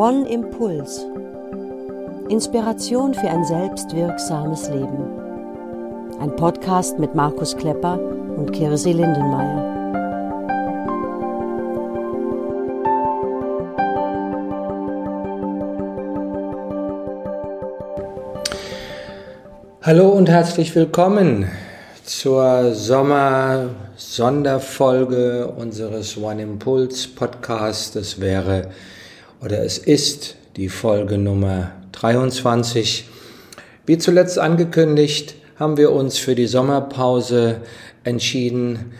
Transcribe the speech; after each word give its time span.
One 0.00 0.24
Impuls. 0.30 1.04
Inspiration 2.30 3.12
für 3.12 3.28
ein 3.28 3.44
selbstwirksames 3.44 4.70
Leben. 4.70 5.04
Ein 6.18 6.34
Podcast 6.36 6.98
mit 6.98 7.14
Markus 7.14 7.54
Klepper 7.54 8.00
und 8.38 8.50
Kirsi 8.50 8.92
Lindenmeier. 8.92 9.60
Hallo 19.82 20.08
und 20.08 20.30
herzlich 20.30 20.74
willkommen 20.74 21.50
zur 22.06 22.72
Sommer-Sonderfolge 22.72 25.48
unseres 25.48 26.16
One 26.16 26.40
Impulse 26.40 27.06
Podcasts. 27.06 27.92
Das 27.92 28.18
wäre 28.18 28.70
oder 29.42 29.64
es 29.64 29.78
ist 29.78 30.36
die 30.56 30.68
Folge 30.68 31.16
Nummer 31.16 31.72
23. 31.92 33.06
Wie 33.86 33.98
zuletzt 33.98 34.38
angekündigt, 34.38 35.34
haben 35.56 35.76
wir 35.76 35.92
uns 35.92 36.18
für 36.18 36.34
die 36.34 36.46
Sommerpause 36.46 37.62
entschieden, 38.04 38.92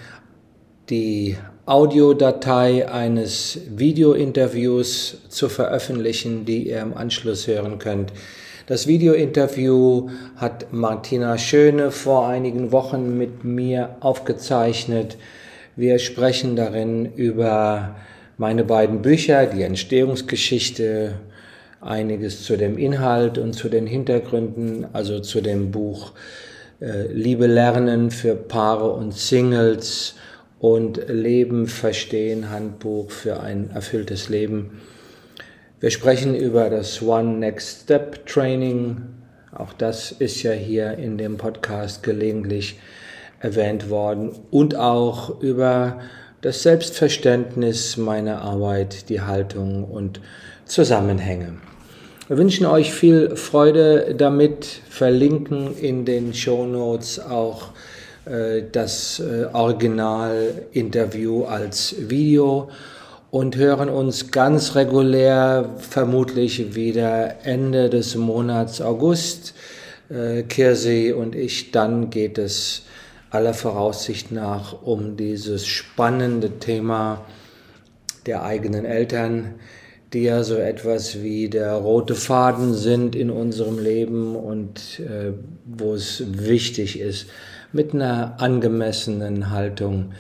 die 0.88 1.36
Audiodatei 1.66 2.90
eines 2.90 3.58
Videointerviews 3.68 5.18
zu 5.28 5.48
veröffentlichen, 5.48 6.44
die 6.44 6.68
ihr 6.68 6.80
im 6.80 6.96
Anschluss 6.96 7.46
hören 7.46 7.78
könnt. 7.78 8.12
Das 8.66 8.86
Videointerview 8.86 10.08
hat 10.36 10.72
Martina 10.72 11.38
Schöne 11.38 11.90
vor 11.90 12.28
einigen 12.28 12.72
Wochen 12.72 13.16
mit 13.18 13.44
mir 13.44 13.96
aufgezeichnet. 14.00 15.16
Wir 15.76 15.98
sprechen 15.98 16.56
darin 16.56 17.12
über 17.14 17.94
meine 18.40 18.64
beiden 18.64 19.02
Bücher, 19.02 19.44
die 19.44 19.64
Entstehungsgeschichte, 19.64 21.12
einiges 21.82 22.42
zu 22.42 22.56
dem 22.56 22.78
Inhalt 22.78 23.36
und 23.36 23.52
zu 23.52 23.68
den 23.68 23.86
Hintergründen, 23.86 24.86
also 24.94 25.20
zu 25.20 25.42
dem 25.42 25.70
Buch 25.70 26.12
äh, 26.80 27.12
Liebe 27.12 27.46
lernen 27.46 28.10
für 28.10 28.34
Paare 28.34 28.92
und 28.92 29.12
Singles 29.12 30.14
und 30.58 31.06
Leben 31.06 31.66
verstehen 31.66 32.48
Handbuch 32.48 33.10
für 33.10 33.40
ein 33.40 33.72
erfülltes 33.74 34.30
Leben. 34.30 34.80
Wir 35.78 35.90
sprechen 35.90 36.34
über 36.34 36.70
das 36.70 37.02
One 37.02 37.40
Next 37.40 37.82
Step 37.82 38.24
Training. 38.24 39.02
Auch 39.52 39.74
das 39.74 40.12
ist 40.12 40.42
ja 40.42 40.52
hier 40.52 40.92
in 40.92 41.18
dem 41.18 41.36
Podcast 41.36 42.02
gelegentlich 42.02 42.78
erwähnt 43.38 43.90
worden 43.90 44.32
und 44.50 44.76
auch 44.76 45.42
über 45.42 46.00
das 46.42 46.62
Selbstverständnis 46.62 47.96
meiner 47.96 48.42
Arbeit, 48.42 49.08
die 49.08 49.20
Haltung 49.20 49.84
und 49.84 50.20
Zusammenhänge. 50.64 51.58
Wir 52.28 52.38
wünschen 52.38 52.64
euch 52.64 52.92
viel 52.94 53.36
Freude 53.36 54.14
damit, 54.16 54.64
verlinken 54.88 55.76
in 55.76 56.04
den 56.04 56.32
Show 56.32 56.64
Notes 56.64 57.18
auch 57.18 57.70
äh, 58.24 58.62
das 58.70 59.20
äh, 59.20 59.46
Original-Interview 59.52 61.44
als 61.44 61.94
Video 61.98 62.70
und 63.30 63.56
hören 63.56 63.88
uns 63.88 64.30
ganz 64.30 64.74
regulär, 64.76 65.68
vermutlich 65.78 66.74
wieder 66.74 67.44
Ende 67.44 67.90
des 67.90 68.16
Monats 68.16 68.80
August. 68.80 69.54
Äh, 70.08 70.44
Kirsi 70.44 71.12
und 71.12 71.34
ich, 71.34 71.70
dann 71.70 72.10
geht 72.10 72.38
es 72.38 72.82
aller 73.30 73.54
Voraussicht 73.54 74.32
nach 74.32 74.82
um 74.82 75.16
dieses 75.16 75.66
spannende 75.66 76.58
Thema 76.58 77.24
der 78.26 78.42
eigenen 78.44 78.84
Eltern, 78.84 79.54
die 80.12 80.24
ja 80.24 80.42
so 80.42 80.56
etwas 80.56 81.22
wie 81.22 81.48
der 81.48 81.74
rote 81.74 82.14
Faden 82.14 82.74
sind 82.74 83.14
in 83.14 83.30
unserem 83.30 83.78
Leben 83.78 84.34
und 84.34 85.00
äh, 85.00 85.32
wo 85.64 85.94
es 85.94 86.24
wichtig 86.26 86.98
ist, 86.98 87.26
mit 87.72 87.94
einer 87.94 88.40
angemessenen 88.40 89.50
Haltung 89.50 90.12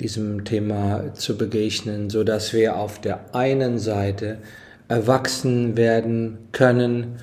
diesem 0.00 0.44
Thema 0.44 1.14
zu 1.14 1.36
begegnen, 1.36 2.10
so 2.10 2.24
dass 2.24 2.52
wir 2.52 2.76
auf 2.76 3.00
der 3.00 3.34
einen 3.34 3.78
Seite 3.78 4.38
erwachsen 4.88 5.76
werden 5.76 6.38
können, 6.50 7.18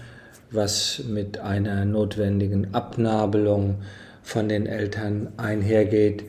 was 0.52 1.02
mit 1.06 1.40
einer 1.40 1.84
notwendigen 1.84 2.74
Abnabelung 2.74 3.80
von 4.28 4.50
den 4.50 4.66
Eltern 4.66 5.30
einhergeht 5.38 6.26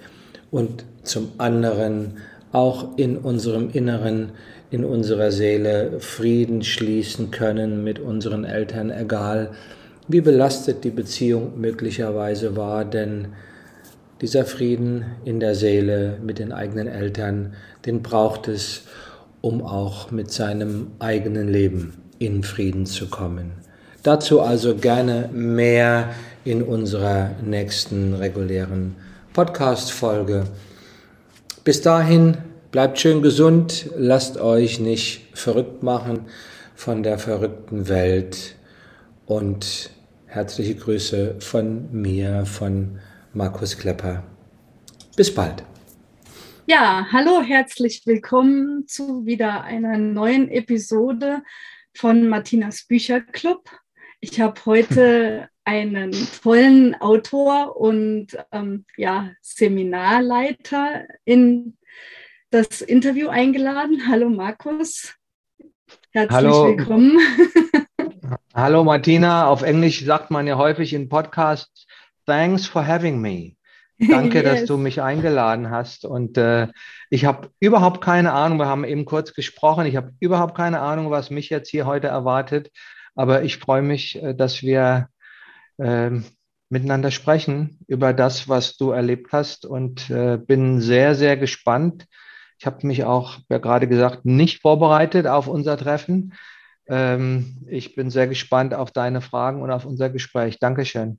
und 0.53 0.85
zum 1.03 1.33
anderen 1.39 2.19
auch 2.53 2.97
in 2.97 3.17
unserem 3.17 3.71
Inneren, 3.71 4.31
in 4.71 4.85
unserer 4.85 5.33
Seele 5.33 5.99
Frieden 5.99 6.63
schließen 6.63 7.33
können 7.33 7.83
mit 7.83 7.99
unseren 7.99 8.45
Eltern, 8.45 8.93
egal 8.93 9.51
wie 10.07 10.21
belastet 10.21 10.85
die 10.85 10.91
Beziehung 10.91 11.61
möglicherweise 11.61 12.55
war, 12.55 12.85
denn 12.85 13.33
dieser 14.21 14.45
Frieden 14.45 15.05
in 15.25 15.41
der 15.41 15.57
Seele 15.57 16.19
mit 16.23 16.39
den 16.39 16.53
eigenen 16.53 16.87
Eltern, 16.87 17.55
den 17.85 18.03
braucht 18.03 18.47
es, 18.47 18.83
um 19.41 19.61
auch 19.61 20.13
mit 20.13 20.31
seinem 20.31 20.93
eigenen 21.01 21.49
Leben 21.49 21.95
in 22.21 22.45
Frieden 22.45 22.87
zu 22.87 23.09
kommen. 23.09 23.51
Dazu 24.05 24.41
also 24.41 24.77
gerne 24.77 25.29
mehr 25.33 26.11
in 26.45 26.63
unserer 26.63 27.31
nächsten 27.43 28.15
regulären 28.15 28.97
Podcast-Folge. 29.33 30.47
Bis 31.65 31.81
dahin, 31.83 32.39
bleibt 32.71 32.99
schön 32.99 33.23
gesund, 33.23 33.91
lasst 33.97 34.39
euch 34.39 34.81
nicht 34.81 35.29
verrückt 35.35 35.83
machen 35.83 36.27
von 36.75 37.03
der 37.03 37.19
verrückten 37.19 37.89
Welt 37.89 38.57
und 39.27 39.91
herzliche 40.27 40.75
Grüße 40.75 41.37
von 41.41 41.89
mir, 41.93 42.47
von 42.47 42.99
Markus 43.33 43.77
Klepper. 43.77 44.23
Bis 45.17 45.35
bald. 45.35 45.65
Ja, 46.67 47.07
hallo, 47.11 47.43
herzlich 47.43 48.03
willkommen 48.07 48.87
zu 48.87 49.25
wieder 49.25 49.65
einer 49.65 49.97
neuen 49.97 50.51
Episode 50.51 51.43
von 51.95 52.29
Martinas 52.29 52.85
Bücherclub. 52.85 53.71
Ich 54.21 54.41
habe 54.41 54.61
heute 54.67 55.49
einen 55.69 56.13
tollen 56.43 56.95
Autor 56.99 57.77
und 57.77 58.29
ähm, 58.53 58.87
ja, 58.97 59.33
Seminarleiter 59.43 61.05
in 61.27 61.77
das 62.49 62.81
Interview 62.81 63.29
eingeladen. 63.29 64.09
Hallo 64.09 64.31
Markus, 64.31 65.15
herzlich 66.13 66.35
Hallo. 66.35 66.69
willkommen. 66.69 67.19
Hallo 68.55 68.83
Martina, 68.83 69.47
auf 69.47 69.61
Englisch 69.61 70.03
sagt 70.07 70.31
man 70.31 70.47
ja 70.47 70.57
häufig 70.57 70.95
in 70.95 71.11
Podcasts, 71.11 71.87
thanks 72.25 72.67
for 72.67 72.87
having 72.87 73.21
me. 73.21 73.57
Danke, 73.99 74.39
yes. 74.43 74.45
dass 74.45 74.65
du 74.65 74.79
mich 74.79 75.03
eingeladen 75.03 75.69
hast. 75.69 76.07
Und 76.07 76.39
äh, 76.39 76.69
ich 77.11 77.27
habe 77.27 77.51
überhaupt 77.61 78.01
keine 78.01 78.33
Ahnung, 78.33 78.57
wir 78.57 78.69
haben 78.69 78.85
eben 78.85 79.05
kurz 79.05 79.35
gesprochen, 79.35 79.85
ich 79.85 79.97
habe 79.97 80.15
überhaupt 80.19 80.57
keine 80.57 80.81
Ahnung, 80.81 81.11
was 81.11 81.29
mich 81.29 81.51
jetzt 81.51 81.69
hier 81.69 81.85
heute 81.85 82.07
erwartet. 82.07 82.71
Aber 83.15 83.43
ich 83.43 83.59
freue 83.59 83.83
mich, 83.83 84.23
äh, 84.23 84.35
dass 84.35 84.63
wir 84.63 85.11
äh, 85.79 86.11
miteinander 86.71 87.11
sprechen 87.11 87.79
über 87.87 88.13
das, 88.13 88.49
was 88.49 88.77
du 88.77 88.91
erlebt 88.91 89.33
hast 89.33 89.65
und 89.65 90.11
äh, 90.11 90.37
bin 90.37 90.81
sehr, 90.81 91.15
sehr 91.15 91.37
gespannt. 91.37 92.07
Ich 92.59 92.67
habe 92.67 92.87
mich 92.87 93.05
auch, 93.05 93.39
ja 93.49 93.59
gerade 93.59 93.89
gesagt, 93.89 94.25
nicht 94.25 94.61
vorbereitet 94.61 95.27
auf 95.27 95.49
unser 95.49 95.77
Treffen. 95.77 96.35
Ähm, 96.87 97.65
ich 97.69 97.95
bin 97.95 98.11
sehr 98.11 98.27
gespannt 98.27 98.75
auf 98.75 98.91
deine 98.91 99.21
Fragen 99.21 99.63
und 99.63 99.71
auf 99.71 99.87
unser 99.87 100.11
Gespräch. 100.11 100.59
Dankeschön. 100.59 101.19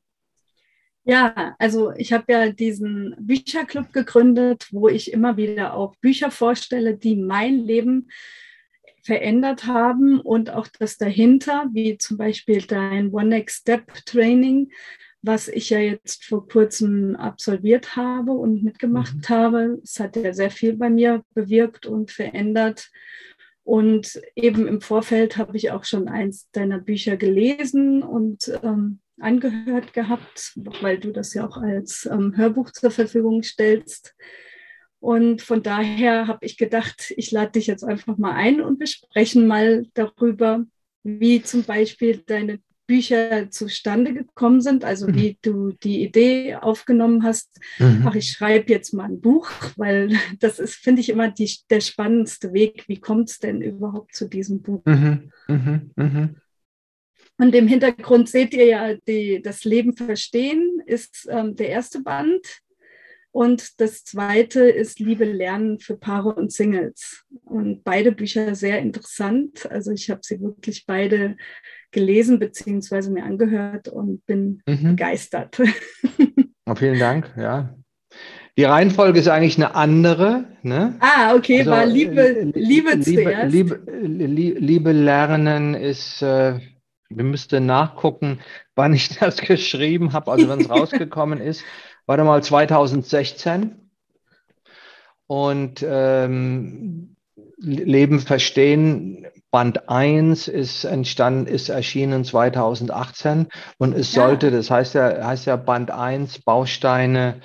Ja, 1.06 1.56
also 1.58 1.92
ich 1.94 2.14
habe 2.14 2.32
ja 2.32 2.52
diesen 2.52 3.16
Bücherclub 3.20 3.94
gegründet, 3.94 4.68
wo 4.72 4.90
ich 4.90 5.12
immer 5.12 5.38
wieder 5.38 5.74
auch 5.74 5.96
Bücher 5.98 6.30
vorstelle, 6.30 6.98
die 6.98 7.16
mein 7.16 7.56
Leben 7.60 8.10
verändert 9.10 9.66
haben 9.66 10.20
und 10.20 10.52
auch 10.52 10.68
das 10.68 11.00
dahinter, 11.00 11.68
wie 11.74 11.98
zum 11.98 12.18
Beispiel 12.18 12.62
dein 12.62 13.12
One 13.12 13.30
Next 13.30 13.62
Step 13.62 14.06
Training, 14.06 14.72
was 15.24 15.48
ich 15.48 15.72
ja 15.72 15.80
jetzt 15.80 16.26
vor 16.26 16.48
kurzem 16.48 17.16
absolviert 17.16 17.96
habe 17.96 18.34
und 18.34 18.62
mitgemacht 18.64 19.16
mhm. 19.16 19.30
habe. 19.30 19.82
Es 19.84 20.00
hat 20.00 20.16
ja 20.16 20.32
sehr 20.32 20.52
viel 20.52 20.78
bei 20.78 20.92
mir 20.92 21.24
bewirkt 21.34 21.88
und 21.88 22.12
verändert. 22.12 22.92
Und 23.64 24.22
eben 24.36 24.68
im 24.68 24.80
Vorfeld 24.80 25.38
habe 25.38 25.58
ich 25.58 25.72
auch 25.72 25.86
schon 25.86 26.08
eins 26.08 26.48
deiner 26.52 26.78
Bücher 26.78 27.18
gelesen 27.18 28.04
und 28.04 28.52
ähm, 28.62 29.00
angehört 29.20 29.94
gehabt, 29.94 30.54
weil 30.82 31.00
du 31.00 31.12
das 31.12 31.34
ja 31.34 31.48
auch 31.48 31.58
als 31.58 32.08
ähm, 32.12 32.38
Hörbuch 32.38 32.70
zur 32.70 32.92
Verfügung 32.92 33.42
stellst. 33.42 34.14
Und 35.00 35.42
von 35.42 35.64
daher 35.64 36.28
habe 36.28 36.46
ich 36.46 36.58
gedacht, 36.58 37.14
ich 37.16 37.32
lade 37.32 37.52
dich 37.52 37.68
jetzt 37.68 37.84
einfach 37.84 38.18
mal 38.18 38.34
ein 38.34 38.62
und 38.62 38.80
wir 38.80 38.88
sprechen 38.88 39.48
mal 39.48 39.86
darüber, 39.94 40.66
wie 41.04 41.42
zum 41.42 41.64
Beispiel 41.64 42.22
deine 42.26 42.60
Bücher 42.90 43.52
zustande 43.52 44.16
gekommen 44.16 44.62
sind, 44.62 44.84
also 44.84 45.08
mhm. 45.08 45.16
wie 45.16 45.38
du 45.44 45.72
die 45.74 46.02
Idee 46.02 46.56
aufgenommen 46.56 47.24
hast, 47.24 47.60
mhm. 47.78 48.04
ach, 48.04 48.16
ich 48.16 48.32
schreibe 48.32 48.74
jetzt 48.74 48.94
mal 48.96 49.06
ein 49.06 49.22
Buch, 49.22 49.48
weil 49.78 50.10
das 50.40 50.58
ist, 50.58 50.74
finde 50.74 51.02
ich, 51.02 51.10
immer 51.10 51.30
die, 51.30 51.52
der 51.70 51.82
spannendste 51.82 52.52
Weg. 52.52 52.86
Wie 52.88 53.00
kommt 53.00 53.30
es 53.30 53.38
denn 53.38 53.62
überhaupt 53.62 54.16
zu 54.16 54.28
diesem 54.28 54.64
Buch? 54.64 54.82
Mhm. 54.86 55.32
mhm. 55.48 55.92
mhm. 55.96 56.36
Und 57.38 57.56
im 57.56 57.70
Hintergrund 57.70 58.28
seht 58.28 58.54
ihr 58.54 58.66
ja, 58.66 58.96
die, 58.96 59.42
das 59.42 59.64
Leben 59.64 59.96
verstehen 59.96 60.82
ist 60.86 61.26
ähm, 61.32 61.56
der 61.56 61.70
erste 61.70 62.02
Band. 62.02 62.42
Und 63.32 63.80
das 63.80 64.04
zweite 64.04 64.62
ist 64.62 65.00
Liebe 65.00 65.26
lernen 65.26 65.80
für 65.80 65.96
Paare 65.96 66.34
und 66.34 66.52
Singles. 66.52 67.26
Und 67.46 67.84
beide 67.84 68.12
Bücher 68.12 68.56
sehr 68.56 68.80
interessant. 68.80 69.70
Also 69.70 69.92
ich 69.92 70.10
habe 70.10 70.22
sie 70.24 70.42
wirklich 70.42 70.86
beide 70.86 71.38
gelesen 71.92 72.40
bzw. 72.40 73.10
mir 73.10 73.24
angehört 73.24 73.88
und 73.88 74.26
bin 74.26 74.62
mhm. 74.66 74.96
begeistert. 74.96 75.62
Oh, 76.66 76.76
vielen 76.76 77.00
Dank, 77.00 77.34
ja. 77.36 77.74
Die 78.56 78.64
Reihenfolge 78.64 79.20
ist 79.20 79.28
eigentlich 79.28 79.58
eine 79.58 79.74
andere. 79.74 80.46
Ne? 80.62 80.94
Ah, 81.00 81.34
okay, 81.34 81.62
also, 81.62 81.72
war 81.72 81.86
Liebe, 81.88 82.52
Liebe, 82.54 82.92
Liebe 82.92 83.00
zuerst. 83.00 83.52
Liebe, 83.52 83.82
Liebe, 84.04 84.60
Liebe 84.60 84.92
lernen 84.92 85.74
ist, 85.74 86.22
äh, 86.22 86.60
wir 87.10 87.24
müssten 87.24 87.66
nachgucken, 87.66 88.40
wann 88.76 88.94
ich 88.94 89.10
das 89.20 89.38
geschrieben 89.42 90.14
habe, 90.14 90.32
also 90.32 90.48
wenn 90.48 90.62
es 90.62 90.70
rausgekommen 90.70 91.42
ist 91.42 91.64
warte 92.10 92.24
mal, 92.24 92.42
2016. 92.42 93.76
Und 95.28 95.86
ähm, 95.88 97.16
Leben 97.58 98.20
verstehen, 98.20 99.28
Band 99.52 99.88
1 99.90 100.48
ist 100.48 100.86
entstanden, 100.86 101.46
ist 101.46 101.70
erschienen 101.70 102.26
2018 102.26 103.48
und 103.78 103.96
es 103.96 104.16
ja. 104.16 104.24
sollte, 104.24 104.50
das 104.50 104.72
heißt 104.72 104.96
ja, 104.96 105.24
heißt 105.24 105.46
ja 105.46 105.56
Band 105.56 105.92
1, 105.92 106.40
Bausteine 106.40 107.42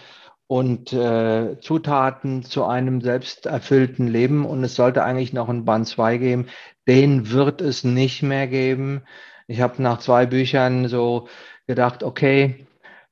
und 0.47 0.95
äh, 0.95 1.61
Zutaten 1.61 2.43
zu 2.43 2.65
einem 2.65 3.03
selbsterfüllten 3.03 4.07
Leben 4.07 4.47
und 4.47 4.65
es 4.65 4.77
sollte 4.77 5.05
eigentlich 5.05 5.35
noch 5.35 5.51
einen 5.51 5.67
Band 5.67 5.89
2 5.89 6.17
geben. 6.17 6.47
Den 6.89 7.31
wird 7.31 7.61
es 7.61 7.85
nicht 7.85 8.23
mehr 8.23 8.47
geben. 8.47 9.03
Ich 9.47 9.61
habe 9.61 9.83
nach 9.83 9.99
zwei 9.99 10.25
Büchern 10.25 10.89
so 10.89 11.29
gedacht, 11.67 12.03
okay, 12.03 12.67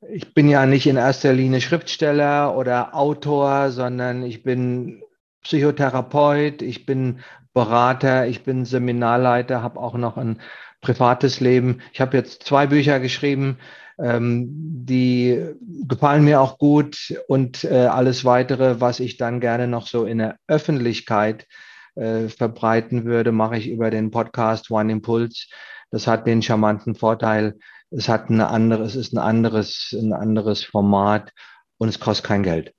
ich 0.08 0.34
bin 0.34 0.48
ja 0.48 0.66
nicht 0.66 0.86
in 0.86 0.96
erster 0.96 1.32
Linie 1.32 1.60
Schriftsteller 1.60 2.56
oder 2.56 2.94
Autor, 2.94 3.70
sondern 3.70 4.22
ich 4.22 4.42
bin 4.42 5.02
Psychotherapeut, 5.42 6.62
ich 6.62 6.86
bin 6.86 7.20
Berater, 7.54 8.26
ich 8.26 8.42
bin 8.42 8.64
Seminarleiter, 8.64 9.62
habe 9.62 9.78
auch 9.80 9.94
noch 9.94 10.16
ein 10.16 10.40
privates 10.80 11.40
Leben. 11.40 11.80
Ich 11.92 12.00
habe 12.00 12.16
jetzt 12.16 12.42
zwei 12.42 12.66
Bücher 12.66 12.98
geschrieben, 12.98 13.58
ähm, 13.98 14.46
die 14.84 15.40
gefallen 15.86 16.24
mir 16.24 16.40
auch 16.40 16.58
gut 16.58 17.14
und 17.28 17.64
äh, 17.64 17.86
alles 17.86 18.24
weitere, 18.24 18.80
was 18.80 19.00
ich 19.00 19.16
dann 19.16 19.40
gerne 19.40 19.68
noch 19.68 19.86
so 19.86 20.06
in 20.06 20.18
der 20.18 20.36
Öffentlichkeit 20.48 21.46
äh, 21.94 22.28
verbreiten 22.28 23.04
würde, 23.04 23.32
mache 23.32 23.58
ich 23.58 23.68
über 23.68 23.90
den 23.90 24.10
Podcast 24.10 24.70
One 24.70 24.90
Impulse. 24.90 25.46
Das 25.90 26.06
hat 26.06 26.26
den 26.26 26.42
charmanten 26.42 26.94
Vorteil, 26.94 27.54
es 27.96 28.08
hat 28.08 28.30
eine 28.30 28.48
andere, 28.48 28.82
es 28.84 28.96
ist 28.96 29.12
ein 29.12 29.18
anderes, 29.18 29.94
ein 29.96 30.12
anderes 30.12 30.64
Format 30.64 31.32
und 31.78 31.88
es 31.88 32.00
kostet 32.00 32.26
kein 32.26 32.42
Geld. 32.42 32.74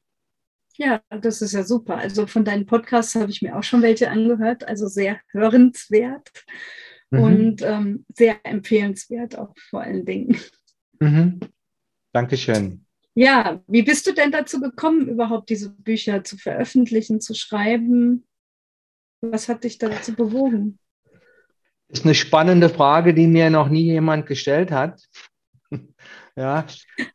Ja, 0.77 1.01
das 1.09 1.41
ist 1.41 1.53
ja 1.53 1.63
super. 1.63 1.97
Also 1.97 2.25
von 2.25 2.45
deinen 2.45 2.65
Podcasts 2.65 3.15
habe 3.15 3.29
ich 3.29 3.41
mir 3.41 3.55
auch 3.55 3.63
schon 3.63 3.81
welche 3.83 4.09
angehört, 4.09 4.67
also 4.67 4.87
sehr 4.87 5.19
hörenswert 5.31 6.31
mhm. 7.11 7.19
und 7.19 7.61
ähm, 7.61 8.05
sehr 8.13 8.37
empfehlenswert 8.43 9.37
auch 9.37 9.53
vor 9.69 9.81
allen 9.81 10.05
Dingen. 10.05 10.37
Mhm. 10.99 11.39
Dankeschön. 12.11 12.85
Ja, 13.15 13.61
wie 13.67 13.83
bist 13.83 14.07
du 14.07 14.13
denn 14.13 14.31
dazu 14.31 14.59
gekommen, 14.59 15.07
überhaupt 15.07 15.49
diese 15.49 15.69
Bücher 15.69 16.23
zu 16.23 16.37
veröffentlichen, 16.37 17.21
zu 17.21 17.35
schreiben? 17.35 18.25
Was 19.21 19.49
hat 19.49 19.63
dich 19.63 19.77
dazu 19.77 20.15
bewogen? 20.15 20.79
Ist 21.93 22.05
eine 22.05 22.15
spannende 22.15 22.69
Frage, 22.69 23.13
die 23.13 23.27
mir 23.27 23.49
noch 23.49 23.69
nie 23.69 23.83
jemand 23.83 24.25
gestellt 24.25 24.71
hat. 24.71 25.01
ja, 26.35 26.65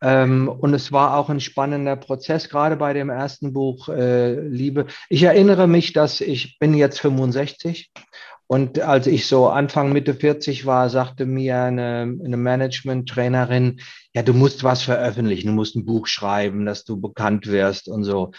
ähm, 0.01 0.49
und 0.49 0.73
es 0.73 0.93
war 0.93 1.17
auch 1.17 1.29
ein 1.29 1.41
spannender 1.41 1.97
Prozess, 1.97 2.49
gerade 2.49 2.77
bei 2.77 2.93
dem 2.93 3.11
ersten 3.11 3.53
Buch 3.53 3.89
äh, 3.89 4.39
Liebe. 4.41 4.87
Ich 5.09 5.23
erinnere 5.25 5.67
mich, 5.67 5.93
dass 5.93 6.21
ich 6.21 6.59
bin 6.59 6.75
jetzt 6.75 7.01
65 7.01 7.91
und 8.47 8.81
als 8.81 9.07
ich 9.07 9.27
so 9.27 9.49
Anfang 9.49 9.93
Mitte 9.93 10.15
40 10.15 10.65
war, 10.65 10.89
sagte 10.89 11.27
mir 11.27 11.63
eine, 11.65 12.17
eine 12.25 12.37
Management-Trainerin, 12.39 13.81
ja, 14.15 14.23
du 14.23 14.33
musst 14.33 14.65
was 14.65 14.83
veröffentlichen, 14.83 15.49
du 15.49 15.53
musst 15.53 15.77
ein 15.77 15.85
Buch 15.85 16.07
schreiben, 16.07 16.65
dass 16.65 16.85
du 16.85 16.99
bekannt 16.99 17.47
wirst 17.49 17.89
und 17.89 18.05
so. 18.05 18.31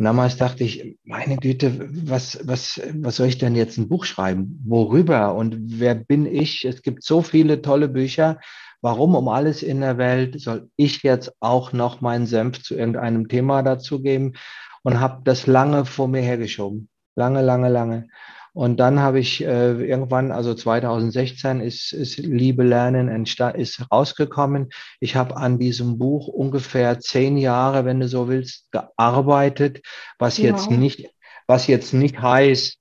Und 0.00 0.04
damals 0.04 0.38
dachte 0.38 0.64
ich, 0.64 0.96
meine 1.04 1.36
Güte, 1.36 1.86
was, 2.08 2.40
was, 2.44 2.80
was 2.94 3.16
soll 3.16 3.26
ich 3.26 3.36
denn 3.36 3.54
jetzt 3.54 3.76
ein 3.76 3.86
Buch 3.86 4.06
schreiben? 4.06 4.58
Worüber? 4.64 5.34
Und 5.34 5.78
wer 5.78 5.94
bin 5.94 6.24
ich? 6.24 6.64
Es 6.64 6.80
gibt 6.80 7.04
so 7.04 7.20
viele 7.20 7.60
tolle 7.60 7.86
Bücher. 7.86 8.40
Warum 8.80 9.14
um 9.14 9.28
alles 9.28 9.62
in 9.62 9.82
der 9.82 9.98
Welt 9.98 10.40
soll 10.40 10.70
ich 10.76 11.02
jetzt 11.02 11.34
auch 11.40 11.74
noch 11.74 12.00
meinen 12.00 12.24
Senf 12.24 12.62
zu 12.62 12.76
irgendeinem 12.76 13.28
Thema 13.28 13.62
dazugeben? 13.62 14.36
Und 14.84 15.00
habe 15.00 15.20
das 15.24 15.46
lange 15.46 15.84
vor 15.84 16.08
mir 16.08 16.22
hergeschoben. 16.22 16.88
Lange, 17.14 17.42
lange, 17.42 17.68
lange. 17.68 18.08
Und 18.52 18.80
dann 18.80 19.00
habe 19.00 19.20
ich 19.20 19.44
äh, 19.44 19.72
irgendwann, 19.72 20.32
also 20.32 20.54
2016 20.54 21.60
ist, 21.60 21.92
ist 21.92 22.18
Liebe 22.18 22.64
Lernen 22.64 23.24
ist 23.24 23.90
rausgekommen. 23.90 24.70
Ich 24.98 25.16
habe 25.16 25.36
an 25.36 25.58
diesem 25.58 25.98
Buch 25.98 26.26
ungefähr 26.26 26.98
zehn 26.98 27.36
Jahre, 27.36 27.84
wenn 27.84 28.00
du 28.00 28.08
so 28.08 28.28
willst, 28.28 28.70
gearbeitet, 28.72 29.82
was 30.18 30.38
ja. 30.38 30.46
jetzt 30.46 30.70
nicht, 30.70 31.08
was 31.46 31.66
jetzt 31.66 31.94
nicht 31.94 32.20
heißt, 32.20 32.78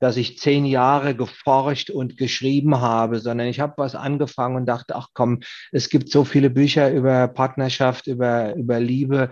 dass 0.00 0.16
ich 0.16 0.38
zehn 0.38 0.64
Jahre 0.64 1.14
geforscht 1.14 1.90
und 1.90 2.16
geschrieben 2.16 2.80
habe, 2.80 3.20
sondern 3.20 3.48
ich 3.48 3.60
habe 3.60 3.74
was 3.76 3.94
angefangen 3.94 4.56
und 4.56 4.66
dachte, 4.66 4.96
ach 4.96 5.08
komm, 5.12 5.40
es 5.72 5.90
gibt 5.90 6.10
so 6.10 6.24
viele 6.24 6.50
Bücher 6.50 6.90
über 6.90 7.28
Partnerschaft, 7.28 8.06
über, 8.06 8.54
über 8.54 8.80
Liebe 8.80 9.30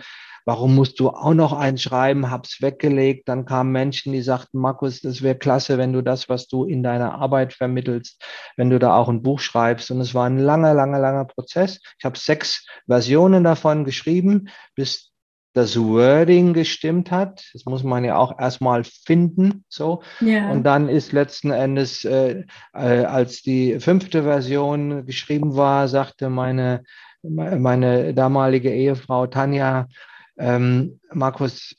warum 0.49 0.75
musst 0.75 0.99
du 0.99 1.11
auch 1.11 1.35
noch 1.35 1.53
eins 1.53 1.83
schreiben, 1.83 2.31
hab's 2.31 2.63
weggelegt. 2.63 3.29
Dann 3.29 3.45
kamen 3.45 3.71
Menschen, 3.71 4.15
die 4.15 4.23
sagten, 4.23 4.59
Markus, 4.59 5.03
das 5.03 5.21
wäre 5.21 5.35
klasse, 5.35 5.77
wenn 5.77 5.93
du 5.93 6.01
das, 6.01 6.31
was 6.31 6.49
du 6.49 6.65
in 6.65 6.83
deiner 6.83 7.17
Arbeit 7.17 7.53
vermittelst, 7.53 8.25
wenn 8.57 8.71
du 8.71 8.79
da 8.79 8.97
auch 8.97 9.11
ein 9.11 9.21
Buch 9.21 9.41
schreibst. 9.41 9.91
Und 9.91 10.01
es 10.01 10.15
war 10.15 10.25
ein 10.25 10.39
langer, 10.39 10.73
langer, 10.73 11.01
langer 11.01 11.27
Prozess. 11.27 11.81
Ich 11.99 12.05
habe 12.07 12.17
sechs 12.17 12.67
Versionen 12.87 13.45
davon 13.45 13.85
geschrieben, 13.85 14.49
bis 14.75 15.13
das 15.53 15.79
Wording 15.79 16.55
gestimmt 16.55 17.11
hat. 17.11 17.45
Das 17.53 17.67
muss 17.67 17.83
man 17.83 18.05
ja 18.05 18.17
auch 18.17 18.41
erstmal 18.41 18.85
finden. 18.85 19.67
So. 19.69 20.03
Yeah. 20.23 20.51
Und 20.51 20.63
dann 20.65 20.89
ist 20.89 21.13
letzten 21.13 21.51
Endes, 21.51 22.07
äh, 22.07 22.45
äh, 22.73 23.05
als 23.05 23.43
die 23.43 23.79
fünfte 23.81 24.23
Version 24.23 25.05
geschrieben 25.05 25.57
war, 25.57 25.89
sagte 25.89 26.31
meine, 26.31 26.85
meine 27.23 28.15
damalige 28.15 28.73
Ehefrau 28.73 29.27
Tanja, 29.27 29.89
ähm, 30.39 31.01
Markus, 31.13 31.75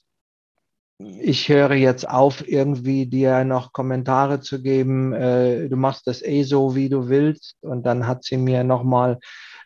ich 1.00 1.48
höre 1.48 1.74
jetzt 1.74 2.10
auf, 2.10 2.46
irgendwie 2.48 3.06
dir 3.06 3.46
noch 3.46 3.72
Kommentare 3.72 4.42
zu 4.42 4.62
geben. 4.62 5.14
Äh, 5.14 5.70
du 5.70 5.78
machst 5.78 6.08
das 6.08 6.22
eh 6.22 6.44
so, 6.44 6.76
wie 6.76 6.90
du 6.90 7.08
willst. 7.08 7.56
Und 7.62 7.86
dann 7.86 8.06
hat 8.06 8.26
sie 8.26 8.38
mir 8.38 8.66
nochmal 8.66 9.20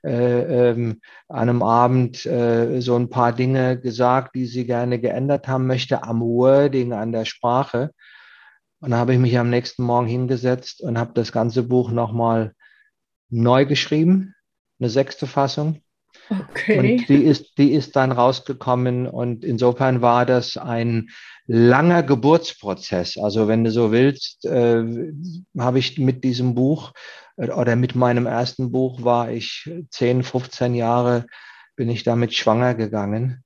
äh, 0.04 0.70
ähm, 0.70 1.02
an 1.30 1.50
einem 1.50 1.64
Abend 1.64 2.26
äh, 2.26 2.82
so 2.82 2.96
ein 2.96 3.10
paar 3.10 3.34
Dinge 3.34 3.80
gesagt, 3.80 4.36
die 4.36 4.46
sie 4.46 4.66
gerne 4.66 5.00
geändert 5.00 5.48
haben 5.48 5.66
möchte 5.66 6.04
am 6.04 6.22
Wording, 6.22 6.94
an 6.94 7.12
der 7.12 7.26
Sprache. 7.26 7.92
Und 8.80 8.92
dann 8.92 9.00
habe 9.00 9.14
ich 9.14 9.20
mich 9.20 9.40
am 9.40 9.50
nächsten 9.50 9.84
Morgen 9.84 10.08
hingesetzt 10.08 10.82
und 10.82 11.00
habe 11.00 11.14
das 11.16 11.32
ganze 11.32 11.64
Buch 11.64 11.90
nochmal 11.90 12.54
neu 13.30 13.66
geschrieben, 13.66 14.36
eine 14.80 14.90
sechste 14.90 15.26
Fassung. 15.26 15.82
Okay. 16.30 16.80
Und 16.80 17.10
die 17.10 17.24
ist, 17.24 17.58
die 17.58 17.72
ist 17.74 17.96
dann 17.96 18.12
rausgekommen 18.12 19.08
und 19.08 19.44
insofern 19.44 20.02
war 20.02 20.26
das 20.26 20.58
ein 20.58 21.10
langer 21.46 22.04
Geburtsprozess. 22.04 23.18
Also 23.18 23.48
wenn 23.48 23.64
du 23.64 23.72
so 23.72 23.92
willst, 23.92 24.46
äh, 24.46 24.84
habe 25.58 25.80
ich 25.80 25.98
mit 25.98 26.24
diesem 26.24 26.56
Buch 26.56 26.94
äh, 27.38 27.50
oder 27.50 27.76
mit 27.76 27.96
meinem 27.96 28.26
ersten 28.26 28.72
Buch 28.72 29.04
war 29.04 29.32
ich 29.32 29.70
10, 29.92 30.24
15 30.24 30.76
Jahre, 30.76 31.26
bin 31.76 31.90
ich 31.90 32.04
damit 32.04 32.34
schwanger 32.34 32.76
gegangen 32.76 33.44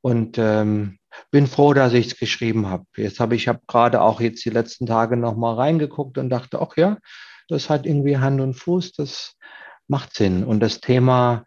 und 0.00 0.38
ähm, 0.38 0.98
bin 1.30 1.46
froh, 1.46 1.74
dass 1.74 1.92
ich 1.92 2.06
es 2.06 2.18
geschrieben 2.18 2.68
habe. 2.68 2.84
Jetzt 2.96 3.20
habe 3.20 3.34
ich 3.34 3.48
habe 3.48 3.60
gerade 3.66 4.00
auch 4.00 4.20
jetzt 4.20 4.44
die 4.44 4.50
letzten 4.50 4.86
Tage 4.86 5.16
noch 5.16 5.36
mal 5.36 5.54
reingeguckt 5.54 6.18
und 6.18 6.30
dachte, 6.30 6.60
ach 6.60 6.76
ja, 6.76 6.98
das 7.48 7.68
hat 7.68 7.84
irgendwie 7.84 8.18
Hand 8.18 8.40
und 8.40 8.54
Fuß, 8.54 8.92
das 8.92 9.34
macht 9.88 10.14
Sinn. 10.14 10.44
Und 10.44 10.60
das 10.60 10.80
Thema 10.80 11.44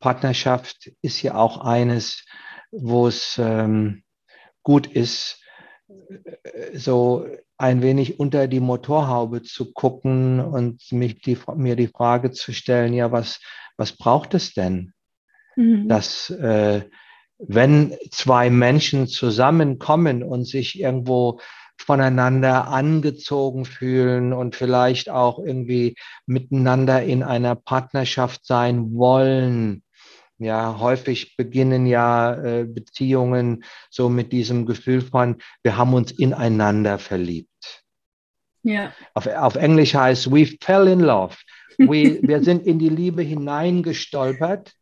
Partnerschaft 0.00 0.90
ist 1.02 1.22
ja 1.22 1.34
auch 1.34 1.58
eines, 1.58 2.24
wo 2.70 3.06
es 3.06 3.38
ähm, 3.38 4.02
gut 4.62 4.86
ist, 4.86 5.42
äh, 5.88 6.76
so 6.76 7.26
ein 7.58 7.82
wenig 7.82 8.20
unter 8.20 8.48
die 8.48 8.60
Motorhaube 8.60 9.42
zu 9.42 9.72
gucken 9.72 10.40
und 10.40 10.92
mich 10.92 11.20
die, 11.20 11.38
mir 11.54 11.76
die 11.76 11.88
Frage 11.88 12.30
zu 12.30 12.52
stellen, 12.52 12.92
ja, 12.92 13.12
was, 13.12 13.40
was 13.76 13.92
braucht 13.92 14.34
es 14.34 14.52
denn? 14.52 14.92
Mhm. 15.56 15.88
Dass 15.88 16.30
äh, 16.30 16.82
wenn 17.38 17.94
zwei 18.10 18.50
Menschen 18.50 19.06
zusammenkommen 19.06 20.22
und 20.22 20.44
sich 20.44 20.78
irgendwo 20.80 21.40
voneinander 21.78 22.68
angezogen 22.68 23.64
fühlen 23.64 24.32
und 24.32 24.56
vielleicht 24.56 25.10
auch 25.10 25.38
irgendwie 25.38 25.96
miteinander 26.24 27.02
in 27.02 27.22
einer 27.22 27.54
Partnerschaft 27.54 28.46
sein 28.46 28.94
wollen. 28.94 29.82
Ja, 30.38 30.78
häufig 30.78 31.36
beginnen 31.36 31.86
ja 31.86 32.34
äh, 32.34 32.64
Beziehungen 32.64 33.64
so 33.88 34.10
mit 34.10 34.32
diesem 34.32 34.66
Gefühl 34.66 35.00
von, 35.00 35.36
wir 35.62 35.78
haben 35.78 35.94
uns 35.94 36.12
ineinander 36.12 36.98
verliebt. 36.98 37.84
Ja. 38.62 38.92
Auf, 39.14 39.26
auf 39.26 39.54
Englisch 39.54 39.94
heißt, 39.94 40.30
we 40.30 40.46
fell 40.60 40.88
in 40.88 41.00
love. 41.00 41.36
We, 41.78 42.20
wir 42.22 42.42
sind 42.42 42.66
in 42.66 42.78
die 42.78 42.88
Liebe 42.88 43.22
hineingestolpert. 43.22 44.72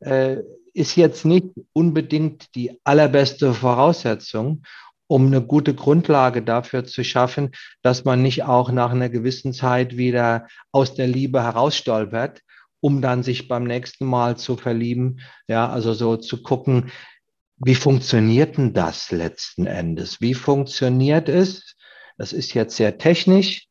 Äh, 0.00 0.38
ist 0.74 0.96
jetzt 0.96 1.24
nicht 1.24 1.46
unbedingt 1.72 2.54
die 2.56 2.78
allerbeste 2.82 3.54
Voraussetzung, 3.54 4.64
um 5.06 5.26
eine 5.26 5.40
gute 5.40 5.74
Grundlage 5.74 6.42
dafür 6.42 6.84
zu 6.84 7.04
schaffen, 7.04 7.52
dass 7.82 8.04
man 8.04 8.20
nicht 8.20 8.42
auch 8.42 8.72
nach 8.72 8.90
einer 8.90 9.08
gewissen 9.08 9.52
Zeit 9.52 9.96
wieder 9.96 10.48
aus 10.72 10.94
der 10.94 11.06
Liebe 11.06 11.42
herausstolpert, 11.42 12.40
um 12.84 13.00
dann 13.00 13.22
sich 13.22 13.48
beim 13.48 13.64
nächsten 13.64 14.04
Mal 14.04 14.36
zu 14.36 14.58
verlieben. 14.58 15.20
Ja, 15.48 15.70
also 15.70 15.94
so 15.94 16.18
zu 16.18 16.42
gucken, 16.42 16.92
wie 17.56 17.76
funktioniert 17.76 18.58
denn 18.58 18.74
das 18.74 19.10
letzten 19.10 19.64
Endes? 19.64 20.20
Wie 20.20 20.34
funktioniert 20.34 21.30
es? 21.30 21.76
Das 22.18 22.34
ist 22.34 22.52
jetzt 22.52 22.76
sehr 22.76 22.98
technisch. 22.98 23.68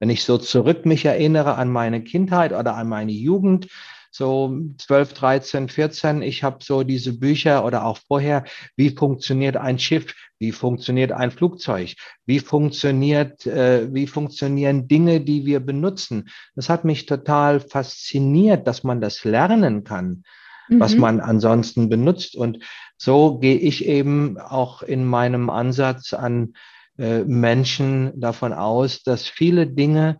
Wenn 0.00 0.10
ich 0.10 0.24
so 0.24 0.36
zurück 0.36 0.84
mich 0.84 1.04
erinnere 1.04 1.54
an 1.54 1.70
meine 1.70 2.02
Kindheit 2.02 2.52
oder 2.52 2.74
an 2.74 2.88
meine 2.88 3.12
Jugend, 3.12 3.68
so 4.16 4.58
12, 4.78 5.12
13, 5.12 5.68
14. 5.68 6.22
Ich 6.22 6.42
habe 6.42 6.58
so 6.62 6.82
diese 6.82 7.18
Bücher 7.18 7.64
oder 7.64 7.84
auch 7.84 7.98
vorher, 8.08 8.44
wie 8.74 8.90
funktioniert 8.90 9.56
ein 9.56 9.78
Schiff, 9.78 10.14
wie 10.38 10.52
funktioniert 10.52 11.12
ein 11.12 11.30
Flugzeug, 11.30 11.94
wie 12.24 12.40
funktioniert, 12.40 13.46
äh, 13.46 13.92
wie 13.92 14.06
funktionieren 14.06 14.88
Dinge, 14.88 15.20
die 15.20 15.44
wir 15.44 15.60
benutzen. 15.60 16.30
Das 16.54 16.70
hat 16.70 16.84
mich 16.84 17.04
total 17.04 17.60
fasziniert, 17.60 18.66
dass 18.66 18.84
man 18.84 19.02
das 19.02 19.24
lernen 19.24 19.84
kann, 19.84 20.24
mhm. 20.68 20.80
was 20.80 20.96
man 20.96 21.20
ansonsten 21.20 21.90
benutzt. 21.90 22.36
Und 22.36 22.60
so 22.96 23.38
gehe 23.38 23.58
ich 23.58 23.84
eben 23.84 24.38
auch 24.38 24.82
in 24.82 25.04
meinem 25.04 25.50
Ansatz 25.50 26.14
an 26.14 26.54
äh, 26.98 27.22
Menschen 27.24 28.18
davon 28.18 28.54
aus, 28.54 29.02
dass 29.02 29.28
viele 29.28 29.66
Dinge, 29.66 30.16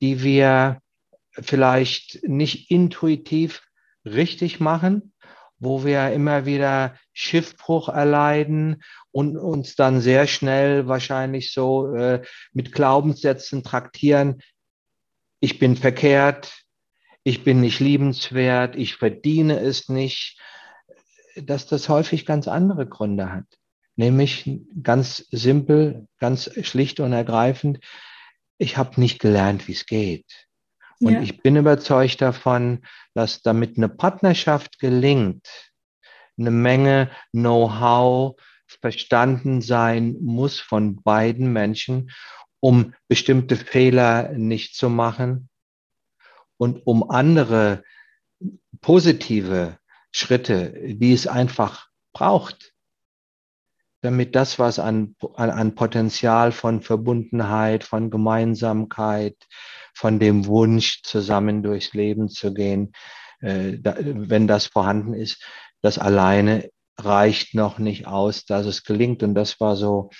die 0.00 0.22
wir 0.22 0.80
vielleicht 1.40 2.26
nicht 2.26 2.70
intuitiv 2.70 3.62
richtig 4.04 4.60
machen, 4.60 5.12
wo 5.58 5.84
wir 5.84 6.12
immer 6.12 6.46
wieder 6.46 6.96
Schiffbruch 7.12 7.88
erleiden 7.88 8.82
und 9.10 9.36
uns 9.36 9.74
dann 9.74 10.00
sehr 10.00 10.26
schnell 10.26 10.86
wahrscheinlich 10.86 11.52
so 11.52 11.94
äh, 11.94 12.22
mit 12.52 12.72
Glaubenssätzen 12.72 13.62
traktieren, 13.62 14.42
ich 15.40 15.58
bin 15.58 15.76
verkehrt, 15.76 16.62
ich 17.22 17.44
bin 17.44 17.60
nicht 17.60 17.80
liebenswert, 17.80 18.76
ich 18.76 18.96
verdiene 18.96 19.58
es 19.60 19.88
nicht, 19.88 20.38
dass 21.36 21.66
das 21.66 21.88
häufig 21.88 22.24
ganz 22.24 22.48
andere 22.48 22.86
Gründe 22.86 23.32
hat. 23.32 23.46
Nämlich 23.96 24.60
ganz 24.82 25.26
simpel, 25.30 26.06
ganz 26.18 26.50
schlicht 26.62 27.00
und 27.00 27.12
ergreifend, 27.12 27.80
ich 28.58 28.76
habe 28.76 29.00
nicht 29.00 29.18
gelernt, 29.18 29.68
wie 29.68 29.72
es 29.72 29.86
geht. 29.86 30.45
Und 31.00 31.12
ja. 31.12 31.20
ich 31.20 31.42
bin 31.42 31.56
überzeugt 31.56 32.20
davon, 32.20 32.84
dass 33.14 33.42
damit 33.42 33.76
eine 33.76 33.88
Partnerschaft 33.88 34.78
gelingt, 34.78 35.46
eine 36.38 36.50
Menge 36.50 37.10
Know-how 37.32 38.40
verstanden 38.80 39.60
sein 39.60 40.16
muss 40.20 40.58
von 40.58 41.02
beiden 41.02 41.52
Menschen, 41.52 42.10
um 42.60 42.94
bestimmte 43.08 43.56
Fehler 43.56 44.32
nicht 44.32 44.74
zu 44.74 44.88
machen 44.88 45.48
und 46.56 46.86
um 46.86 47.10
andere 47.10 47.84
positive 48.80 49.78
Schritte, 50.12 50.72
die 50.86 51.12
es 51.12 51.26
einfach 51.26 51.88
braucht, 52.12 52.72
damit 54.06 54.36
das, 54.36 54.60
was 54.60 54.78
an, 54.78 55.16
an, 55.34 55.50
an 55.50 55.74
Potenzial 55.74 56.52
von 56.52 56.80
Verbundenheit, 56.80 57.82
von 57.82 58.08
Gemeinsamkeit, 58.08 59.36
von 59.94 60.20
dem 60.20 60.46
Wunsch, 60.46 61.02
zusammen 61.02 61.64
durchs 61.64 61.92
Leben 61.92 62.28
zu 62.28 62.54
gehen, 62.54 62.92
äh, 63.40 63.78
da, 63.80 63.96
wenn 63.98 64.46
das 64.46 64.66
vorhanden 64.66 65.12
ist, 65.12 65.42
das 65.82 65.98
alleine 65.98 66.70
reicht 66.96 67.54
noch 67.54 67.78
nicht 67.78 68.06
aus, 68.06 68.44
dass 68.44 68.64
es 68.66 68.84
gelingt. 68.84 69.24
Und 69.24 69.34
das 69.34 69.58
war 69.58 69.74
so 69.74 70.10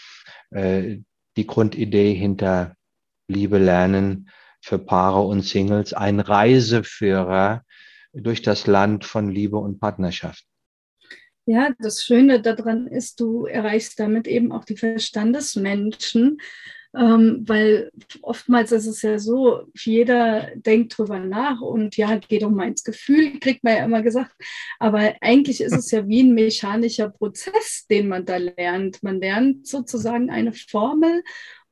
äh, 0.50 0.98
die 1.36 1.46
Grundidee 1.46 2.12
hinter 2.12 2.74
Liebe 3.28 3.58
lernen 3.58 4.30
für 4.60 4.80
Paare 4.80 5.22
und 5.22 5.42
Singles, 5.42 5.92
ein 5.92 6.18
Reiseführer 6.18 7.62
durch 8.12 8.42
das 8.42 8.66
Land 8.66 9.04
von 9.04 9.30
Liebe 9.30 9.58
und 9.58 9.78
Partnerschaft. 9.78 10.44
Ja, 11.48 11.72
das 11.78 12.02
Schöne 12.02 12.42
daran 12.42 12.88
ist, 12.88 13.20
du 13.20 13.46
erreichst 13.46 14.00
damit 14.00 14.26
eben 14.26 14.50
auch 14.50 14.64
die 14.64 14.76
Verstandesmenschen, 14.76 16.38
ähm, 16.92 17.44
weil 17.46 17.92
oftmals 18.22 18.72
ist 18.72 18.86
es 18.86 19.02
ja 19.02 19.20
so, 19.20 19.62
jeder 19.76 20.50
denkt 20.56 20.98
drüber 20.98 21.20
nach 21.20 21.60
und 21.60 21.96
ja, 21.96 22.16
geht 22.16 22.42
um 22.42 22.54
mein 22.54 22.74
Gefühl, 22.84 23.38
kriegt 23.38 23.62
man 23.62 23.76
ja 23.76 23.84
immer 23.84 24.02
gesagt. 24.02 24.32
Aber 24.80 25.14
eigentlich 25.20 25.60
ist 25.60 25.76
es 25.76 25.90
ja 25.92 26.08
wie 26.08 26.24
ein 26.24 26.34
mechanischer 26.34 27.10
Prozess, 27.10 27.86
den 27.88 28.08
man 28.08 28.24
da 28.24 28.38
lernt. 28.38 29.04
Man 29.04 29.20
lernt 29.20 29.68
sozusagen 29.68 30.30
eine 30.30 30.52
Formel 30.52 31.22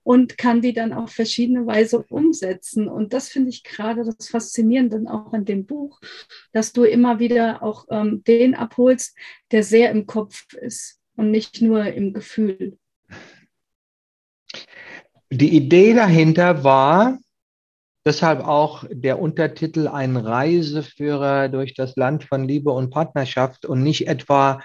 und 0.05 0.39
kann 0.39 0.61
die 0.61 0.73
dann 0.73 0.93
auf 0.93 1.11
verschiedene 1.11 1.67
Weise 1.67 2.05
umsetzen. 2.09 2.89
Und 2.89 3.13
das 3.13 3.29
finde 3.29 3.49
ich 3.51 3.65
gerade 3.65 4.05
das 4.05 4.29
Faszinierende 4.29 5.03
auch 5.11 5.33
an 5.33 5.45
dem 5.45 5.67
Buch, 5.67 6.01
dass 6.53 6.73
du 6.73 6.85
immer 6.85 7.19
wieder 7.19 7.63
auch 7.63 7.87
ähm, 7.91 8.23
den 8.25 8.55
abholst, 8.55 9.17
der 9.51 9.65
sehr 9.65 9.91
im 9.91 10.07
Kopf 10.07 10.53
ist 10.53 11.01
und 11.17 11.31
nicht 11.31 11.63
nur 11.63 11.87
im 11.87 12.13
Gefühl. 12.13 12.79
Die 15.31 15.57
Idee 15.57 15.95
dahinter 15.95 16.63
war, 16.63 17.19
deshalb 18.07 18.41
auch 18.47 18.85
der 18.91 19.19
Untertitel 19.19 19.89
ein 19.89 20.17
Reiseführer 20.17 21.49
durch 21.49 21.75
das 21.75 21.97
Land 21.97 22.25
von 22.25 22.47
Liebe 22.47 22.71
und 22.71 22.91
Partnerschaft 22.91 23.65
und 23.65 23.83
nicht 23.83 24.07
etwa 24.07 24.63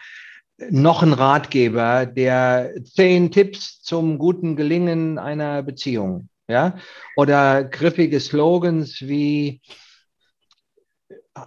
noch 0.69 1.03
ein 1.03 1.13
Ratgeber, 1.13 2.05
der 2.05 2.73
zehn 2.83 3.31
Tipps 3.31 3.81
zum 3.81 4.17
guten 4.17 4.55
Gelingen 4.55 5.17
einer 5.17 5.63
Beziehung, 5.63 6.29
ja, 6.47 6.77
oder 7.15 7.63
griffige 7.63 8.19
Slogans 8.19 9.01
wie 9.01 9.61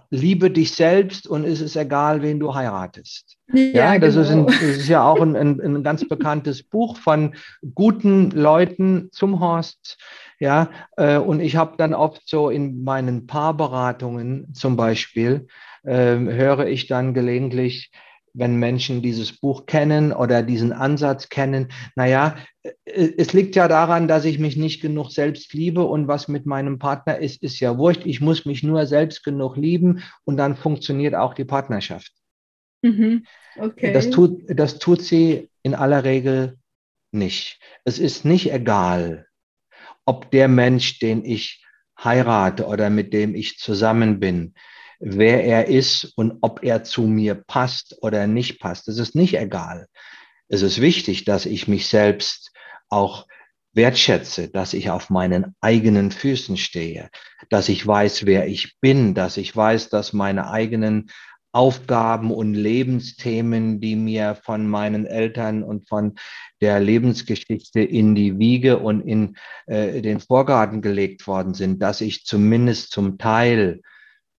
liebe 0.09 0.49
dich 0.49 0.71
selbst 0.71 1.27
und 1.27 1.45
es 1.45 1.61
ist 1.61 1.75
egal, 1.75 2.21
wen 2.21 2.39
du 2.39 2.53
heiratest. 2.53 3.37
Ja, 3.53 3.93
ja 3.93 3.99
das, 3.99 4.15
genau. 4.15 4.25
ist 4.25 4.31
ein, 4.31 4.45
das, 4.47 4.61
ist 4.61 4.87
ja 4.87 5.03
auch 5.03 5.21
ein, 5.21 5.35
ein, 5.35 5.61
ein, 5.61 5.83
ganz 5.83 6.07
bekanntes 6.07 6.63
Buch 6.63 6.97
von 6.97 7.35
guten 7.73 8.31
Leuten 8.31 9.09
zum 9.11 9.39
Horst. 9.39 9.97
Ja, 10.39 10.69
äh, 10.97 11.17
und 11.17 11.39
ich 11.39 11.55
habe 11.55 11.75
dann 11.77 11.93
oft 11.93 12.27
so 12.27 12.49
in 12.49 12.83
meinen 12.83 13.27
Paarberatungen 13.27 14.53
zum 14.53 14.75
Beispiel, 14.75 15.47
äh, 15.83 16.15
höre 16.15 16.67
ich 16.67 16.87
dann 16.87 17.13
gelegentlich, 17.13 17.91
wenn 18.33 18.55
Menschen 18.57 19.01
dieses 19.01 19.39
Buch 19.39 19.65
kennen 19.65 20.11
oder 20.11 20.41
diesen 20.41 20.73
Ansatz 20.73 21.29
kennen, 21.29 21.69
naja, 21.95 22.35
äh, 22.63 22.71
es 23.17 23.33
liegt 23.33 23.55
ja 23.55 23.67
daran, 23.67 24.07
dass 24.07 24.25
ich 24.25 24.39
mich 24.39 24.57
nicht 24.57 24.81
genug 24.81 25.11
selbst 25.11 25.53
liebe 25.53 25.83
und 25.83 26.07
was 26.07 26.27
mit 26.27 26.45
meinem 26.45 26.79
Partner 26.79 27.19
ist, 27.19 27.43
ist 27.43 27.59
ja 27.59 27.77
wurscht. 27.77 28.05
Ich 28.05 28.21
muss 28.21 28.45
mich 28.45 28.63
nur 28.63 28.85
selbst 28.85 29.23
genug 29.23 29.55
lieben 29.55 30.03
und 30.25 30.37
dann 30.37 30.55
funktioniert 30.55 31.15
auch 31.15 31.33
die 31.33 31.45
Partnerschaft. 31.45 32.11
Mhm. 32.81 33.25
Okay. 33.55 33.93
Das, 33.93 34.09
tut, 34.09 34.41
das 34.47 34.79
tut 34.79 35.01
sie 35.01 35.49
in 35.61 35.75
aller 35.75 36.03
Regel 36.03 36.57
nicht. 37.11 37.59
Es 37.85 37.99
ist 37.99 38.25
nicht 38.25 38.51
egal, 38.51 39.27
ob 40.05 40.31
der 40.31 40.47
Mensch, 40.47 40.99
den 40.99 41.23
ich 41.23 41.63
heirate 42.03 42.65
oder 42.65 42.89
mit 42.89 43.13
dem 43.13 43.35
ich 43.35 43.59
zusammen 43.59 44.19
bin, 44.19 44.55
wer 45.05 45.43
er 45.43 45.67
ist 45.67 46.13
und 46.15 46.37
ob 46.41 46.63
er 46.63 46.83
zu 46.83 47.03
mir 47.03 47.35
passt 47.35 47.97
oder 48.01 48.25
nicht 48.25 48.59
passt. 48.59 48.87
Es 48.87 48.97
ist 48.97 49.15
nicht 49.15 49.37
egal. 49.37 49.87
Es 50.47 50.61
ist 50.61 50.79
wichtig, 50.79 51.25
dass 51.25 51.45
ich 51.45 51.67
mich 51.67 51.87
selbst 51.87 52.51
auch 52.89 53.27
wertschätze, 53.73 54.49
dass 54.49 54.73
ich 54.73 54.89
auf 54.89 55.09
meinen 55.09 55.55
eigenen 55.59 56.11
Füßen 56.11 56.57
stehe, 56.57 57.09
dass 57.49 57.69
ich 57.69 57.85
weiß, 57.85 58.25
wer 58.25 58.47
ich 58.47 58.79
bin, 58.79 59.13
dass 59.13 59.37
ich 59.37 59.53
weiß, 59.53 59.89
dass 59.89 60.13
meine 60.13 60.49
eigenen 60.49 61.09
Aufgaben 61.51 62.31
und 62.31 62.53
Lebensthemen, 62.53 63.79
die 63.79 63.95
mir 63.95 64.35
von 64.35 64.67
meinen 64.67 65.05
Eltern 65.05 65.63
und 65.63 65.87
von 65.87 66.15
der 66.61 66.79
Lebensgeschichte 66.79 67.81
in 67.81 68.15
die 68.15 68.39
Wiege 68.39 68.79
und 68.79 69.01
in 69.01 69.35
äh, 69.65 70.01
den 70.01 70.19
Vorgarten 70.19 70.81
gelegt 70.81 71.27
worden 71.27 71.53
sind, 71.53 71.81
dass 71.81 72.01
ich 72.01 72.25
zumindest 72.25 72.91
zum 72.91 73.17
Teil 73.17 73.81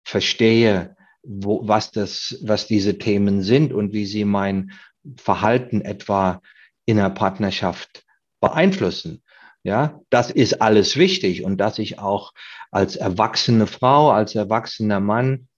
verstehe, 0.05 0.97
wo, 1.23 1.67
was, 1.67 1.91
das, 1.91 2.39
was 2.43 2.67
diese 2.67 2.99
Themen 2.99 3.43
sind 3.43 3.73
und 3.73 3.93
wie 3.93 4.07
sie 4.07 4.25
mein 4.25 4.73
Verhalten 5.17 5.81
etwa 5.81 6.41
in 6.85 6.97
der 6.97 7.11
Partnerschaft 7.11 8.05
beeinflussen. 8.41 9.23
Ja, 9.63 10.01
das 10.11 10.31
ist 10.31 10.61
alles 10.61 10.97
wichtig 10.97 11.43
und 11.43 11.57
dass 11.57 11.79
ich 11.79 11.99
auch 11.99 12.35
als 12.71 12.97
erwachsene 12.97 13.67
Frau, 13.67 14.11
als 14.11 14.35
erwachsener 14.35 15.01
Mann 15.01 15.49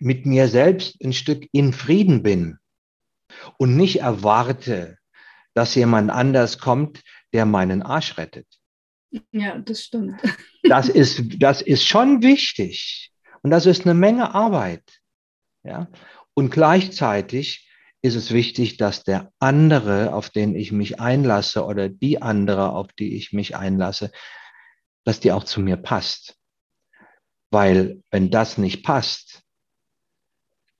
mit 0.00 0.26
mir 0.26 0.48
selbst 0.48 0.96
ein 1.04 1.12
Stück 1.12 1.46
in 1.52 1.72
Frieden 1.72 2.24
bin 2.24 2.58
und 3.58 3.76
nicht 3.76 4.00
erwarte, 4.00 4.98
dass 5.54 5.74
jemand 5.76 6.10
anders 6.10 6.58
kommt, 6.58 7.02
der 7.32 7.46
meinen 7.46 7.82
Arsch 7.82 8.18
rettet. 8.18 8.59
Ja, 9.32 9.58
das 9.58 9.82
stimmt. 9.84 10.20
Das 10.62 10.88
ist, 10.88 11.22
das 11.38 11.62
ist 11.62 11.86
schon 11.86 12.22
wichtig 12.22 13.12
und 13.42 13.50
das 13.50 13.66
ist 13.66 13.82
eine 13.82 13.94
Menge 13.94 14.34
Arbeit. 14.34 14.84
Ja, 15.62 15.88
und 16.34 16.50
gleichzeitig 16.50 17.68
ist 18.02 18.14
es 18.14 18.30
wichtig, 18.30 18.76
dass 18.76 19.04
der 19.04 19.32
andere, 19.38 20.14
auf 20.14 20.30
den 20.30 20.54
ich 20.54 20.72
mich 20.72 21.00
einlasse 21.00 21.64
oder 21.64 21.88
die 21.88 22.22
andere, 22.22 22.70
auf 22.72 22.92
die 22.92 23.16
ich 23.16 23.32
mich 23.32 23.56
einlasse, 23.56 24.10
dass 25.04 25.20
die 25.20 25.32
auch 25.32 25.44
zu 25.44 25.60
mir 25.60 25.76
passt. 25.76 26.38
Weil 27.50 28.02
wenn 28.10 28.30
das 28.30 28.58
nicht 28.58 28.84
passt, 28.84 29.42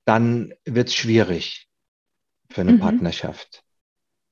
dann 0.04 0.54
wird 0.64 0.88
es 0.88 0.94
schwierig 0.94 1.68
für 2.48 2.62
eine 2.62 2.72
mhm. 2.72 2.80
Partnerschaft. 2.80 3.62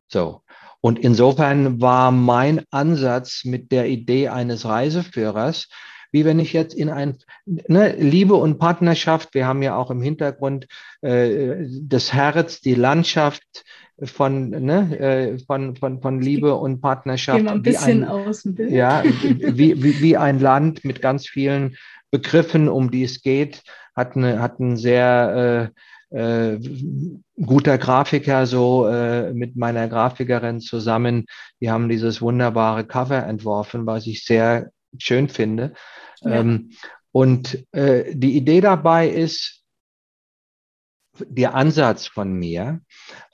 So. 0.08 0.42
Und 0.80 0.98
insofern 0.98 1.80
war 1.80 2.12
mein 2.12 2.62
Ansatz 2.70 3.44
mit 3.44 3.72
der 3.72 3.88
Idee 3.88 4.28
eines 4.28 4.64
Reiseführers, 4.64 5.68
wie 6.12 6.24
wenn 6.24 6.38
ich 6.38 6.52
jetzt 6.52 6.74
in 6.74 6.88
ein 6.88 7.18
ne, 7.44 7.94
Liebe 7.96 8.34
und 8.34 8.58
Partnerschaft, 8.58 9.34
wir 9.34 9.46
haben 9.46 9.62
ja 9.62 9.76
auch 9.76 9.90
im 9.90 10.00
Hintergrund 10.00 10.66
äh, 11.02 11.66
das 11.82 12.12
Herz, 12.12 12.60
die 12.60 12.74
Landschaft 12.74 13.64
von, 14.02 14.50
ne, 14.50 14.98
äh, 14.98 15.38
von, 15.38 15.76
von, 15.76 16.00
von 16.00 16.20
Liebe 16.20 16.54
und 16.54 16.80
Partnerschaft. 16.80 17.38
Gehen 17.38 17.48
ein 17.48 17.62
bisschen 17.62 18.04
ein, 18.04 18.08
aus 18.08 18.42
dem 18.42 18.54
Bild. 18.54 18.70
Ja, 18.70 19.02
wie, 19.04 19.82
wie, 19.82 20.00
wie 20.00 20.16
ein 20.16 20.40
Land 20.40 20.84
mit 20.84 21.02
ganz 21.02 21.28
vielen 21.28 21.76
Begriffen, 22.10 22.68
um 22.68 22.90
die 22.90 23.04
es 23.04 23.20
geht, 23.20 23.62
hat, 23.94 24.16
eine, 24.16 24.40
hat 24.40 24.60
ein 24.60 24.76
sehr 24.76 25.72
äh, 25.74 25.80
äh, 26.10 26.58
guter 27.36 27.78
Grafiker 27.78 28.46
so 28.46 28.86
äh, 28.88 29.32
mit 29.32 29.56
meiner 29.56 29.88
Grafikerin 29.88 30.60
zusammen. 30.60 31.26
Die 31.60 31.70
haben 31.70 31.88
dieses 31.88 32.20
wunderbare 32.20 32.86
Cover 32.86 33.26
entworfen, 33.26 33.86
was 33.86 34.06
ich 34.06 34.24
sehr 34.24 34.70
schön 34.98 35.28
finde. 35.28 35.74
Ja. 36.20 36.40
Ähm, 36.40 36.70
und 37.12 37.66
äh, 37.72 38.14
die 38.14 38.36
Idee 38.36 38.60
dabei 38.60 39.08
ist, 39.08 39.64
der 41.18 41.54
Ansatz 41.54 42.06
von 42.06 42.32
mir, 42.32 42.80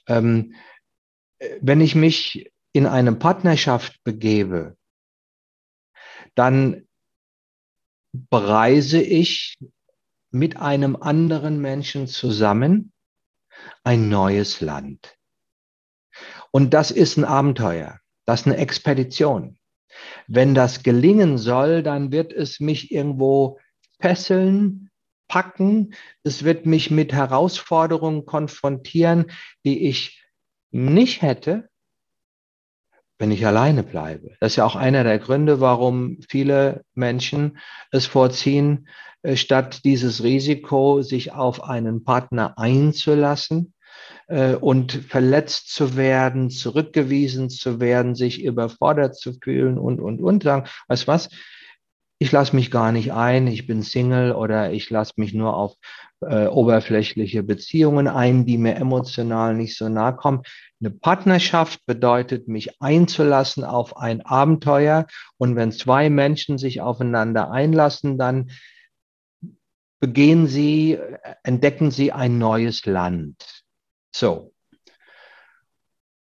ähm, 0.07 0.54
wenn 1.61 1.81
ich 1.81 1.95
mich 1.95 2.50
in 2.73 2.87
eine 2.87 3.12
Partnerschaft 3.12 4.02
begebe, 4.04 4.76
dann 6.35 6.87
bereise 8.12 9.00
ich 9.00 9.57
mit 10.35 10.57
einem 10.57 10.97
anderen 10.97 11.61
Menschen 11.61 12.09
zusammen 12.09 12.93
ein 13.85 14.09
neues 14.09 14.61
Land. 14.61 15.17
Und 16.50 16.75
das 16.75 16.91
ist 16.91 17.17
ein 17.17 17.25
Abenteuer, 17.25 18.00
das 18.26 18.41
ist 18.41 18.47
eine 18.47 18.57
Expedition. 18.57 19.59
Wenn 20.26 20.55
das 20.55 20.83
gelingen 20.83 21.38
soll, 21.38 21.85
dann 21.85 22.11
wird 22.11 22.33
es 22.33 22.59
mich 22.59 22.91
irgendwo 22.91 23.61
fesseln, 24.00 24.91
packen. 25.29 25.95
Es 26.25 26.43
wird 26.43 26.67
mich 26.67 26.91
mit 26.91 27.12
Herausforderungen 27.12 28.26
konfrontieren, 28.26 29.31
die 29.64 29.88
ich 29.88 30.21
nicht 30.73 31.23
hätte, 31.23 31.71
wenn 33.25 33.31
ich 33.31 33.47
alleine 33.47 33.83
bleibe. 33.83 34.33
Das 34.40 34.53
ist 34.53 34.57
ja 34.57 34.66
auch 34.66 34.77
einer 34.77 35.03
der 35.03 35.18
Gründe, 35.18 35.59
warum 35.59 36.18
viele 36.29 36.85
Menschen 36.94 37.57
es 37.90 38.05
vorziehen, 38.05 38.87
äh, 39.22 39.37
statt 39.37 39.81
dieses 39.85 40.22
Risiko, 40.22 41.01
sich 41.01 41.33
auf 41.33 41.64
einen 41.64 42.05
Partner 42.05 42.59
einzulassen, 42.59 43.72
äh, 44.27 44.57
und 44.57 44.92
verletzt 44.92 45.75
zu 45.75 45.96
werden, 45.96 46.51
zurückgewiesen 46.51 47.49
zu 47.49 47.81
werden, 47.81 48.14
sich 48.14 48.44
überfordert 48.44 49.16
zu 49.16 49.33
fühlen 49.42 49.79
und, 49.79 50.01
und, 50.01 50.20
und 50.20 50.42
sagen, 50.42 50.68
weißt 50.88 51.09
was, 51.09 51.31
ich 52.18 52.31
lasse 52.31 52.55
mich 52.55 52.70
gar 52.70 52.92
nicht 52.92 53.12
ein, 53.12 53.46
ich 53.46 53.66
bin 53.66 53.83
Single 53.83 54.33
oder 54.33 54.70
ich 54.72 54.88
lasse 54.90 55.14
mich 55.16 55.35
nur 55.35 55.57
auf 55.57 55.75
äh, 56.20 56.46
oberflächliche 56.46 57.42
Beziehungen 57.42 58.07
ein, 58.07 58.46
die 58.46 58.59
mir 58.59 58.77
emotional 58.77 59.55
nicht 59.55 59.77
so 59.77 59.88
nahe 59.88 60.14
kommen. 60.14 60.42
Eine 60.85 60.92
Partnerschaft 60.92 61.87
bedeutet, 61.87 62.47
mich 62.47 62.79
einzulassen 62.83 63.64
auf 63.64 63.97
ein 63.97 64.20
Abenteuer. 64.20 65.07
Und 65.38 65.57
wenn 65.57 65.73
zwei 65.73 66.11
Menschen 66.11 66.59
sich 66.59 66.83
aufeinander 66.83 67.51
einlassen, 67.51 68.18
dann 68.18 68.51
begehen 69.99 70.47
sie, 70.47 70.99
entdecken 71.42 71.90
sie 71.90 72.12
ein 72.12 72.37
neues 72.37 72.85
Land. 72.85 73.64
So. 74.14 74.53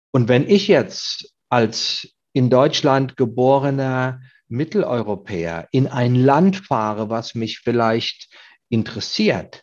Und 0.09 0.27
wenn 0.27 0.49
ich 0.49 0.67
jetzt 0.67 1.35
als 1.49 2.15
in 2.33 2.49
Deutschland 2.49 3.15
geborener 3.15 4.21
Mitteleuropäer 4.47 5.67
in 5.71 5.85
ein 5.85 6.15
Land 6.15 6.55
fahre, 6.65 7.11
was 7.11 7.35
mich 7.35 7.59
vielleicht 7.59 8.33
interessiert, 8.69 9.61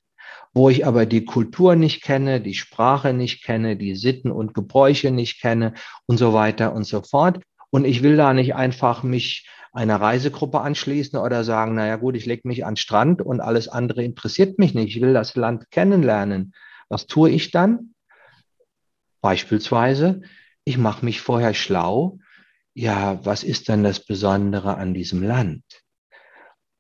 wo 0.55 0.71
ich 0.71 0.87
aber 0.87 1.05
die 1.05 1.25
Kultur 1.25 1.75
nicht 1.75 2.03
kenne, 2.03 2.41
die 2.41 2.55
Sprache 2.55 3.13
nicht 3.13 3.45
kenne, 3.45 3.77
die 3.77 3.97
Sitten 3.97 4.31
und 4.31 4.55
Gebräuche 4.55 5.11
nicht 5.11 5.41
kenne 5.41 5.75
und 6.07 6.17
so 6.17 6.33
weiter 6.33 6.73
und 6.73 6.85
so 6.85 7.03
fort. 7.03 7.43
Und 7.71 7.85
ich 7.85 8.05
will 8.05 8.17
da 8.17 8.33
nicht 8.33 8.55
einfach 8.55 9.03
mich 9.03 9.49
einer 9.73 10.01
Reisegruppe 10.01 10.61
anschließen 10.61 11.19
oder 11.19 11.43
sagen, 11.43 11.75
naja 11.75 11.97
gut, 11.97 12.15
ich 12.15 12.27
lege 12.27 12.47
mich 12.47 12.65
an 12.65 12.77
Strand 12.77 13.21
und 13.21 13.41
alles 13.41 13.67
andere 13.67 14.05
interessiert 14.05 14.61
mich 14.61 14.73
nicht. 14.73 14.95
Ich 14.95 15.03
will 15.03 15.13
das 15.13 15.35
Land 15.35 15.73
kennenlernen. 15.73 16.55
Was 16.89 17.09
tue 17.09 17.31
ich 17.31 17.51
dann? 17.51 17.95
Beispielsweise, 19.21 20.23
ich 20.65 20.79
mache 20.79 21.05
mich 21.05 21.21
vorher 21.21 21.55
schlau, 21.55 22.19
ja, 22.75 23.25
was 23.25 23.43
ist 23.43 23.69
denn 23.69 23.83
das 23.83 24.01
Besondere 24.05 24.77
an 24.77 24.95
diesem 24.95 25.23
Land? 25.23 25.65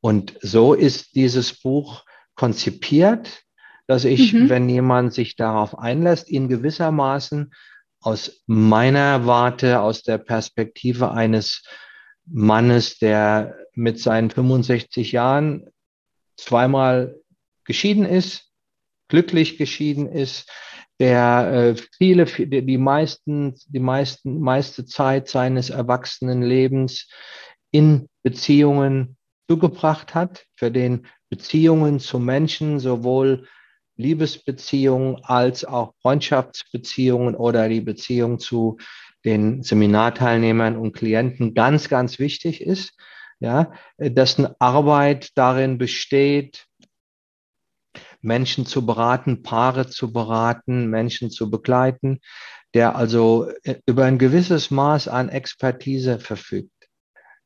Und 0.01 0.37
so 0.41 0.75
ist 0.75 1.17
dieses 1.17 1.61
Buch 1.61 2.05
konzipiert, 2.35 3.44
dass 3.87 4.05
ich, 4.05 4.33
mhm. 4.33 4.49
wenn 4.49 4.69
jemand 4.69 5.13
sich 5.13 5.37
darauf 5.37 5.79
einlässt, 5.79 6.29
ihn 6.31 6.49
gewissermaßen 6.49 7.53
aus 8.01 8.43
meiner 8.47 9.27
Warte, 9.27 9.81
aus 9.81 10.03
der 10.03 10.19
Perspektive 10.19 11.11
eines 11.13 11.63
Mannes, 12.27 12.99
der 12.99 13.57
mit 13.75 13.99
seinen 13.99 14.31
65 14.31 15.13
Jahren 15.13 15.67
zweimal 16.37 17.17
geschieden 17.65 18.05
ist, 18.05 18.51
glücklich 19.09 19.59
geschieden 19.59 20.09
ist, 20.09 20.51
der 21.01 21.75
äh, 21.77 21.83
viele, 21.97 22.25
die 22.27 22.79
meisten, 22.79 23.55
die 23.67 23.81
meisten, 23.81 24.41
meiste 24.41 24.85
Zeit 24.85 25.29
seines 25.29 25.71
Erwachsenenlebens 25.71 27.09
in 27.71 28.09
Beziehungen 28.23 29.17
zugebracht 29.49 30.15
hat, 30.15 30.47
für 30.55 30.71
den 30.71 31.07
Beziehungen 31.29 31.99
zu 32.01 32.19
Menschen, 32.19 32.79
sowohl 32.79 33.49
Liebesbeziehungen 33.97 35.23
als 35.23 35.65
auch 35.65 35.95
Freundschaftsbeziehungen 36.03 37.35
oder 37.35 37.69
die 37.69 37.81
Beziehung 37.81 38.39
zu 38.39 38.79
den 39.25 39.63
Seminarteilnehmern 39.63 40.77
und 40.77 40.93
Klienten 40.93 41.55
ganz, 41.55 41.89
ganz 41.89 42.19
wichtig 42.19 42.61
ist. 42.61 42.93
Ja, 43.41 43.73
dass 43.99 44.39
eine 44.39 44.55
Arbeit 44.61 45.31
darin 45.35 45.77
besteht, 45.77 46.67
Menschen 48.21 48.65
zu 48.65 48.87
beraten, 48.87 49.43
Paare 49.43 49.89
zu 49.89 50.13
beraten, 50.13 50.89
Menschen 50.89 51.31
zu 51.31 51.51
begleiten, 51.51 52.21
der 52.73 52.97
also 52.97 53.49
äh, 53.65 53.77
über 53.87 54.05
ein 54.05 54.19
gewisses 54.19 54.71
Maß 54.71 55.09
an 55.09 55.29
Expertise 55.29 56.19
verfügt 56.19 56.71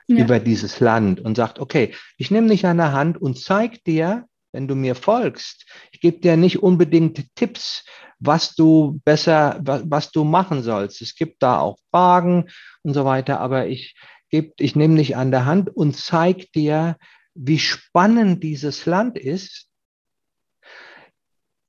ja. 0.09 0.23
über 0.23 0.39
dieses 0.39 0.79
Land 0.79 1.21
und 1.21 1.35
sagt, 1.35 1.59
okay, 1.59 1.93
ich 2.17 2.31
nehme 2.31 2.47
dich 2.47 2.65
an 2.65 2.77
der 2.77 2.91
Hand 2.91 3.17
und 3.21 3.39
zeig 3.39 3.83
dir, 3.83 4.25
wenn 4.51 4.67
du 4.67 4.75
mir 4.75 4.95
folgst, 4.95 5.65
ich 5.91 6.01
gebe 6.01 6.19
dir 6.19 6.37
nicht 6.37 6.61
unbedingt 6.63 7.35
Tipps, 7.35 7.85
was 8.19 8.55
du 8.55 8.99
besser, 9.05 9.59
was, 9.61 10.11
du 10.11 10.23
machen 10.23 10.63
sollst. 10.63 11.01
Es 11.01 11.15
gibt 11.15 11.41
da 11.41 11.59
auch 11.59 11.77
Fragen 11.91 12.49
und 12.83 12.93
so 12.93 13.05
weiter, 13.05 13.39
aber 13.39 13.67
ich 13.67 13.95
gebe, 14.29 14.53
ich 14.59 14.75
nehme 14.75 14.97
dich 14.97 15.15
an 15.15 15.31
der 15.31 15.45
Hand 15.45 15.69
und 15.69 15.95
zeig 15.95 16.51
dir, 16.51 16.97
wie 17.33 17.59
spannend 17.59 18.43
dieses 18.43 18.85
Land 18.85 19.17
ist 19.17 19.69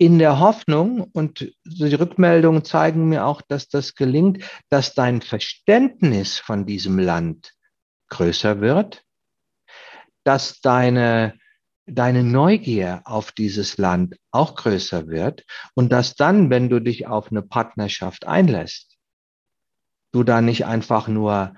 in 0.00 0.18
der 0.18 0.40
Hoffnung, 0.40 1.02
und 1.12 1.52
die 1.64 1.94
Rückmeldungen 1.94 2.64
zeigen 2.64 3.10
mir 3.10 3.26
auch, 3.26 3.42
dass 3.42 3.68
das 3.68 3.94
gelingt, 3.94 4.42
dass 4.70 4.94
dein 4.94 5.20
Verständnis 5.20 6.38
von 6.38 6.64
diesem 6.64 6.98
Land 6.98 7.52
größer 8.08 8.62
wird, 8.62 9.04
dass 10.24 10.62
deine, 10.62 11.38
deine 11.86 12.22
Neugier 12.22 13.02
auf 13.04 13.32
dieses 13.32 13.78
Land 13.78 14.16
auch 14.30 14.54
größer 14.54 15.08
wird 15.08 15.44
und 15.74 15.90
dass 15.90 16.14
dann, 16.14 16.50
wenn 16.50 16.68
du 16.68 16.80
dich 16.80 17.06
auf 17.06 17.30
eine 17.30 17.42
Partnerschaft 17.42 18.26
einlässt, 18.26 18.96
du 20.12 20.22
da 20.22 20.40
nicht 20.40 20.66
einfach 20.66 21.08
nur 21.08 21.54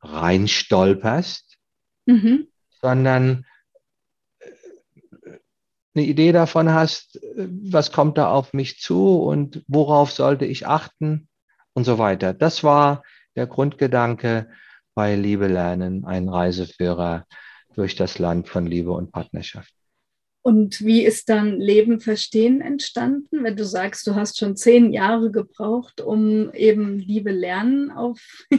reinstolperst, 0.00 1.56
mhm. 2.06 2.48
sondern 2.80 3.46
äh, 4.38 5.38
eine 5.94 6.04
Idee 6.04 6.32
davon 6.32 6.72
hast, 6.72 7.20
was 7.36 7.92
kommt 7.92 8.18
da 8.18 8.30
auf 8.30 8.52
mich 8.52 8.80
zu 8.80 9.18
und 9.22 9.64
worauf 9.66 10.12
sollte 10.12 10.44
ich 10.44 10.66
achten 10.66 11.28
und 11.72 11.84
so 11.84 11.98
weiter. 11.98 12.34
Das 12.34 12.64
war 12.64 13.02
der 13.36 13.46
Grundgedanke 13.46 14.50
bei 14.94 15.16
Liebe 15.16 15.48
lernen, 15.48 16.04
ein 16.04 16.28
Reiseführer 16.28 17.26
durch 17.74 17.96
das 17.96 18.18
Land 18.18 18.48
von 18.48 18.66
Liebe 18.66 18.92
und 18.92 19.12
Partnerschaft. 19.12 19.72
Und 20.46 20.84
wie 20.84 21.02
ist 21.02 21.30
dann 21.30 21.58
Leben 21.58 22.00
verstehen 22.00 22.60
entstanden? 22.60 23.44
Wenn 23.44 23.56
du 23.56 23.64
sagst, 23.64 24.06
du 24.06 24.14
hast 24.14 24.38
schon 24.38 24.56
zehn 24.56 24.92
Jahre 24.92 25.30
gebraucht, 25.30 26.02
um 26.02 26.52
eben 26.52 26.98
Liebe 26.98 27.30
lernen 27.30 27.90
auf, 27.90 28.20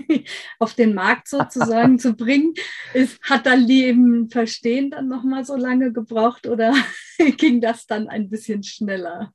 auf 0.60 0.74
den 0.74 0.96
Markt 0.96 1.28
sozusagen 1.28 2.00
zu 2.00 2.16
bringen, 2.16 2.56
ist, 2.96 3.22
hat 3.22 3.46
dann 3.46 3.62
Leben 3.62 4.32
verstehen 4.32 4.90
dann 4.90 5.08
nochmal 5.08 5.46
so 5.46 5.56
lange 5.56 5.94
gebraucht 5.94 6.48
oder 6.48 6.74
ging 7.38 7.62
das 7.62 7.86
dann 7.86 8.08
ein 8.08 8.32
bisschen 8.32 8.64
schneller? 8.64 9.32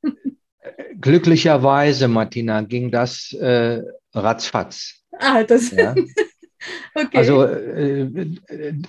Glücklicherweise, 1.00 2.08
Martina, 2.08 2.62
ging 2.62 2.90
das 2.90 3.32
äh, 3.32 3.80
ratzfatz. 4.12 5.04
Ah, 5.20 5.44
das. 5.44 5.70
Ja. 5.70 5.94
Okay. 6.94 7.16
Also 7.16 7.44
äh, 7.44 8.28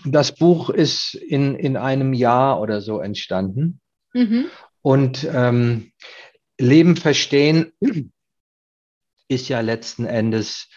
das 0.06 0.36
Buch 0.36 0.70
ist 0.70 1.14
in, 1.16 1.56
in 1.56 1.78
einem 1.78 2.14
Jahr 2.14 2.60
oder 2.60 2.82
so 2.82 3.00
entstanden. 3.00 3.80
Mhm. 4.14 4.48
Und 4.82 5.28
ähm, 5.32 5.92
Leben 6.60 6.96
verstehen 6.96 7.72
ist 9.28 9.48
ja 9.48 9.62
letzten 9.62 10.06
Endes, 10.06 10.70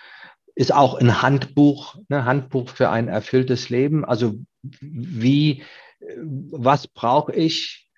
ist 0.54 0.72
auch 0.72 0.94
ein 0.94 1.22
Handbuch, 1.22 1.96
ne, 2.09 2.24
Handbuch 2.24 2.68
für 2.68 2.90
ein 2.90 3.09
erfülltes 3.09 3.70
Leben. 3.70 4.04
Also 4.04 4.35
wie, 4.80 5.64
was 6.20 6.87
brauche 6.87 7.33
ich, 7.33 7.90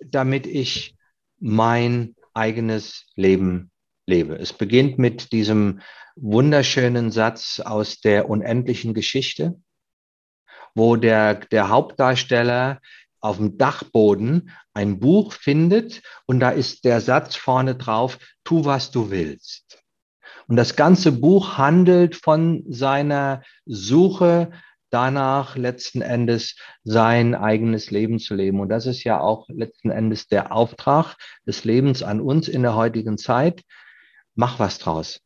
damit 0.00 0.46
ich 0.46 0.96
mein 1.38 2.14
eigenes 2.32 3.06
Leben 3.14 3.70
lebe. 4.08 4.34
Es 4.34 4.52
beginnt 4.52 4.98
mit 4.98 5.32
diesem 5.32 5.80
wunderschönen 6.16 7.12
Satz 7.12 7.60
aus 7.60 8.00
der 8.00 8.28
unendlichen 8.28 8.94
Geschichte, 8.94 9.60
wo 10.74 10.96
der, 10.96 11.34
der 11.34 11.68
Hauptdarsteller 11.68 12.80
auf 13.20 13.36
dem 13.36 13.58
Dachboden 13.58 14.50
ein 14.74 14.98
Buch 14.98 15.32
findet 15.32 16.02
und 16.26 16.40
da 16.40 16.50
ist 16.50 16.84
der 16.84 17.00
Satz 17.00 17.36
vorne 17.36 17.74
drauf, 17.74 18.18
tu 18.44 18.64
was 18.64 18.90
du 18.90 19.10
willst. 19.10 19.82
Und 20.46 20.56
das 20.56 20.76
ganze 20.76 21.12
Buch 21.12 21.58
handelt 21.58 22.16
von 22.16 22.64
seiner 22.68 23.42
Suche 23.66 24.50
danach 24.90 25.56
letzten 25.56 26.00
Endes 26.00 26.56
sein 26.84 27.34
eigenes 27.34 27.90
Leben 27.90 28.18
zu 28.18 28.34
leben. 28.34 28.60
Und 28.60 28.70
das 28.70 28.86
ist 28.86 29.04
ja 29.04 29.20
auch 29.20 29.46
letzten 29.48 29.90
Endes 29.90 30.28
der 30.28 30.52
Auftrag 30.52 31.16
des 31.46 31.64
Lebens 31.64 32.02
an 32.02 32.20
uns 32.20 32.48
in 32.48 32.62
der 32.62 32.74
heutigen 32.74 33.18
Zeit. 33.18 33.62
Mach 34.38 34.60
was 34.60 34.78
draus. 34.78 35.20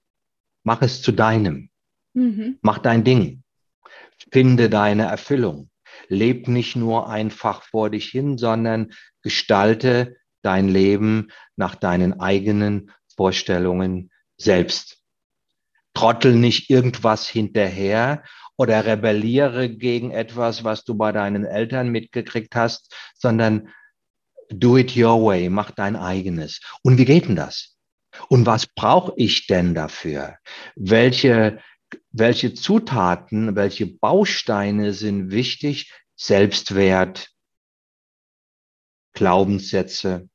Mach 0.64 0.80
es 0.80 1.02
zu 1.02 1.12
deinem. 1.12 1.68
Mhm. 2.14 2.58
Mach 2.62 2.78
dein 2.78 3.04
Ding. 3.04 3.42
Finde 4.32 4.70
deine 4.70 5.02
Erfüllung. 5.04 5.68
Leb 6.08 6.48
nicht 6.48 6.76
nur 6.76 7.10
einfach 7.10 7.62
vor 7.62 7.90
dich 7.90 8.08
hin, 8.08 8.38
sondern 8.38 8.94
gestalte 9.20 10.16
dein 10.40 10.66
Leben 10.66 11.28
nach 11.56 11.74
deinen 11.74 12.20
eigenen 12.20 12.90
Vorstellungen 13.14 14.10
selbst. 14.38 15.02
Trottel 15.92 16.34
nicht 16.34 16.70
irgendwas 16.70 17.28
hinterher 17.28 18.22
oder 18.56 18.86
rebelliere 18.86 19.68
gegen 19.68 20.10
etwas, 20.10 20.64
was 20.64 20.84
du 20.84 20.94
bei 20.94 21.12
deinen 21.12 21.44
Eltern 21.44 21.90
mitgekriegt 21.90 22.56
hast, 22.56 22.96
sondern 23.14 23.68
do 24.48 24.78
it 24.78 24.96
your 24.96 25.22
way, 25.22 25.50
mach 25.50 25.70
dein 25.70 25.96
eigenes. 25.96 26.62
Und 26.82 26.96
wie 26.96 27.04
geht 27.04 27.28
denn 27.28 27.36
das? 27.36 27.71
Und 28.28 28.46
was 28.46 28.66
brauche 28.66 29.12
ich 29.16 29.46
denn 29.46 29.74
dafür? 29.74 30.38
Welche, 30.76 31.60
welche 32.10 32.54
Zutaten, 32.54 33.56
welche 33.56 33.86
Bausteine 33.86 34.92
sind 34.92 35.30
wichtig? 35.30 35.92
Selbstwert, 36.16 37.30
Glaubenssätze, 39.14 40.28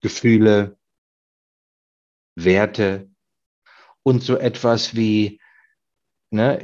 Gefühle, 0.00 0.78
Werte 2.34 3.10
und 4.02 4.22
so 4.22 4.36
etwas 4.36 4.94
wie 4.96 5.40
ne, 6.30 6.58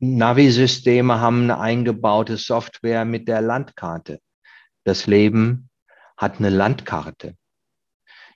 Navi-Systeme 0.00 1.20
haben 1.20 1.44
eine 1.44 1.58
eingebaute 1.58 2.36
Software 2.36 3.04
mit 3.04 3.28
der 3.28 3.40
Landkarte. 3.40 4.20
Das 4.84 5.06
Leben 5.06 5.70
hat 6.16 6.38
eine 6.38 6.50
Landkarte. 6.50 7.36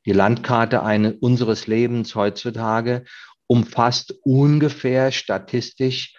Die 0.05 0.13
Landkarte 0.13 0.83
eine, 0.83 1.15
unseres 1.15 1.67
Lebens 1.67 2.15
heutzutage 2.15 3.05
umfasst 3.47 4.15
ungefähr 4.25 5.13
statistisch 5.13 6.17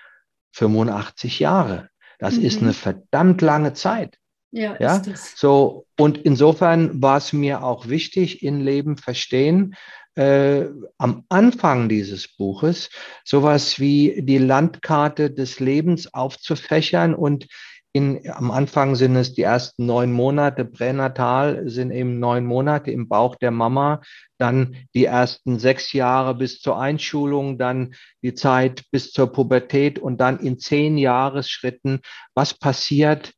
85 0.53 1.39
Jahre. 1.39 1.89
Das 2.19 2.35
mhm. 2.35 2.45
ist 2.45 2.61
eine 2.61 2.73
verdammt 2.73 3.41
lange 3.41 3.73
Zeit. 3.73 4.17
Ja, 4.51 4.77
ja? 4.79 5.01
So 5.35 5.87
und 5.97 6.19
insofern 6.19 7.01
war 7.01 7.17
es 7.17 7.33
mir 7.33 7.63
auch 7.63 7.87
wichtig 7.87 8.43
in 8.43 8.61
Leben 8.61 8.97
verstehen, 8.97 9.75
äh, 10.15 10.65
am 10.99 11.25
Anfang 11.29 11.89
dieses 11.89 12.27
Buches 12.27 12.91
sowas 13.23 13.79
wie 13.79 14.21
die 14.21 14.37
Landkarte 14.37 15.31
des 15.31 15.59
Lebens 15.59 16.13
aufzufächern 16.13 17.15
und 17.15 17.47
in, 17.93 18.27
am 18.31 18.49
Anfang 18.49 18.95
sind 18.95 19.15
es 19.15 19.33
die 19.33 19.43
ersten 19.43 19.85
neun 19.85 20.11
Monate 20.11 20.65
pränatal, 20.65 21.69
sind 21.69 21.91
eben 21.91 22.19
neun 22.19 22.43
Monate 22.43 22.89
im 22.91 23.07
Bauch 23.07 23.35
der 23.35 23.51
Mama, 23.51 24.01
dann 24.39 24.75
die 24.95 25.05
ersten 25.05 25.59
sechs 25.59 25.93
Jahre 25.93 26.33
bis 26.33 26.59
zur 26.59 26.79
Einschulung, 26.79 27.59
dann 27.59 27.93
die 28.23 28.33
Zeit 28.33 28.83
bis 28.89 29.11
zur 29.11 29.31
Pubertät 29.31 29.99
und 29.99 30.17
dann 30.17 30.39
in 30.39 30.57
zehn 30.57 30.97
Jahresschritten. 30.97 32.01
Was 32.33 32.55
passiert 32.55 33.33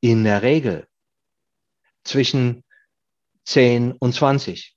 in 0.00 0.22
der 0.22 0.42
Regel 0.42 0.86
zwischen 2.04 2.62
zehn 3.44 3.92
und 3.92 4.14
zwanzig? 4.14 4.76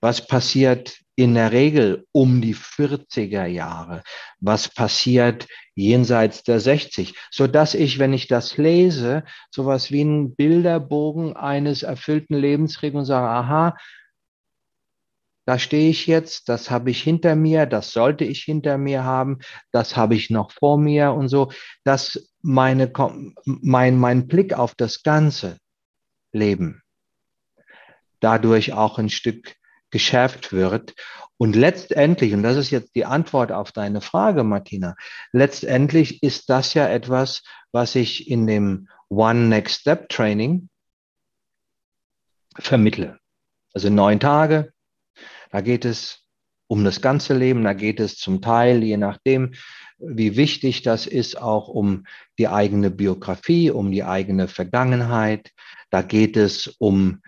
Was 0.00 0.26
passiert 0.26 0.98
in 1.18 1.34
der 1.34 1.50
Regel 1.50 2.06
um 2.12 2.40
die 2.40 2.54
40er 2.54 3.46
Jahre? 3.46 4.04
Was 4.38 4.68
passiert 4.68 5.48
jenseits 5.74 6.44
der 6.44 6.60
60? 6.60 7.12
So 7.32 7.48
dass 7.48 7.74
ich, 7.74 7.98
wenn 7.98 8.12
ich 8.12 8.28
das 8.28 8.56
lese, 8.56 9.24
sowas 9.50 9.90
wie 9.90 10.02
einen 10.02 10.36
Bilderbogen 10.36 11.34
eines 11.34 11.82
erfüllten 11.82 12.36
Lebens 12.36 12.78
kriege 12.78 12.96
und 12.96 13.04
sage, 13.04 13.26
aha, 13.26 13.76
da 15.44 15.58
stehe 15.58 15.90
ich 15.90 16.06
jetzt, 16.06 16.48
das 16.48 16.70
habe 16.70 16.90
ich 16.90 17.02
hinter 17.02 17.34
mir, 17.34 17.66
das 17.66 17.90
sollte 17.90 18.24
ich 18.24 18.42
hinter 18.42 18.78
mir 18.78 19.02
haben, 19.02 19.38
das 19.72 19.96
habe 19.96 20.14
ich 20.14 20.30
noch 20.30 20.52
vor 20.52 20.78
mir 20.78 21.14
und 21.14 21.28
so, 21.28 21.50
dass 21.82 22.32
meine, 22.42 22.92
mein, 23.44 23.98
mein 23.98 24.28
Blick 24.28 24.52
auf 24.54 24.76
das 24.76 25.02
ganze 25.02 25.58
Leben 26.32 26.80
dadurch 28.20 28.72
auch 28.72 28.98
ein 28.98 29.10
Stück 29.10 29.56
geschärft 29.90 30.52
wird. 30.52 30.94
Und 31.36 31.54
letztendlich, 31.54 32.34
und 32.34 32.42
das 32.42 32.56
ist 32.56 32.70
jetzt 32.70 32.94
die 32.94 33.04
Antwort 33.04 33.52
auf 33.52 33.70
deine 33.70 34.00
Frage, 34.00 34.42
Martina, 34.42 34.96
letztendlich 35.32 36.22
ist 36.22 36.50
das 36.50 36.74
ja 36.74 36.88
etwas, 36.88 37.42
was 37.70 37.94
ich 37.94 38.28
in 38.28 38.46
dem 38.46 38.88
One 39.08 39.48
Next 39.48 39.80
Step 39.80 40.08
Training 40.08 40.68
vermittle. 42.58 43.18
Also 43.72 43.88
neun 43.88 44.18
Tage, 44.18 44.72
da 45.50 45.60
geht 45.60 45.84
es 45.84 46.24
um 46.66 46.84
das 46.84 47.00
ganze 47.00 47.34
Leben, 47.34 47.64
da 47.64 47.72
geht 47.72 48.00
es 48.00 48.16
zum 48.16 48.42
Teil, 48.42 48.82
je 48.82 48.96
nachdem, 48.96 49.54
wie 49.98 50.36
wichtig 50.36 50.82
das 50.82 51.06
ist, 51.06 51.40
auch 51.40 51.68
um 51.68 52.04
die 52.38 52.48
eigene 52.48 52.90
Biografie, 52.90 53.70
um 53.70 53.90
die 53.90 54.04
eigene 54.04 54.48
Vergangenheit. 54.48 55.50
Da 55.90 56.02
geht 56.02 56.36
es 56.36 56.68
um 56.78 57.22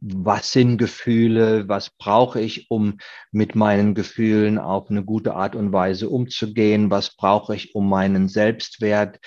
was 0.00 0.52
sind 0.52 0.78
Gefühle, 0.78 1.68
was 1.68 1.90
brauche 1.90 2.40
ich, 2.40 2.70
um 2.70 2.98
mit 3.30 3.54
meinen 3.54 3.94
Gefühlen 3.94 4.58
auf 4.58 4.90
eine 4.90 5.04
gute 5.04 5.34
Art 5.34 5.54
und 5.54 5.72
Weise 5.72 6.08
umzugehen, 6.08 6.90
was 6.90 7.14
brauche 7.16 7.54
ich, 7.54 7.74
um 7.74 7.88
meinen 7.88 8.28
Selbstwert 8.28 9.20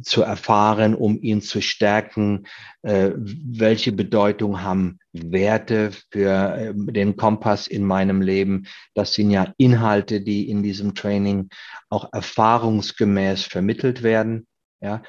zu 0.00 0.22
erfahren, 0.22 0.94
um 0.94 1.20
ihn 1.20 1.42
zu 1.42 1.60
stärken. 1.60 2.46
Äh, 2.82 3.10
welche 3.16 3.92
Bedeutung 3.92 4.62
haben 4.62 4.98
Werte 5.12 5.90
für 6.10 6.54
äh, 6.56 6.72
den 6.74 7.16
Kompass 7.16 7.66
in 7.66 7.84
meinem 7.84 8.22
Leben? 8.22 8.66
Das 8.94 9.14
sind 9.14 9.30
ja 9.30 9.52
Inhalte, 9.58 10.22
die 10.22 10.48
in 10.48 10.62
diesem 10.62 10.94
Training 10.94 11.50
auch 11.90 12.10
erfahrungsgemäß 12.12 13.44
vermittelt 13.44 14.02
werden. 14.02 14.46
Ja, 14.80 15.02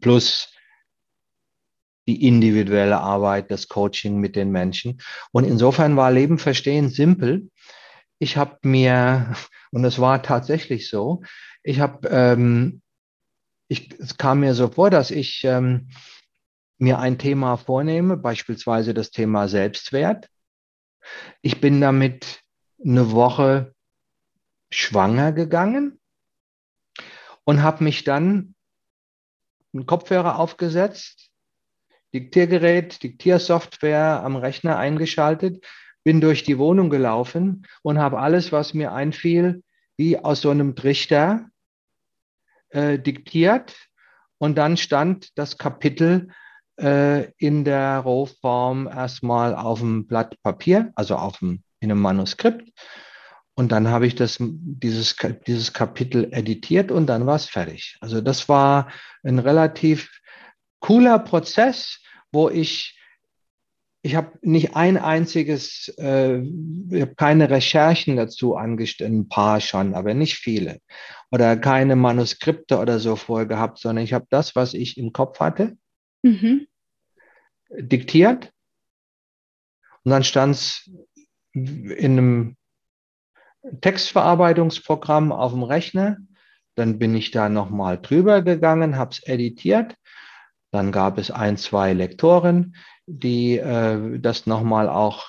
plus 0.00 0.52
die 2.06 2.26
individuelle 2.26 3.00
Arbeit, 3.00 3.50
das 3.50 3.68
Coaching 3.68 4.18
mit 4.18 4.36
den 4.36 4.50
Menschen. 4.50 5.00
Und 5.32 5.44
insofern 5.44 5.96
war 5.96 6.10
Leben 6.10 6.38
verstehen 6.38 6.88
simpel. 6.90 7.50
Ich 8.18 8.36
habe 8.36 8.58
mir, 8.62 9.34
und 9.70 9.84
es 9.84 9.98
war 9.98 10.22
tatsächlich 10.22 10.88
so, 10.88 11.22
ich 11.62 11.80
habe 11.80 12.08
ähm, 12.08 12.82
ich, 13.68 13.98
es 13.98 14.16
kam 14.16 14.40
mir 14.40 14.54
so 14.54 14.68
vor, 14.68 14.90
dass 14.90 15.10
ich 15.10 15.42
ähm, 15.44 15.88
mir 16.78 16.98
ein 16.98 17.18
Thema 17.18 17.56
vornehme, 17.56 18.16
beispielsweise 18.16 18.94
das 18.94 19.10
Thema 19.10 19.48
Selbstwert. 19.48 20.28
Ich 21.42 21.60
bin 21.60 21.80
damit 21.80 22.42
eine 22.84 23.12
Woche 23.12 23.74
schwanger 24.70 25.32
gegangen 25.32 26.00
und 27.44 27.62
habe 27.62 27.84
mich 27.84 28.04
dann 28.04 28.54
einen 29.72 29.86
Kopfhörer 29.86 30.38
aufgesetzt, 30.38 31.30
Diktiergerät, 32.14 33.02
Diktiersoftware 33.02 34.22
am 34.22 34.36
Rechner 34.36 34.78
eingeschaltet, 34.78 35.64
bin 36.04 36.20
durch 36.20 36.44
die 36.44 36.58
Wohnung 36.58 36.88
gelaufen 36.88 37.66
und 37.82 37.98
habe 37.98 38.20
alles, 38.20 38.52
was 38.52 38.72
mir 38.72 38.92
einfiel, 38.92 39.62
wie 39.96 40.18
aus 40.18 40.40
so 40.40 40.50
einem 40.50 40.76
Trichter 40.76 41.46
äh, 42.70 42.98
diktiert 42.98 43.74
und 44.38 44.56
dann 44.56 44.76
stand 44.76 45.38
das 45.38 45.58
Kapitel 45.58 46.28
äh, 46.80 47.30
in 47.38 47.64
der 47.64 47.98
Rohform 47.98 48.86
erstmal 48.88 49.54
auf 49.54 49.80
dem 49.80 50.06
Blatt 50.06 50.40
Papier, 50.42 50.92
also 50.96 51.16
auf 51.16 51.38
dem, 51.38 51.62
in 51.80 51.90
einem 51.90 52.00
Manuskript. 52.00 52.70
Und 53.54 53.70
dann 53.70 53.88
habe 53.88 54.06
ich 54.06 54.16
das, 54.16 54.38
dieses, 54.40 55.16
dieses 55.46 55.72
Kapitel 55.72 56.28
editiert 56.32 56.90
und 56.90 57.06
dann 57.06 57.24
war 57.24 57.36
es 57.36 57.46
fertig. 57.46 57.96
Also 58.00 58.20
das 58.20 58.48
war 58.48 58.90
ein 59.22 59.38
relativ 59.38 60.10
cooler 60.84 61.18
Prozess, 61.18 62.00
wo 62.30 62.50
ich 62.50 62.94
ich 64.02 64.16
habe 64.16 64.38
nicht 64.42 64.76
ein 64.76 64.98
einziges, 64.98 65.88
äh, 65.96 66.40
ich 66.40 67.00
habe 67.00 67.14
keine 67.16 67.48
Recherchen 67.48 68.16
dazu 68.16 68.54
angestellt, 68.54 69.10
ein 69.10 69.30
paar 69.30 69.62
schon, 69.62 69.94
aber 69.94 70.12
nicht 70.12 70.36
viele. 70.36 70.80
Oder 71.30 71.56
keine 71.56 71.96
Manuskripte 71.96 72.78
oder 72.78 72.98
so 72.98 73.16
vorher 73.16 73.46
gehabt, 73.46 73.78
sondern 73.78 74.04
ich 74.04 74.12
habe 74.12 74.26
das, 74.28 74.54
was 74.54 74.74
ich 74.74 74.98
im 74.98 75.14
Kopf 75.14 75.40
hatte, 75.40 75.78
mhm. 76.22 76.66
diktiert. 77.70 78.52
Und 80.02 80.10
dann 80.10 80.22
stand 80.22 80.56
es 80.56 80.90
in 81.54 82.18
einem 82.18 82.56
Textverarbeitungsprogramm 83.80 85.32
auf 85.32 85.52
dem 85.52 85.62
Rechner. 85.62 86.18
Dann 86.74 86.98
bin 86.98 87.14
ich 87.14 87.30
da 87.30 87.48
nochmal 87.48 87.98
drüber 88.02 88.42
gegangen, 88.42 88.98
habe 88.98 89.12
es 89.12 89.22
editiert. 89.22 89.96
Dann 90.74 90.90
gab 90.90 91.18
es 91.18 91.30
ein, 91.30 91.56
zwei 91.56 91.92
Lektoren, 91.92 92.74
die 93.06 93.58
äh, 93.58 94.18
das 94.18 94.48
nochmal 94.48 94.88
auch, 94.88 95.28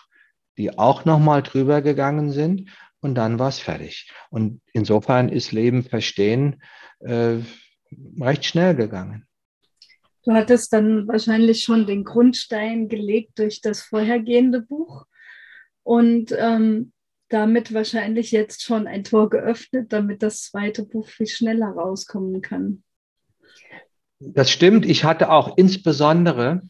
die 0.58 0.76
auch 0.76 1.06
nochmal 1.06 1.44
drüber 1.44 1.84
gegangen 1.84 2.32
sind 2.32 2.72
und 3.00 3.14
dann 3.14 3.38
war 3.38 3.50
es 3.50 3.60
fertig. 3.60 4.12
Und 4.32 4.60
insofern 4.74 5.30
ist 5.30 5.52
Leben 5.52 5.84
verstehen 5.84 6.64
äh, 7.02 7.36
recht 8.20 8.46
schnell 8.46 8.74
gegangen. 8.74 9.28
Du 10.24 10.34
hattest 10.34 10.74
dann 10.74 11.08
wahrscheinlich 11.08 11.62
schon 11.62 11.86
den 11.86 12.06
Grundstein 12.06 12.90
gelegt 12.90 13.38
durch 13.38 13.62
das 13.62 13.84
vorhergehende 13.84 14.64
Buch 14.64 15.06
und 15.84 16.36
ähm, 16.36 16.92
damit 17.30 17.72
wahrscheinlich 17.72 18.32
jetzt 18.32 18.64
schon 18.64 18.88
ein 18.88 19.04
Tor 19.04 19.30
geöffnet, 19.30 19.94
damit 19.94 20.24
das 20.24 20.42
zweite 20.42 20.84
Buch 20.84 21.08
viel 21.08 21.28
schneller 21.28 21.68
rauskommen 21.68 22.42
kann. 22.42 22.82
Das 24.20 24.50
stimmt. 24.50 24.86
Ich 24.86 25.04
hatte 25.04 25.30
auch 25.30 25.58
insbesondere 25.58 26.62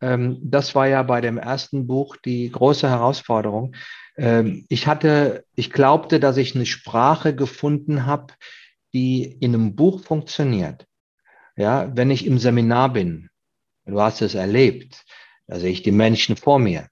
ähm, 0.00 0.38
das 0.42 0.74
war 0.74 0.86
ja 0.86 1.02
bei 1.02 1.20
dem 1.20 1.38
ersten 1.38 1.86
Buch 1.86 2.16
die 2.16 2.50
große 2.50 2.88
Herausforderung. 2.88 3.74
Ähm, 4.16 4.66
ich 4.68 4.86
hatte, 4.86 5.44
ich 5.54 5.70
glaubte, 5.70 6.20
dass 6.20 6.36
ich 6.36 6.54
eine 6.54 6.66
Sprache 6.66 7.34
gefunden 7.34 8.06
habe, 8.06 8.34
die 8.92 9.24
in 9.24 9.54
einem 9.54 9.76
Buch 9.76 10.00
funktioniert. 10.02 10.86
Ja, 11.56 11.90
wenn 11.96 12.10
ich 12.10 12.26
im 12.26 12.38
Seminar 12.38 12.92
bin, 12.92 13.30
du 13.84 14.00
hast 14.00 14.22
es 14.22 14.34
erlebt, 14.34 15.04
da 15.46 15.58
sehe 15.58 15.72
ich 15.72 15.82
die 15.82 15.92
Menschen 15.92 16.36
vor 16.36 16.58
mir. 16.58 16.88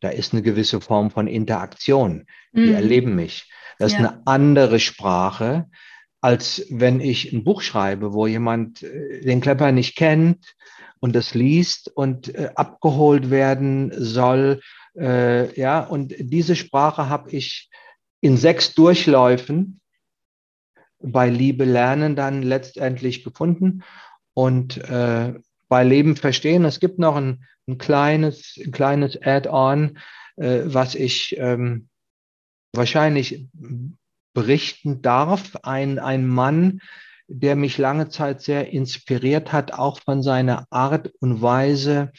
Da 0.00 0.08
ist 0.08 0.32
eine 0.32 0.42
gewisse 0.42 0.80
Form 0.80 1.10
von 1.10 1.26
Interaktion. 1.26 2.26
Die 2.52 2.68
mhm. 2.68 2.74
erleben 2.74 3.14
mich. 3.14 3.50
Das 3.78 3.92
ja. 3.92 3.98
ist 3.98 4.04
eine 4.04 4.22
andere 4.26 4.80
Sprache, 4.80 5.68
als 6.22 6.64
wenn 6.70 7.00
ich 7.00 7.32
ein 7.32 7.44
Buch 7.44 7.60
schreibe, 7.60 8.14
wo 8.14 8.26
jemand 8.26 8.82
äh, 8.82 9.20
den 9.20 9.42
Klepper 9.42 9.72
nicht 9.72 9.96
kennt 9.96 10.54
und 11.00 11.14
das 11.14 11.34
liest 11.34 11.88
und 11.94 12.34
äh, 12.34 12.50
abgeholt 12.54 13.30
werden 13.30 13.92
soll. 13.94 14.60
Äh, 14.96 15.58
ja, 15.60 15.80
und 15.80 16.14
diese 16.18 16.56
Sprache 16.56 17.08
habe 17.08 17.30
ich 17.30 17.68
in 18.20 18.36
sechs 18.36 18.74
Durchläufen 18.74 19.80
bei 21.00 21.28
Liebe 21.28 21.64
lernen 21.64 22.14
dann 22.14 22.42
letztendlich 22.42 23.24
gefunden 23.24 23.82
und 24.34 24.78
äh, 24.78 25.34
bei 25.68 25.82
Leben 25.82 26.14
verstehen. 26.14 26.64
Es 26.64 26.78
gibt 26.78 27.00
noch 27.00 27.16
ein, 27.16 27.44
ein 27.66 27.78
kleines, 27.78 28.56
ein 28.64 28.70
kleines 28.70 29.20
Add-on, 29.20 29.98
äh, 30.36 30.60
was 30.66 30.94
ich 30.94 31.36
ähm, 31.38 31.88
wahrscheinlich 32.72 33.48
berichten 34.34 35.02
darf. 35.02 35.56
Ein, 35.62 35.98
ein 35.98 36.26
Mann, 36.26 36.80
der 37.28 37.56
mich 37.56 37.78
lange 37.78 38.08
Zeit 38.08 38.42
sehr 38.42 38.72
inspiriert 38.72 39.52
hat, 39.52 39.72
auch 39.72 40.00
von 40.00 40.22
seiner 40.22 40.66
Art 40.70 41.12
und 41.20 41.40
Weise, 41.42 42.12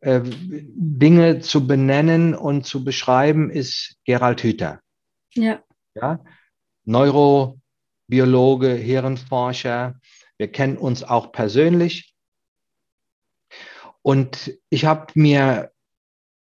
äh, 0.00 0.20
Dinge 0.24 1.40
zu 1.40 1.66
benennen 1.66 2.34
und 2.34 2.66
zu 2.66 2.84
beschreiben, 2.84 3.50
ist 3.50 3.96
Gerald 4.04 4.42
Hüther. 4.42 4.80
Ja. 5.34 5.62
ja? 5.94 6.22
Neurobiologe, 6.84 8.74
Hirnforscher. 8.74 10.00
Wir 10.36 10.50
kennen 10.50 10.76
uns 10.76 11.04
auch 11.04 11.32
persönlich. 11.32 12.12
Und 14.02 14.52
ich 14.68 14.84
habe 14.84 15.12
mir, 15.14 15.70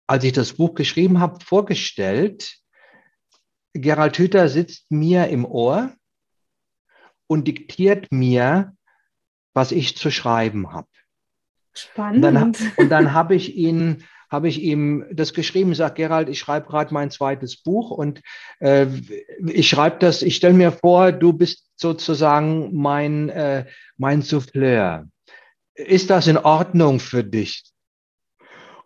als 0.07 0.23
ich 0.23 0.33
das 0.33 0.53
Buch 0.53 0.73
geschrieben 0.73 1.19
habe, 1.19 1.43
vorgestellt, 1.45 2.57
Gerald 3.73 4.17
Hüther 4.17 4.49
sitzt 4.49 4.91
mir 4.91 5.27
im 5.27 5.45
Ohr 5.45 5.91
und 7.27 7.47
diktiert 7.47 8.11
mir, 8.11 8.75
was 9.53 9.71
ich 9.71 9.97
zu 9.97 10.11
schreiben 10.11 10.71
habe. 10.71 10.87
Spannend. 11.73 12.25
Und 12.25 12.33
dann, 12.33 12.55
und 12.77 12.89
dann 12.89 13.13
habe 13.13 13.35
ich 13.35 13.55
ihn 13.55 14.03
habe 14.33 14.49
ich 14.49 14.63
ihm 14.63 15.05
das 15.11 15.35
geschrieben, 15.35 15.75
sagt 15.75 15.95
Gerald, 15.95 16.27
ich 16.27 16.39
schreibe 16.39 16.65
gerade 16.65 16.91
mein 16.91 17.11
zweites 17.11 17.55
Buch 17.55 17.91
und 17.91 18.19
äh, 18.59 18.87
ich 19.45 19.69
schreibe 19.69 19.97
das, 19.99 20.23
ich 20.23 20.35
stelle 20.35 20.55
mir 20.55 20.71
vor, 20.71 21.11
du 21.11 21.33
bist 21.33 21.69
sozusagen 21.75 22.75
mein, 22.75 23.29
äh, 23.29 23.67
mein 23.95 24.23
Souffleur. 24.23 25.05
Ist 25.75 26.09
das 26.09 26.25
in 26.25 26.37
Ordnung 26.37 26.99
für 26.99 27.23
dich? 27.23 27.63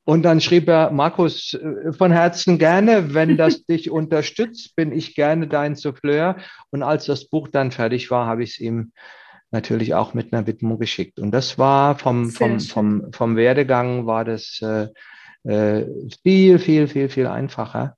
Und 0.08 0.24
dann 0.24 0.40
schrieb 0.40 0.70
er, 0.70 0.90
Markus, 0.92 1.54
äh, 1.54 1.92
von 1.92 2.14
Herzen 2.14 2.58
gerne, 2.58 3.14
wenn 3.14 3.36
das 3.36 3.66
dich 3.66 3.92
unterstützt, 3.92 4.74
bin 4.78 4.94
ich 4.94 5.16
gerne 5.16 5.50
dein 5.50 5.76
Souffleur. 5.76 6.38
Und 6.70 6.82
als 6.82 7.08
das 7.08 7.28
Buch 7.28 7.50
dann 7.50 7.72
fertig 7.72 8.10
war, 8.10 8.26
habe 8.26 8.42
ich 8.42 8.52
es 8.52 8.60
ihm 8.60 8.94
natürlich 9.52 9.96
auch 9.96 10.14
mit 10.14 10.32
einer 10.32 10.48
Widmung 10.48 10.80
geschickt. 10.80 11.20
Und 11.20 11.32
das 11.32 11.60
war 11.60 11.98
vom, 11.98 12.30
vom, 12.30 12.62
vom, 12.62 13.12
vom 13.12 13.36
Werdegang 13.36 14.06
war 14.06 14.24
das 14.24 14.62
äh, 14.62 14.88
äh, 15.44 15.86
viel, 16.24 16.60
viel, 16.60 16.88
viel, 16.88 17.10
viel 17.10 17.28
einfacher 17.28 17.98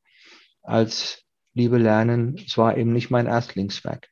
als 0.64 1.22
Liebe 1.54 1.78
lernen. 1.78 2.42
Es 2.44 2.58
war 2.58 2.76
eben 2.76 2.92
nicht 2.92 3.12
mein 3.12 3.28
Erstlingswerk. 3.28 4.08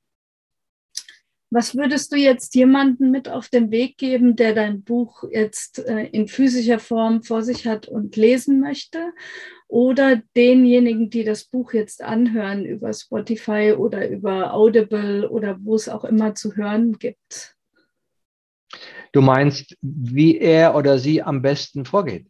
Was 1.50 1.76
würdest 1.76 2.12
du 2.12 2.18
jetzt 2.18 2.56
jemandem 2.56 3.10
mit 3.10 3.30
auf 3.30 3.48
den 3.48 3.72
Weg 3.72 3.98
geben, 3.98 4.36
der 4.36 4.54
dein 4.54 4.84
Buch 4.84 5.24
jetzt 5.32 5.80
äh, 5.80 6.06
in 6.08 6.28
physischer 6.28 6.80
Form 6.80 7.24
vor 7.24 7.42
sich 7.42 7.66
hat 7.66 7.88
und 7.88 8.18
lesen 8.18 8.60
möchte? 8.60 9.14
Oder 9.70 10.22
denjenigen, 10.36 11.10
die 11.10 11.24
das 11.24 11.46
Buch 11.46 11.74
jetzt 11.74 12.02
anhören 12.02 12.66
über 12.66 12.92
Spotify 12.94 13.74
oder 13.78 14.10
über 14.10 14.54
Audible 14.54 15.30
oder 15.30 15.58
wo 15.62 15.76
es 15.76 15.88
auch 15.88 16.04
immer 16.04 16.36
zu 16.36 16.56
hören 16.56 16.98
gibt? 17.00 17.56
Du 19.14 19.22
meinst, 19.22 19.78
wie 19.82 20.38
er 20.38 20.76
oder 20.76 21.00
sie 21.00 21.22
am 21.22 21.42
besten 21.42 21.86
vorgeht? 21.86 22.28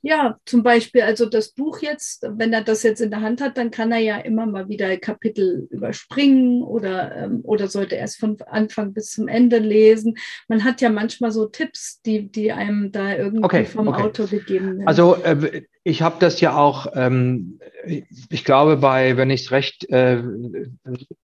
Ja, 0.00 0.38
zum 0.46 0.62
Beispiel, 0.62 1.02
also 1.02 1.26
das 1.26 1.52
Buch 1.52 1.80
jetzt, 1.80 2.26
wenn 2.28 2.52
er 2.52 2.62
das 2.62 2.82
jetzt 2.82 3.00
in 3.00 3.10
der 3.10 3.20
Hand 3.20 3.40
hat, 3.40 3.56
dann 3.56 3.70
kann 3.70 3.92
er 3.92 3.98
ja 3.98 4.16
immer 4.18 4.46
mal 4.46 4.68
wieder 4.68 4.96
Kapitel 4.96 5.68
überspringen 5.70 6.62
oder, 6.62 7.16
ähm, 7.16 7.40
oder 7.44 7.68
sollte 7.68 7.96
erst 7.96 8.18
von 8.18 8.36
Anfang 8.46 8.92
bis 8.92 9.10
zum 9.10 9.28
Ende 9.28 9.58
lesen. 9.58 10.16
Man 10.48 10.64
hat 10.64 10.80
ja 10.80 10.90
manchmal 10.90 11.30
so 11.30 11.46
Tipps, 11.46 12.00
die, 12.02 12.30
die 12.30 12.52
einem 12.52 12.92
da 12.92 13.16
irgendwie 13.16 13.44
okay, 13.44 13.64
vom 13.64 13.88
okay. 13.88 14.02
Autor 14.02 14.26
gegeben 14.26 14.78
werden. 14.78 14.88
Also 14.88 15.16
äh, 15.16 15.62
ich 15.84 16.02
habe 16.02 16.16
das 16.18 16.40
ja 16.40 16.56
auch, 16.56 16.86
ähm, 16.94 17.58
ich 17.84 18.44
glaube, 18.44 18.76
bei, 18.76 19.16
wenn 19.16 19.30
ich 19.30 19.42
es 19.42 19.50
recht 19.50 19.88
äh, 19.90 20.22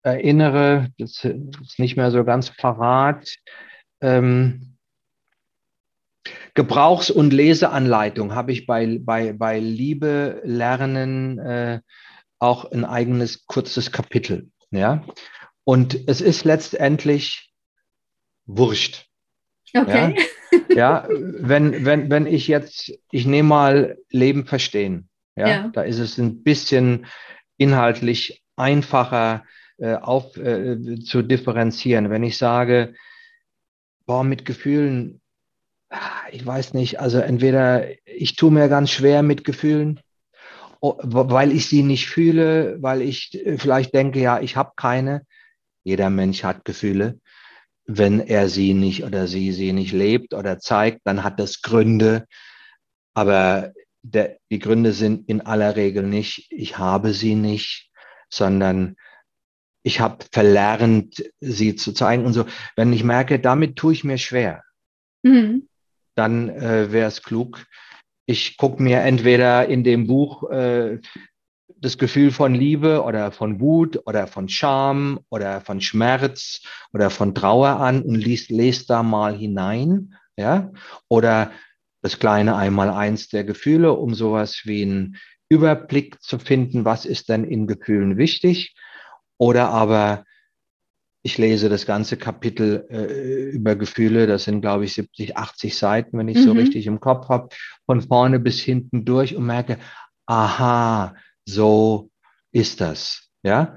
erinnere, 0.03 0.89
das 0.99 1.25
ist 1.25 1.79
nicht 1.79 1.97
mehr 1.97 2.11
so 2.11 2.25
ganz 2.25 2.51
parat, 2.55 3.35
ähm, 4.01 4.72
Gebrauchs- 6.55 7.11
und 7.11 7.33
Leseanleitung 7.33 8.35
habe 8.35 8.53
ich 8.53 8.67
bei, 8.67 8.99
bei, 9.01 9.33
bei 9.33 9.59
Liebe 9.59 10.43
lernen 10.45 11.39
äh, 11.39 11.81
auch 12.39 12.71
ein 12.71 12.85
eigenes 12.85 13.47
kurzes 13.47 13.91
Kapitel. 13.91 14.51
Ja? 14.71 15.05
Und 15.65 16.09
es 16.09 16.21
ist 16.21 16.45
letztendlich 16.45 17.53
wurscht. 18.45 19.07
Okay. 19.75 20.17
Ja, 20.53 20.69
ja 20.75 21.09
wenn, 21.09 21.87
wenn, 21.87 22.11
wenn 22.11 22.27
ich 22.27 22.49
jetzt, 22.49 22.93
ich 23.11 23.25
nehme 23.25 23.49
mal 23.49 23.99
Leben 24.11 24.45
verstehen. 24.45 25.09
Ja? 25.37 25.49
ja. 25.49 25.69
Da 25.69 25.83
ist 25.83 25.99
es 25.99 26.19
ein 26.19 26.43
bisschen 26.43 27.07
inhaltlich 27.57 28.43
einfacher 28.57 29.45
äh, 29.79 29.95
auf, 29.95 30.37
äh, 30.37 31.01
zu 31.01 31.23
differenzieren. 31.23 32.11
Wenn 32.11 32.25
ich 32.25 32.37
sage, 32.37 32.95
boah, 34.05 34.23
mit 34.23 34.45
Gefühlen 34.45 35.22
ich 36.31 36.45
weiß 36.45 36.75
nicht, 36.75 37.01
also 37.01 37.19
entweder 37.19 37.87
ich 38.07 38.37
tue 38.37 38.51
mir 38.51 38.69
ganz 38.69 38.91
schwer 38.91 39.23
mit 39.23 39.45
Gefühlen, 39.45 40.01
weil 40.81 41.53
ich 41.53 41.69
sie 41.69 41.83
nicht 41.83 42.09
fühle, 42.09 42.79
weil 42.81 43.03
ich 43.03 43.39
vielleicht 43.59 43.95
denke, 43.95 44.21
ja, 44.21 44.41
ich 44.41 44.57
habe 44.57 44.73
keine. 44.77 45.23
Jeder 45.85 46.11
Mensch 46.11 46.43
hat 46.45 46.65
Gefühle. 46.65 47.21
Wenn 47.85 48.21
er 48.21 48.49
sie 48.49 48.75
nicht 48.75 49.05
oder 49.05 49.27
sie 49.27 49.53
sie 49.53 49.73
nicht 49.73 49.93
lebt 49.93 50.35
oder 50.35 50.59
zeigt, 50.59 51.01
dann 51.05 51.25
hat 51.25 51.39
das 51.39 51.63
Gründe. 51.63 52.27
Aber 53.15 53.73
der, 54.03 54.39
die 54.51 54.59
Gründe 54.59 54.93
sind 54.93 55.29
in 55.29 55.41
aller 55.43 55.77
Regel 55.77 56.05
nicht, 56.05 56.51
ich 56.51 56.79
habe 56.79 57.13
sie 57.13 57.35
nicht, 57.35 57.91
sondern 58.31 58.97
ich 59.83 60.01
habe 60.01 60.25
verlernt, 60.33 61.25
sie 61.41 61.77
zu 61.77 61.93
zeigen 61.93 62.25
und 62.25 62.33
so. 62.33 62.47
Wenn 62.77 62.93
ich 62.93 63.05
merke, 63.05 63.39
damit 63.39 63.77
tue 63.77 63.93
ich 63.93 64.05
mir 64.05 64.19
schwer, 64.19 64.63
mhm 65.23 65.69
dann 66.15 66.49
äh, 66.49 66.93
wäre 66.93 67.09
es 67.09 67.23
klug. 67.23 67.65
Ich 68.27 68.57
gucke 68.57 68.83
mir 68.83 69.01
entweder 69.01 69.67
in 69.67 69.85
dem 69.85 70.07
Buch 70.07 70.51
äh, 70.51 71.01
das 71.83 71.99
Gefühl 71.99 72.31
von 72.31 72.55
Liebe 72.55 73.03
oder 73.03 73.33
von 73.33 73.61
Wut 73.61 74.01
oder 74.07 74.29
von 74.29 74.49
Scham 74.49 75.21
oder 75.31 75.61
von 75.61 75.81
Schmerz 75.81 76.63
oder 76.93 77.11
von 77.11 77.35
Trauer 77.35 77.81
an 77.81 78.03
und 78.03 78.15
liest, 78.15 78.51
lest 78.51 78.89
da 78.89 79.03
mal 79.03 79.37
hinein, 79.37 80.15
ja, 80.37 80.71
oder 81.09 81.51
das 82.01 82.19
kleine 82.19 82.57
Einmaleins 82.57 83.29
der 83.29 83.45
Gefühle, 83.45 83.93
um 83.93 84.15
sowas 84.15 84.63
wie 84.65 84.83
einen 84.83 85.17
Überblick 85.49 86.23
zu 86.23 86.39
finden, 86.39 86.85
was 86.85 87.05
ist 87.05 87.29
denn 87.29 87.45
in 87.45 87.67
Gefühlen 87.67 88.17
wichtig, 88.17 88.75
oder 89.39 89.71
aber 89.71 90.25
ich 91.23 91.39
lese 91.39 91.69
das 91.69 91.87
ganze 91.87 92.17
Kapitel 92.17 92.87
äh, 92.91 93.51
über 93.51 93.77
Gefühle, 93.77 94.27
das 94.27 94.45
sind, 94.45 94.61
glaube 94.61 94.85
ich, 94.85 94.95
70, 94.95 95.37
80 95.37 95.77
Seiten, 95.77 96.19
wenn 96.19 96.29
ich 96.29 96.39
mhm. 96.39 96.43
so 96.43 96.53
richtig 96.53 96.87
im 96.87 97.01
Kopf 97.01 97.29
habe, 97.29 97.49
von 97.87 98.03
vorne 98.03 98.41
bis 98.41 98.61
hinten 98.61 99.05
durch 99.05 99.37
und 99.37 99.47
merke, 99.47 99.79
aha, 100.27 101.15
so 101.45 102.11
ist 102.51 102.81
das. 102.81 103.29
Ja, 103.45 103.77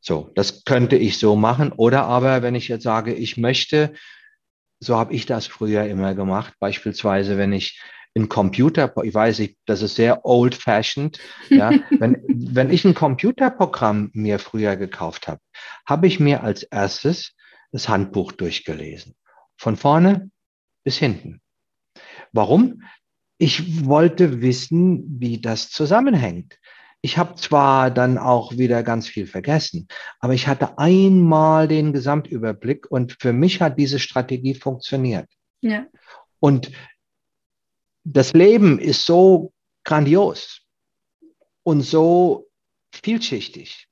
so, 0.00 0.30
das 0.34 0.64
könnte 0.64 0.96
ich 0.96 1.18
so 1.18 1.36
machen. 1.36 1.72
Oder 1.72 2.04
aber, 2.04 2.42
wenn 2.42 2.54
ich 2.54 2.68
jetzt 2.68 2.84
sage, 2.84 3.12
ich 3.12 3.36
möchte, 3.36 3.92
so 4.80 4.96
habe 4.96 5.14
ich 5.14 5.26
das 5.26 5.46
früher 5.46 5.84
immer 5.84 6.14
gemacht, 6.14 6.54
beispielsweise, 6.60 7.36
wenn 7.36 7.52
ich 7.52 7.80
ein 8.16 8.28
Computer, 8.28 8.92
ich 9.02 9.14
weiß 9.14 9.40
nicht, 9.40 9.58
das 9.66 9.82
ist 9.82 9.94
sehr 9.96 10.24
old-fashioned. 10.24 11.18
Ja, 11.50 11.70
wenn, 11.90 12.22
wenn 12.28 12.70
ich 12.70 12.84
ein 12.84 12.94
Computerprogramm 12.94 14.10
mir 14.14 14.38
früher 14.38 14.76
gekauft 14.76 15.28
habe, 15.28 15.40
habe 15.86 16.06
ich 16.06 16.18
mir 16.18 16.42
als 16.42 16.62
erstes 16.62 17.34
das 17.72 17.88
Handbuch 17.88 18.32
durchgelesen. 18.32 19.14
Von 19.58 19.76
vorne 19.76 20.30
bis 20.82 20.96
hinten. 20.96 21.40
Warum? 22.32 22.82
Ich 23.38 23.84
wollte 23.84 24.40
wissen, 24.40 25.04
wie 25.20 25.40
das 25.40 25.68
zusammenhängt. 25.68 26.58
Ich 27.02 27.18
habe 27.18 27.34
zwar 27.34 27.90
dann 27.90 28.16
auch 28.16 28.52
wieder 28.52 28.82
ganz 28.82 29.06
viel 29.06 29.26
vergessen, 29.26 29.86
aber 30.20 30.32
ich 30.32 30.48
hatte 30.48 30.78
einmal 30.78 31.68
den 31.68 31.92
Gesamtüberblick 31.92 32.90
und 32.90 33.16
für 33.20 33.32
mich 33.32 33.60
hat 33.60 33.78
diese 33.78 33.98
Strategie 33.98 34.54
funktioniert. 34.54 35.28
Ja. 35.60 35.86
Und 36.40 36.70
das 38.08 38.34
Leben 38.34 38.78
ist 38.78 39.04
so 39.04 39.52
grandios 39.82 40.62
und 41.64 41.82
so 41.82 42.46
vielschichtig 42.92 43.88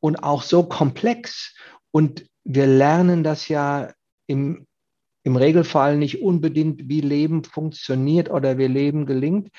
und 0.00 0.22
auch 0.22 0.42
so 0.42 0.62
komplex. 0.62 1.54
Und 1.90 2.26
wir 2.44 2.66
lernen 2.66 3.22
das 3.22 3.48
ja 3.48 3.92
im, 4.26 4.66
im 5.22 5.36
Regelfall 5.36 5.98
nicht 5.98 6.22
unbedingt, 6.22 6.88
wie 6.88 7.02
Leben 7.02 7.44
funktioniert 7.44 8.30
oder 8.30 8.56
wie 8.56 8.68
Leben 8.68 9.04
gelingt. 9.04 9.50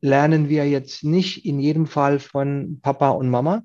Lernen 0.00 0.48
wir 0.48 0.68
jetzt 0.68 1.02
nicht 1.02 1.44
in 1.44 1.58
jedem 1.58 1.86
Fall 1.86 2.20
von 2.20 2.78
Papa 2.80 3.10
und 3.10 3.28
Mama, 3.28 3.64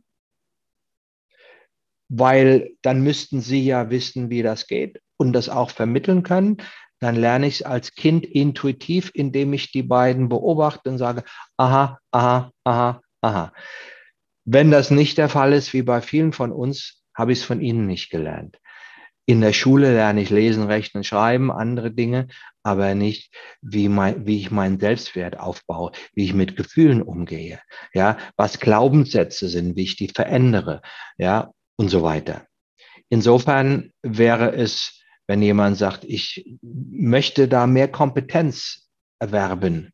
weil 2.09 2.71
dann 2.81 3.03
müssten 3.03 3.41
sie 3.41 3.63
ja 3.63 3.91
wissen, 3.91 4.31
wie 4.31 4.41
das 4.41 4.65
geht 4.65 4.99
und 5.17 5.33
das 5.33 5.49
auch 5.49 5.69
vermitteln 5.69 6.23
können 6.23 6.57
dann 7.01 7.15
lerne 7.15 7.47
ich 7.47 7.55
es 7.55 7.61
als 7.63 7.93
Kind 7.95 8.25
intuitiv, 8.25 9.11
indem 9.13 9.53
ich 9.53 9.71
die 9.71 9.83
beiden 9.83 10.29
beobachte 10.29 10.89
und 10.89 10.99
sage, 10.99 11.23
aha, 11.57 11.99
aha, 12.11 12.51
aha, 12.63 13.01
aha. 13.21 13.53
Wenn 14.45 14.71
das 14.71 14.91
nicht 14.91 15.17
der 15.17 15.27
Fall 15.27 15.53
ist, 15.53 15.73
wie 15.73 15.81
bei 15.81 16.01
vielen 16.01 16.31
von 16.31 16.51
uns, 16.51 17.03
habe 17.15 17.31
ich 17.33 17.39
es 17.39 17.45
von 17.45 17.59
ihnen 17.59 17.87
nicht 17.87 18.09
gelernt. 18.09 18.57
In 19.25 19.41
der 19.41 19.53
Schule 19.53 19.93
lerne 19.93 20.21
ich 20.21 20.29
lesen, 20.29 20.63
rechnen, 20.63 21.03
schreiben, 21.03 21.51
andere 21.51 21.91
Dinge, 21.91 22.27
aber 22.63 22.95
nicht, 22.95 23.33
wie, 23.61 23.87
mein, 23.87 24.25
wie 24.25 24.39
ich 24.39 24.51
meinen 24.51 24.79
Selbstwert 24.79 25.39
aufbaue, 25.39 25.91
wie 26.13 26.25
ich 26.25 26.33
mit 26.33 26.55
Gefühlen 26.55 27.01
umgehe, 27.01 27.59
ja, 27.93 28.17
was 28.35 28.59
Glaubenssätze 28.59 29.47
sind, 29.47 29.75
wie 29.75 29.83
ich 29.83 29.95
die 29.95 30.09
verändere, 30.09 30.81
ja, 31.17 31.51
und 31.77 31.89
so 31.89 32.03
weiter. 32.03 32.45
Insofern 33.09 33.91
wäre 34.03 34.53
es 34.53 35.00
wenn 35.31 35.41
jemand 35.41 35.77
sagt, 35.77 36.03
ich 36.03 36.57
möchte 36.61 37.47
da 37.47 37.65
mehr 37.65 37.87
Kompetenz 37.87 38.89
erwerben, 39.17 39.93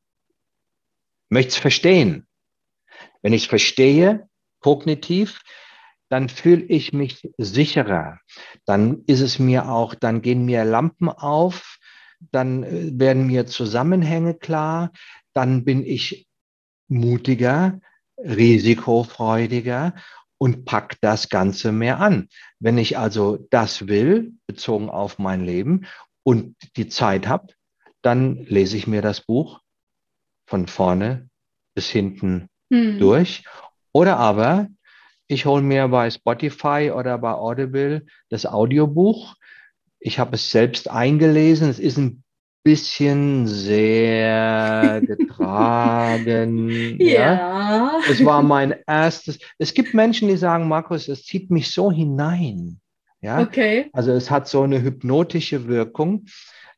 möchte 1.29 1.49
es 1.49 1.57
verstehen. 1.57 2.25
Wenn 3.21 3.33
ich 3.33 3.43
es 3.43 3.47
verstehe, 3.47 4.27
kognitiv, 4.61 5.43
dann 6.09 6.27
fühle 6.27 6.63
ich 6.63 6.91
mich 6.91 7.29
sicherer. 7.37 8.19
Dann 8.65 9.03
ist 9.05 9.21
es 9.21 9.37
mir 9.37 9.69
auch, 9.69 9.93
dann 9.93 10.23
gehen 10.23 10.43
mir 10.43 10.65
Lampen 10.65 11.07
auf, 11.07 11.77
dann 12.31 12.63
äh, 12.63 12.89
werden 12.99 13.27
mir 13.27 13.45
Zusammenhänge 13.45 14.33
klar, 14.33 14.91
dann 15.33 15.63
bin 15.63 15.85
ich 15.85 16.27
mutiger, 16.87 17.79
risikofreudiger 18.17 19.93
und 20.37 20.65
pack 20.65 20.97
das 21.01 21.29
Ganze 21.29 21.71
mehr 21.71 21.99
an. 21.99 22.29
Wenn 22.59 22.77
ich 22.77 22.97
also 22.97 23.45
das 23.49 23.87
will, 23.87 24.33
bezogen 24.45 24.89
auf 24.89 25.19
mein 25.19 25.43
Leben 25.43 25.87
und 26.23 26.55
die 26.75 26.87
Zeit 26.87 27.27
habe, 27.27 27.47
dann 28.01 28.45
lese 28.45 28.77
ich 28.77 28.87
mir 28.87 29.01
das 29.01 29.21
Buch 29.21 29.61
von 30.45 30.67
vorne 30.67 31.29
bis 31.75 31.89
hinten 31.89 32.49
hm. 32.71 32.99
durch. 32.99 33.43
Oder 33.91 34.17
aber 34.17 34.67
ich 35.27 35.45
hole 35.45 35.61
mir 35.61 35.87
bei 35.89 36.09
Spotify 36.09 36.91
oder 36.95 37.17
bei 37.17 37.33
Audible 37.33 38.05
das 38.29 38.45
Audiobuch. 38.45 39.35
Ich 39.99 40.19
habe 40.19 40.35
es 40.35 40.51
selbst 40.51 40.89
eingelesen. 40.89 41.69
Es 41.69 41.79
ist 41.79 41.97
ein 41.97 42.23
bisschen 42.67 43.47
sehr 43.47 45.01
getragen. 45.01 46.69
ja. 46.99 47.33
ja. 47.33 47.99
Es 48.09 48.25
war 48.25 48.43
mein 48.43 48.75
erstes. 48.85 49.39
Es 49.57 49.73
gibt 49.73 49.93
Menschen, 49.93 50.27
die 50.27 50.35
sagen, 50.35 50.67
Markus, 50.67 51.07
es 51.07 51.23
zieht 51.23 51.49
mich 51.49 51.71
so 51.71 51.93
hinein. 51.93 52.81
Ja. 53.21 53.39
Okay. 53.39 53.89
Also 53.93 54.11
es 54.11 54.29
hat 54.29 54.49
so 54.49 54.63
eine 54.63 54.81
hypnotische 54.81 55.69
Wirkung. 55.69 56.25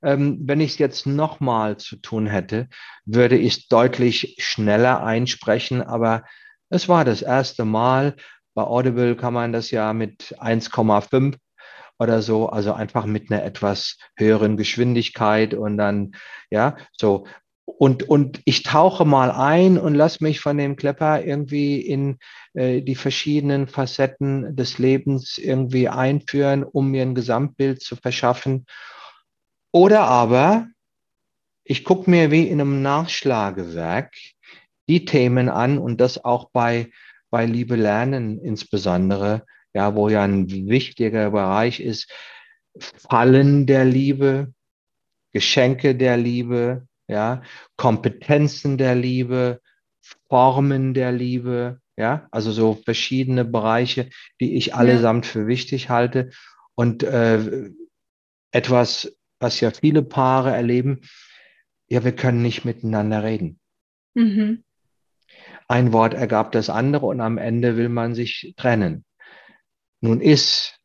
Ähm, 0.04 0.38
wenn 0.44 0.62
ich 0.62 0.74
es 0.74 0.78
jetzt 0.78 1.08
nochmal 1.08 1.78
zu 1.78 1.96
tun 1.96 2.28
hätte, 2.28 2.68
würde 3.06 3.36
ich 3.36 3.58
es 3.58 3.68
deutlich 3.68 4.36
schneller 4.38 5.04
einsprechen, 5.04 5.82
aber 5.82 6.24
es 6.70 6.88
war 6.88 7.04
das 7.04 7.24
erste 7.24 7.66
Mal. 7.66 8.16
Bei 8.54 8.62
Audible 8.62 9.16
kann 9.16 9.34
man 9.34 9.54
das 9.54 9.72
ja 9.72 9.92
mit 9.94 10.36
1,5 10.38 11.36
oder 12.00 12.22
so, 12.22 12.48
also 12.50 12.74
einfach 12.74 13.06
mit 13.06 13.32
einer 13.32 13.44
etwas 13.44 13.98
höheren 14.16 14.58
Geschwindigkeit 14.58 15.54
und 15.54 15.78
dann, 15.78 16.14
ja, 16.50 16.78
so. 16.98 17.28
und, 17.66 18.04
und 18.04 18.42
ich 18.46 18.64
tauche 18.64 19.06
mal 19.06 19.32
ein 19.32 19.78
und 19.78 19.96
lass 19.96 20.22
mich 20.22 20.40
von 20.40 20.58
dem 20.58 20.76
Klepper 20.78 21.24
irgendwie 21.24 21.82
in 21.82 22.18
äh, 22.54 22.82
die 22.82 22.96
verschiedenen 22.96 23.68
Facetten 23.68 24.56
des 24.56 24.80
Lebens 24.80 25.38
irgendwie 25.38 25.90
einführen, 25.90 26.64
um 26.64 26.90
mir 26.90 27.04
ein 27.04 27.16
Gesamtbild 27.16 27.82
zu 27.84 27.96
verschaffen. 27.96 28.66
Oder 29.72 30.02
aber 30.06 30.68
ich 31.64 31.84
gucke 31.84 32.10
mir 32.10 32.32
wie 32.32 32.48
in 32.48 32.60
einem 32.60 32.82
Nachschlagewerk 32.82 34.12
die 34.88 35.06
Themen 35.06 35.50
an 35.50 35.78
und 35.78 36.02
das 36.02 36.24
auch 36.26 36.50
bei, 36.52 36.90
bei 37.30 37.46
Liebe 37.46 37.76
Lernen 37.76 38.40
insbesondere, 38.40 39.46
ja, 39.74 39.96
wo 39.96 40.10
ja 40.10 40.24
ein 40.24 40.50
wichtiger 40.50 41.32
Bereich 41.32 41.80
ist, 41.80 42.12
Fallen 42.78 43.66
der 43.66 43.86
Liebe, 43.86 44.54
Geschenke 45.32 45.96
der 45.96 46.18
Liebe, 46.18 46.88
ja, 47.08 47.42
Kompetenzen 47.78 48.78
der 48.78 48.96
Liebe, 48.96 49.62
Formen 50.30 50.94
der 50.94 51.12
Liebe, 51.12 51.82
ja, 51.98 52.28
also 52.32 52.52
so 52.52 52.76
verschiedene 52.76 53.46
Bereiche, 53.46 54.10
die 54.40 54.56
ich 54.56 54.76
allesamt 54.76 55.26
für 55.26 55.48
wichtig 55.48 55.90
halte. 55.90 56.30
Und 56.76 57.04
äh, 57.04 57.72
etwas, 58.52 59.16
was 59.40 59.60
ja 59.60 59.72
viele 59.72 60.02
Paare 60.02 60.52
erleben, 60.52 61.02
ja, 61.88 62.04
wir 62.04 62.16
können 62.16 62.42
nicht 62.42 62.66
miteinander 62.66 63.24
reden. 63.24 63.60
Mhm. 64.14 64.64
Ein 65.68 65.92
Wort 65.92 66.14
ergab 66.14 66.52
das 66.52 66.70
andere 66.70 67.06
und 67.08 67.22
am 67.22 67.38
Ende 67.38 67.78
will 67.78 67.90
man 67.90 68.16
sich 68.16 68.54
trennen. 68.58 69.04
Nun 70.02 70.22
ist 70.22 70.80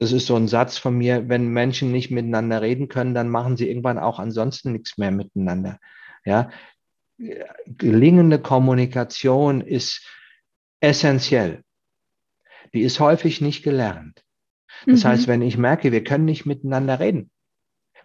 das 0.00 0.12
ist 0.12 0.26
so 0.26 0.34
ein 0.34 0.48
Satz 0.48 0.78
von 0.78 0.96
mir, 0.96 1.28
wenn 1.28 1.48
Menschen 1.48 1.92
nicht 1.92 2.10
miteinander 2.10 2.62
reden 2.62 2.88
können, 2.88 3.12
dann 3.14 3.28
machen 3.28 3.58
sie 3.58 3.68
irgendwann 3.68 3.98
auch 3.98 4.18
ansonsten 4.18 4.72
nichts 4.72 4.96
mehr 4.96 5.10
miteinander. 5.10 5.78
Ja, 6.24 6.48
gelingende 7.66 8.38
Kommunikation 8.38 9.60
ist 9.60 10.02
essentiell. 10.80 11.62
Die 12.72 12.80
ist 12.80 12.98
häufig 12.98 13.42
nicht 13.42 13.62
gelernt. 13.62 14.24
Das 14.86 15.04
mhm. 15.04 15.08
heißt, 15.08 15.28
wenn 15.28 15.42
ich 15.42 15.58
merke, 15.58 15.92
wir 15.92 16.02
können 16.02 16.24
nicht 16.24 16.46
miteinander 16.46 16.98
reden, 16.98 17.30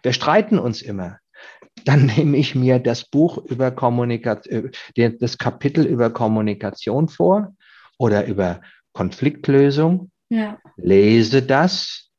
wir 0.02 0.12
streiten 0.12 0.58
uns 0.58 0.82
immer, 0.82 1.18
dann 1.86 2.06
nehme 2.16 2.36
ich 2.36 2.54
mir 2.54 2.78
das 2.78 3.08
Buch 3.08 3.38
über 3.38 3.70
Kommunikation, 3.70 4.70
äh, 4.96 5.16
das 5.18 5.38
Kapitel 5.38 5.86
über 5.86 6.10
Kommunikation 6.10 7.08
vor 7.08 7.54
oder 7.96 8.26
über 8.26 8.60
Konfliktlösung 8.92 10.10
ja. 10.28 10.58
Lese 10.76 11.42
das, 11.42 12.10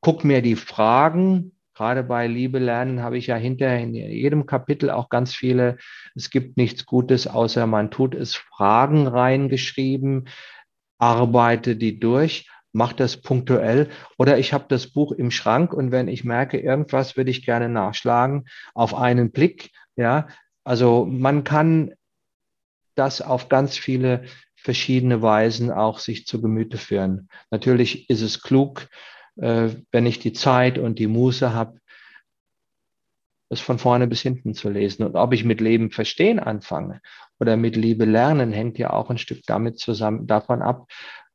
guck 0.00 0.24
mir 0.24 0.42
die 0.42 0.56
Fragen, 0.56 1.52
gerade 1.74 2.02
bei 2.02 2.26
Liebe 2.26 2.58
lernen 2.58 3.02
habe 3.02 3.16
ich 3.16 3.28
ja 3.28 3.36
hinterher 3.36 3.80
in 3.80 3.94
jedem 3.94 4.46
Kapitel 4.46 4.90
auch 4.90 5.08
ganz 5.08 5.34
viele, 5.34 5.78
es 6.14 6.30
gibt 6.30 6.56
nichts 6.56 6.84
Gutes, 6.84 7.26
außer 7.26 7.66
man 7.66 7.90
tut 7.90 8.14
es, 8.14 8.34
Fragen 8.34 9.06
reingeschrieben, 9.06 10.28
arbeite 10.98 11.76
die 11.76 11.98
durch, 11.98 12.50
mach 12.72 12.92
das 12.92 13.16
punktuell. 13.22 13.88
Oder 14.18 14.38
ich 14.38 14.52
habe 14.52 14.66
das 14.68 14.88
Buch 14.88 15.12
im 15.12 15.30
Schrank 15.30 15.72
und 15.72 15.90
wenn 15.90 16.08
ich 16.08 16.24
merke, 16.24 16.58
irgendwas 16.60 17.16
würde 17.16 17.30
ich 17.30 17.44
gerne 17.44 17.68
nachschlagen, 17.68 18.46
auf 18.74 18.94
einen 18.94 19.32
Blick, 19.32 19.70
ja, 19.96 20.28
also 20.64 21.06
man 21.06 21.44
kann 21.44 21.94
das 22.94 23.22
auf 23.22 23.48
ganz 23.48 23.78
viele 23.78 24.24
verschiedene 24.62 25.22
Weisen 25.22 25.70
auch 25.70 25.98
sich 25.98 26.26
zu 26.26 26.40
Gemüte 26.40 26.78
führen. 26.78 27.28
Natürlich 27.50 28.08
ist 28.10 28.20
es 28.20 28.42
klug, 28.42 28.88
äh, 29.36 29.70
wenn 29.90 30.06
ich 30.06 30.18
die 30.18 30.32
Zeit 30.32 30.78
und 30.78 30.98
die 30.98 31.06
Muße 31.06 31.52
habe, 31.52 31.80
es 33.50 33.60
von 33.60 33.78
vorne 33.78 34.06
bis 34.06 34.20
hinten 34.22 34.54
zu 34.54 34.70
lesen. 34.70 35.04
Und 35.04 35.16
ob 35.16 35.32
ich 35.32 35.44
mit 35.44 35.60
Leben 35.60 35.90
verstehen 35.90 36.38
anfange 36.38 37.00
oder 37.40 37.56
mit 37.56 37.76
Liebe 37.76 38.04
lernen, 38.04 38.52
hängt 38.52 38.78
ja 38.78 38.90
auch 38.92 39.10
ein 39.10 39.18
Stück 39.18 39.42
damit 39.46 39.78
zusammen, 39.78 40.26
davon 40.26 40.62
ab, 40.62 40.86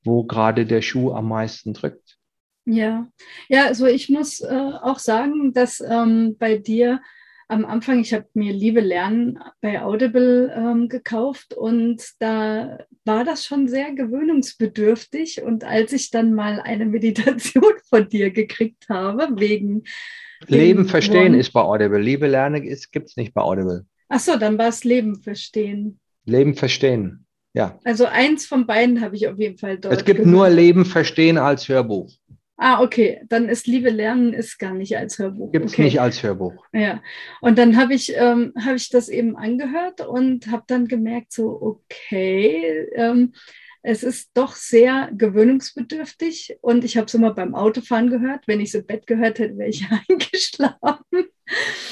wo 0.04 0.24
gerade 0.24 0.66
der 0.66 0.82
Schuh 0.82 1.14
am 1.14 1.28
meisten 1.28 1.74
drückt. 1.74 2.18
Ja, 2.66 3.08
ja, 3.48 3.66
also 3.66 3.86
ich 3.86 4.10
muss 4.10 4.42
äh, 4.42 4.72
auch 4.82 4.98
sagen, 4.98 5.54
dass 5.54 5.82
ähm, 5.82 6.36
bei 6.40 6.58
dir 6.58 7.02
am 7.48 7.66
Anfang, 7.66 8.00
ich 8.00 8.14
habe 8.14 8.26
mir 8.34 8.54
Liebe 8.54 8.82
Lernen 8.82 9.40
bei 9.62 9.82
Audible 9.82 10.54
ähm, 10.56 10.90
gekauft 10.90 11.54
und 11.54 12.04
da 12.20 12.80
war 13.04 13.24
das 13.24 13.46
schon 13.46 13.68
sehr 13.68 13.94
gewöhnungsbedürftig. 13.94 15.44
Und 15.44 15.64
als 15.64 15.94
ich 15.94 16.10
dann 16.10 16.34
mal 16.34 16.60
eine 16.60 16.86
Meditation 16.86 17.74
von 17.90 18.10
dir 18.10 18.32
gekriegt 18.32 18.90
habe, 18.90 19.30
wegen. 19.40 19.84
Leben 20.48 20.88
verstehen 20.88 21.34
Wort, 21.34 21.40
ist 21.40 21.54
bei 21.54 21.62
Audible. 21.62 22.00
Liebe 22.00 22.28
Lernen 22.28 22.64
gibt 22.64 23.10
es 23.10 23.16
nicht 23.16 23.34
bei 23.34 23.42
Audible. 23.42 23.86
Ach 24.10 24.20
so, 24.20 24.38
dann 24.38 24.58
war 24.58 24.70
es 24.70 24.84
Leben 24.84 25.22
verstehen. 25.22 26.00
Leben 26.26 26.56
verstehen, 26.56 27.26
ja. 27.54 27.80
Also 27.84 28.06
eins 28.06 28.46
von 28.46 28.66
beiden 28.66 29.02
habe 29.02 29.16
ich 29.16 29.28
auf 29.28 29.40
jeden 29.40 29.58
Fall 29.58 29.78
dort. 29.78 29.94
Es 29.94 30.06
gibt 30.06 30.20
gehört. 30.20 30.32
nur 30.32 30.50
Leben 30.50 30.86
verstehen 30.86 31.38
als 31.38 31.70
Hörbuch. 31.70 32.12
Ah, 32.58 32.82
okay. 32.82 33.22
Dann 33.28 33.50
ist 33.50 33.68
Liebe 33.68 33.90
Lernen 33.90 34.34
ist 34.34 34.58
gar 34.60 34.74
nicht 34.74 34.98
als 34.98 35.20
Hörbuch. 35.20 35.52
Gibt 35.52 35.66
es 35.66 35.74
okay. 35.74 35.84
nicht 35.84 36.00
als 36.00 36.24
Hörbuch. 36.24 36.54
Ja. 36.72 37.02
Und 37.42 37.58
dann 37.58 37.76
habe 37.78 37.94
ich, 37.94 38.14
ähm, 38.16 38.54
hab 38.58 38.76
ich 38.76 38.90
das 38.90 39.10
eben 39.10 39.36
angehört 39.36 40.02
und 40.02 40.48
habe 40.48 40.64
dann 40.68 40.88
gemerkt, 40.88 41.34
so, 41.34 41.62
okay, 41.62 42.88
ähm, 42.96 43.34
es 43.88 44.02
ist 44.02 44.32
doch 44.34 44.56
sehr 44.56 45.12
gewöhnungsbedürftig 45.14 46.58
und 46.62 46.84
ich 46.84 46.98
habe 46.98 47.06
es 47.06 47.14
immer 47.14 47.34
beim 47.36 47.54
Autofahren 47.54 48.10
gehört. 48.10 48.48
Wenn 48.48 48.60
ich 48.60 48.70
es 48.70 48.76
im 48.76 48.86
Bett 48.86 49.06
gehört 49.06 49.38
hätte, 49.38 49.58
wäre 49.58 49.70
ich 49.70 49.86
eingeschlafen. 50.10 51.26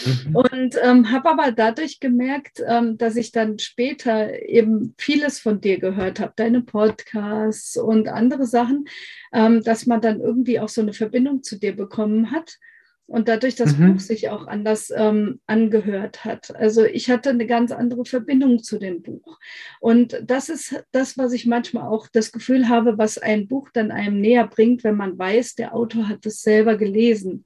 Mhm. 0.05 0.35
Und 0.35 0.75
ähm, 0.83 1.11
habe 1.11 1.29
aber 1.29 1.51
dadurch 1.51 1.99
gemerkt, 1.99 2.63
ähm, 2.65 2.97
dass 2.97 3.15
ich 3.15 3.31
dann 3.31 3.59
später 3.59 4.41
eben 4.47 4.95
vieles 4.97 5.39
von 5.39 5.61
dir 5.61 5.79
gehört 5.79 6.19
habe, 6.19 6.33
deine 6.35 6.61
Podcasts 6.61 7.77
und 7.77 8.07
andere 8.07 8.45
Sachen, 8.45 8.85
ähm, 9.31 9.63
dass 9.63 9.85
man 9.85 10.01
dann 10.01 10.19
irgendwie 10.19 10.59
auch 10.59 10.69
so 10.69 10.81
eine 10.81 10.93
Verbindung 10.93 11.43
zu 11.43 11.57
dir 11.57 11.75
bekommen 11.75 12.31
hat 12.31 12.57
und 13.05 13.27
dadurch 13.27 13.55
das 13.55 13.77
mhm. 13.77 13.93
Buch 13.93 13.99
sich 13.99 14.29
auch 14.29 14.47
anders 14.47 14.91
ähm, 14.95 15.39
angehört 15.45 16.25
hat. 16.25 16.55
Also 16.55 16.83
ich 16.85 17.09
hatte 17.09 17.29
eine 17.29 17.45
ganz 17.45 17.71
andere 17.71 18.05
Verbindung 18.05 18.63
zu 18.63 18.79
dem 18.79 19.01
Buch. 19.01 19.39
Und 19.79 20.19
das 20.23 20.49
ist 20.49 20.83
das, 20.91 21.17
was 21.17 21.33
ich 21.33 21.45
manchmal 21.45 21.87
auch 21.87 22.07
das 22.07 22.31
Gefühl 22.31 22.69
habe, 22.69 22.97
was 22.97 23.17
ein 23.17 23.47
Buch 23.47 23.69
dann 23.73 23.91
einem 23.91 24.21
näher 24.21 24.47
bringt, 24.47 24.83
wenn 24.83 24.95
man 24.95 25.17
weiß, 25.17 25.55
der 25.55 25.75
Autor 25.75 26.07
hat 26.07 26.25
es 26.25 26.41
selber 26.41 26.77
gelesen. 26.77 27.45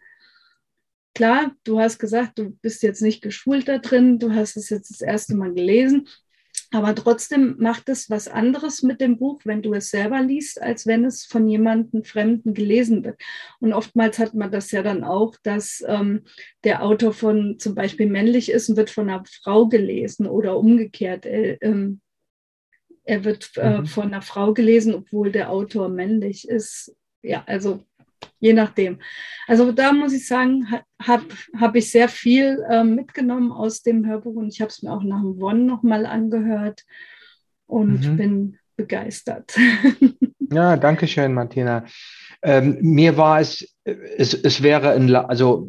Klar, 1.18 1.56
du 1.64 1.80
hast 1.80 1.98
gesagt, 1.98 2.38
du 2.38 2.52
bist 2.62 2.84
jetzt 2.84 3.02
nicht 3.02 3.24
geschult 3.24 3.68
da 3.68 3.80
drin, 3.80 4.20
du 4.20 4.36
hast 4.36 4.56
es 4.56 4.70
jetzt 4.70 4.92
das 4.92 5.02
erste 5.02 5.36
Mal 5.36 5.52
gelesen, 5.52 6.08
aber 6.70 6.94
trotzdem 6.94 7.56
macht 7.58 7.90
es 7.90 8.12
was 8.12 8.28
anderes 8.28 8.84
mit 8.84 9.02
dem 9.02 9.18
Buch, 9.18 9.42
wenn 9.44 9.64
du 9.64 9.74
es 9.74 9.90
selber 9.90 10.22
liest, 10.22 10.62
als 10.62 10.86
wenn 10.86 11.06
es 11.06 11.26
von 11.26 11.48
jemandem 11.48 12.04
Fremden 12.04 12.54
gelesen 12.54 13.04
wird. 13.04 13.20
Und 13.60 13.74
oftmals 13.74 14.20
hat 14.20 14.36
man 14.36 14.52
das 14.52 14.70
ja 14.70 14.84
dann 14.84 15.04
auch, 15.04 15.34
dass 15.42 15.84
ähm, 15.88 16.22
der 16.64 16.84
Autor 16.84 17.14
von 17.14 17.58
zum 17.58 17.74
Beispiel 17.74 18.06
männlich 18.06 18.52
ist 18.52 18.70
und 18.70 18.78
wird 18.78 18.92
von 18.92 19.10
einer 19.10 19.24
Frau 19.26 19.66
gelesen 19.66 20.28
oder 20.28 20.56
umgekehrt. 20.56 21.26
Er, 21.26 21.60
ähm, 21.64 22.00
er 23.06 23.24
wird 23.24 23.54
äh, 23.56 23.80
mhm. 23.80 23.86
von 23.88 24.04
einer 24.04 24.22
Frau 24.22 24.54
gelesen, 24.54 24.94
obwohl 24.94 25.32
der 25.32 25.50
Autor 25.50 25.90
männlich 25.90 26.48
ist. 26.48 26.96
Ja, 27.24 27.44
also 27.48 27.84
je 28.40 28.54
nachdem. 28.54 29.00
Also 29.48 29.72
da 29.72 29.94
muss 29.94 30.14
ich 30.14 30.28
sagen, 30.28 30.68
habe 31.02 31.26
hab 31.60 31.76
ich 31.76 31.92
sehr 31.92 32.10
viel 32.10 32.64
äh, 32.70 32.84
mitgenommen 32.84 33.52
aus 33.52 33.82
dem 33.82 34.06
Hörbuch 34.06 34.36
und 34.36 34.50
ich 34.50 34.62
habe 34.62 34.70
es 34.70 34.82
mir 34.82 34.92
auch 34.92 35.04
nach 35.04 35.22
dem 35.22 35.42
One 35.42 35.64
nochmal 35.64 36.06
angehört 36.06 36.84
und 37.66 38.08
mhm. 38.08 38.18
bin 38.18 38.58
begeistert. 38.76 39.56
ja, 40.52 40.78
danke 40.78 41.08
schön, 41.08 41.34
Martina. 41.34 41.86
Ähm, 42.42 42.78
mir 42.82 43.18
war 43.18 43.40
es, 43.40 43.76
es, 43.84 44.34
es 44.34 44.62
wäre 44.62 44.92
ein, 44.92 45.14
also 45.16 45.68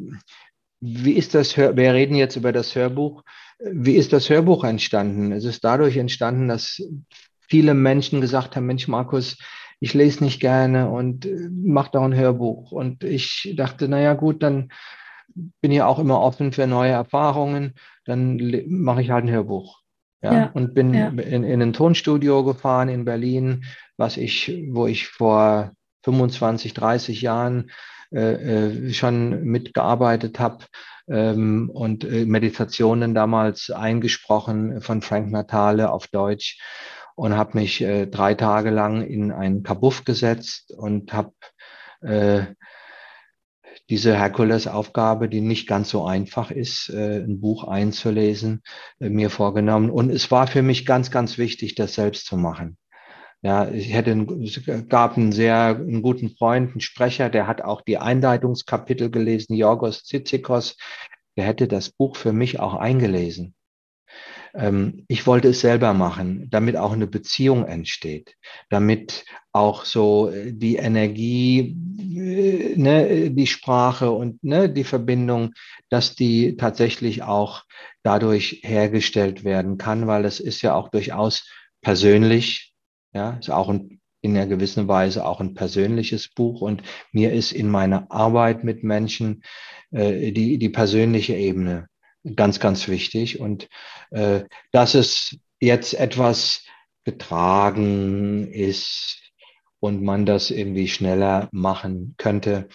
wie 0.80 1.14
ist 1.14 1.34
das, 1.34 1.57
wir 1.57 1.74
reden 1.76 2.14
jetzt 2.14 2.36
über 2.36 2.53
das 2.53 2.74
Hörbuch. 2.74 3.24
Wie 3.59 3.96
ist 3.96 4.12
das 4.12 4.30
Hörbuch 4.30 4.62
entstanden? 4.62 5.32
Es 5.32 5.44
ist 5.44 5.64
dadurch 5.64 5.96
entstanden, 5.96 6.49
dass 6.49 6.80
viele 7.49 7.74
Menschen 7.74 8.20
gesagt 8.20 8.55
haben, 8.55 8.66
Mensch, 8.66 8.86
Markus, 8.86 9.38
ich 9.81 9.95
lese 9.95 10.24
nicht 10.24 10.41
gerne 10.41 10.91
und 10.91 11.26
äh, 11.26 11.49
mache 11.51 11.91
da 11.93 12.05
ein 12.05 12.14
Hörbuch. 12.14 12.72
Und 12.72 13.05
ich 13.05 13.55
dachte, 13.57 13.89
naja 13.89 14.14
gut, 14.14 14.43
dann 14.43 14.70
bin 15.61 15.72
ich 15.72 15.83
auch 15.83 15.99
immer 15.99 16.20
offen 16.20 16.53
für 16.53 16.66
neue 16.66 16.93
Erfahrungen, 16.93 17.74
dann 18.05 18.41
mache 18.68 19.03
ich 19.03 19.11
halt 19.11 19.24
ein 19.24 19.31
Hörbuch. 19.31 19.81
Ja, 20.20 20.33
ja 20.33 20.51
und 20.53 20.74
bin 20.74 20.95
ja. 20.95 21.09
in, 21.09 21.45
in 21.45 21.62
ein 21.62 21.72
Tonstudio 21.72 22.43
gefahren 22.45 22.89
in 22.89 23.05
Berlin, 23.05 23.64
was 23.97 24.16
ich, 24.16 24.64
wo 24.70 24.87
ich 24.87 25.07
vor 25.07 25.72
25, 26.05 26.74
30 26.74 27.22
Jahren 27.22 27.70
äh, 28.11 28.89
äh, 28.89 28.93
schon 28.95 29.45
mitgearbeitet 29.45 30.41
habe 30.41 30.64
ähm, 31.09 31.70
und 31.70 32.05
äh, 32.05 32.24
Meditationen 32.24 33.14
damals 33.14 33.70
eingesprochen 33.70 34.81
von 34.81 35.03
Frank 35.03 35.31
Natale 35.31 35.93
auf 35.93 36.07
Deutsch 36.09 36.59
und 37.19 37.37
habe 37.37 37.59
mich 37.59 37.81
äh, 37.81 38.07
drei 38.07 38.35
Tage 38.35 38.71
lang 38.71 39.03
in 39.03 39.33
einen 39.33 39.64
Kabuff 39.64 40.05
gesetzt 40.05 40.73
und 40.73 41.12
habe 41.12 41.33
äh, 42.01 42.43
diese 43.91 44.16
Herkulesaufgabe, 44.16 45.29
die 45.29 45.41
nicht 45.41 45.66
ganz 45.66 45.89
so 45.89 46.05
einfach 46.05 46.53
ist, 46.53 46.91
äh, 46.91 47.19
ein 47.19 47.41
Buch 47.41 47.64
einzulesen, 47.64 48.62
äh, 49.01 49.09
mir 49.09 49.31
vorgenommen. 49.31 49.91
Und 49.91 50.11
es 50.11 50.31
war 50.31 50.47
für 50.47 50.62
mich 50.62 50.87
ganz, 50.87 51.11
ganz 51.11 51.39
wichtig, 51.39 51.75
das 51.75 51.95
selbst 51.95 52.27
zu 52.27 52.37
machen. 52.37 52.79
Ja, 53.43 53.69
ich 53.69 53.93
hätte, 53.93 54.12
es 54.43 54.61
gab 54.89 55.16
einen 55.16 55.33
sehr 55.33 55.77
einen 55.77 56.03
guten 56.03 56.31
Freund, 56.31 56.71
einen 56.71 56.81
Sprecher, 56.81 57.31
der 57.31 57.49
hat 57.49 57.62
auch 57.62 57.81
die 57.81 57.99
Einleitungskapitel 57.99 59.11
gelesen, 59.11 59.55
Jorgos 59.55 60.05
Zizikos, 60.05 60.77
der 61.37 61.47
hätte 61.47 61.66
das 61.66 61.91
Buch 61.91 62.16
für 62.16 62.33
mich 62.33 62.61
auch 62.61 62.75
eingelesen. 62.75 63.55
Ähm, 64.55 65.05
ich 65.09 65.26
wollte 65.26 65.49
es 65.49 65.61
selber 65.61 65.94
machen, 65.94 66.49
damit 66.51 66.76
auch 66.76 66.92
eine 66.92 67.07
Beziehung 67.07 67.64
entsteht, 67.64 68.36
damit 68.70 69.24
auch 69.53 69.84
so 69.84 70.30
äh, 70.30 70.53
die 70.53 70.76
Energie, 70.76 71.76
äh, 71.99 72.76
ne, 72.76 73.30
die 73.30 73.46
Sprache 73.46 74.11
und 74.11 74.42
ne, 74.42 74.68
die 74.68 74.84
Verbindung, 74.84 75.53
dass 75.90 76.14
die 76.14 76.57
tatsächlich 76.57 77.22
auch 77.22 77.64
dadurch 78.03 78.61
hergestellt 78.62 79.44
werden 79.44 79.78
kann, 79.78 80.07
weil 80.07 80.24
es 80.24 80.40
ist 80.40 80.62
ja 80.62 80.74
auch 80.74 80.88
durchaus 80.88 81.49
persönlich, 81.82 82.72
ja, 83.12 83.38
ist 83.40 83.51
auch 83.51 83.68
ein, 83.68 84.01
in 84.20 84.36
einer 84.36 84.46
gewissen 84.46 84.88
Weise 84.88 85.24
auch 85.24 85.40
ein 85.40 85.55
persönliches 85.55 86.28
Buch 86.28 86.61
und 86.61 86.82
mir 87.12 87.32
ist 87.32 87.53
in 87.53 87.68
meiner 87.68 88.11
Arbeit 88.11 88.64
mit 88.64 88.82
Menschen 88.82 89.42
äh, 89.90 90.32
die, 90.32 90.59
die 90.59 90.68
persönliche 90.68 91.34
Ebene 91.34 91.88
ganz, 92.35 92.61
ganz 92.61 92.89
wichtig. 92.89 93.41
Und 93.41 93.68
äh, 94.11 94.45
dass 94.72 94.95
es 94.95 95.39
jetzt 95.61 95.95
etwas 95.95 96.64
getragen 97.05 98.51
ist 98.53 99.20
und 99.81 100.03
man 100.03 100.26
das 100.26 100.51
irgendwie 100.51 100.89
schneller 100.89 101.49
machen 101.53 102.14
könnte, 102.18 102.68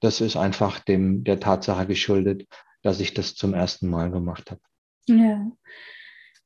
das 0.00 0.20
ist 0.20 0.36
einfach 0.36 0.80
dem, 0.80 1.24
der 1.24 1.40
Tatsache 1.40 1.86
geschuldet, 1.86 2.46
dass 2.82 3.00
ich 3.00 3.14
das 3.14 3.34
zum 3.34 3.54
ersten 3.54 3.88
Mal 3.88 4.10
gemacht 4.10 4.50
habe. 4.50 4.60
Ja. 5.06 5.50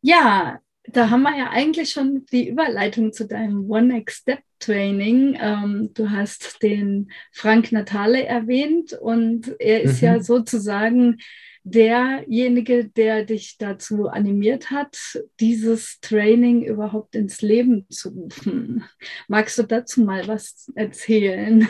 Ja, 0.00 0.60
da 0.84 1.10
haben 1.10 1.22
wir 1.22 1.36
ja 1.36 1.50
eigentlich 1.50 1.90
schon 1.90 2.24
die 2.32 2.48
Überleitung 2.48 3.12
zu 3.12 3.26
deinem 3.26 3.68
One 3.70 3.88
Next 3.88 4.22
Step 4.22 4.40
Training. 4.58 5.36
Ähm, 5.40 5.90
du 5.94 6.10
hast 6.10 6.62
den 6.62 7.10
Frank 7.32 7.72
Natale 7.72 8.24
erwähnt 8.24 8.92
und 8.92 9.54
er 9.60 9.82
ist 9.82 10.02
mhm. 10.02 10.08
ja 10.08 10.20
sozusagen 10.20 11.18
derjenige, 11.64 12.88
der 12.88 13.24
dich 13.24 13.58
dazu 13.58 14.08
animiert 14.08 14.70
hat, 14.70 14.98
dieses 15.40 16.00
Training 16.00 16.64
überhaupt 16.64 17.14
ins 17.14 17.42
Leben 17.42 17.86
zu 17.90 18.10
rufen. 18.10 18.84
Magst 19.28 19.58
du 19.58 19.64
dazu 19.64 20.02
mal 20.02 20.26
was 20.26 20.70
erzählen? 20.74 21.68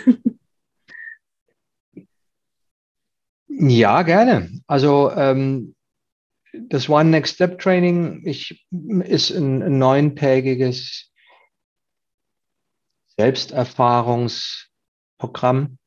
Ja, 3.48 4.02
gerne. 4.02 4.50
Also 4.66 5.10
ähm, 5.10 5.74
das 6.52 6.88
One 6.88 7.10
Next 7.10 7.34
Step 7.34 7.58
Training 7.58 8.22
ich, 8.24 8.66
ist 8.70 9.30
ein 9.30 9.78
neuntägiges 9.78 11.10
Selbsterfahrungsprogramm, 13.16 15.78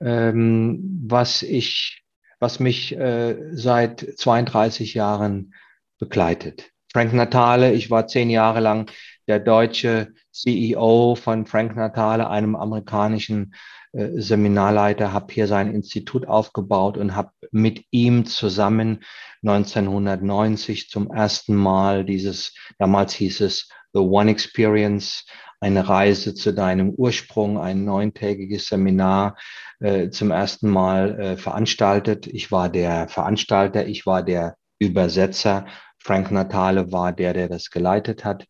ähm, 0.00 1.00
was 1.06 1.42
ich 1.42 1.99
was 2.40 2.58
mich 2.58 2.96
äh, 2.96 3.36
seit 3.52 4.00
32 4.16 4.94
Jahren 4.94 5.54
begleitet. 5.98 6.70
Frank 6.92 7.12
Natale, 7.12 7.72
ich 7.72 7.90
war 7.90 8.08
zehn 8.08 8.30
Jahre 8.30 8.58
lang 8.58 8.90
der 9.28 9.38
deutsche 9.38 10.12
CEO 10.32 11.14
von 11.14 11.46
Frank 11.46 11.76
Natale, 11.76 12.28
einem 12.28 12.56
amerikanischen 12.56 13.54
äh, 13.92 14.08
Seminarleiter, 14.14 15.12
habe 15.12 15.32
hier 15.32 15.46
sein 15.46 15.72
Institut 15.72 16.26
aufgebaut 16.26 16.96
und 16.96 17.14
habe 17.14 17.30
mit 17.52 17.84
ihm 17.90 18.24
zusammen 18.24 19.04
1990 19.42 20.88
zum 20.88 21.10
ersten 21.10 21.54
Mal 21.54 22.04
dieses, 22.04 22.54
damals 22.78 23.12
hieß 23.14 23.40
es 23.42 23.68
The 23.92 24.00
One 24.00 24.30
Experience, 24.30 25.26
eine 25.60 25.88
Reise 25.88 26.34
zu 26.34 26.52
deinem 26.52 26.90
Ursprung, 26.90 27.58
ein 27.58 27.84
neuntägiges 27.84 28.66
Seminar 28.66 29.36
äh, 29.78 30.08
zum 30.08 30.30
ersten 30.30 30.70
Mal 30.70 31.20
äh, 31.20 31.36
veranstaltet. 31.36 32.26
Ich 32.26 32.50
war 32.50 32.68
der 32.70 33.08
Veranstalter, 33.08 33.86
ich 33.86 34.06
war 34.06 34.22
der 34.22 34.56
Übersetzer. 34.78 35.66
Frank 35.98 36.30
Natale 36.30 36.92
war 36.92 37.12
der, 37.12 37.34
der 37.34 37.48
das 37.48 37.70
geleitet 37.70 38.24
hat. 38.24 38.46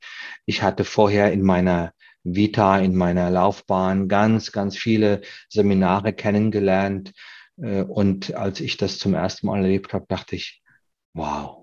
Ich 0.47 0.63
hatte 0.63 0.85
vorher 0.85 1.33
in 1.33 1.43
meiner 1.43 1.93
Vita, 2.23 2.79
in 2.79 2.95
meiner 2.95 3.31
Laufbahn 3.31 4.09
ganz, 4.09 4.53
ganz 4.53 4.77
viele 4.77 5.23
Seminare 5.49 6.13
kennengelernt. 6.13 7.13
Äh, 7.61 7.83
und 7.83 8.35
als 8.35 8.61
ich 8.61 8.77
das 8.77 8.99
zum 8.99 9.15
ersten 9.15 9.49
Mal 9.49 9.63
erlebt 9.63 9.93
habe, 9.93 10.07
dachte 10.09 10.37
ich, 10.37 10.63
wow, 11.13 11.60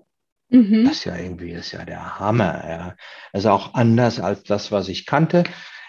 Mhm. 0.50 0.84
Das 0.84 0.98
ist 0.98 1.04
ja 1.04 1.16
irgendwie, 1.16 1.50
ist 1.50 1.72
ja 1.72 1.84
der 1.84 2.18
Hammer. 2.18 2.64
Ja. 2.68 2.96
Also 3.32 3.50
auch 3.50 3.74
anders 3.74 4.20
als 4.20 4.42
das, 4.44 4.72
was 4.72 4.88
ich 4.88 5.06
kannte. 5.06 5.44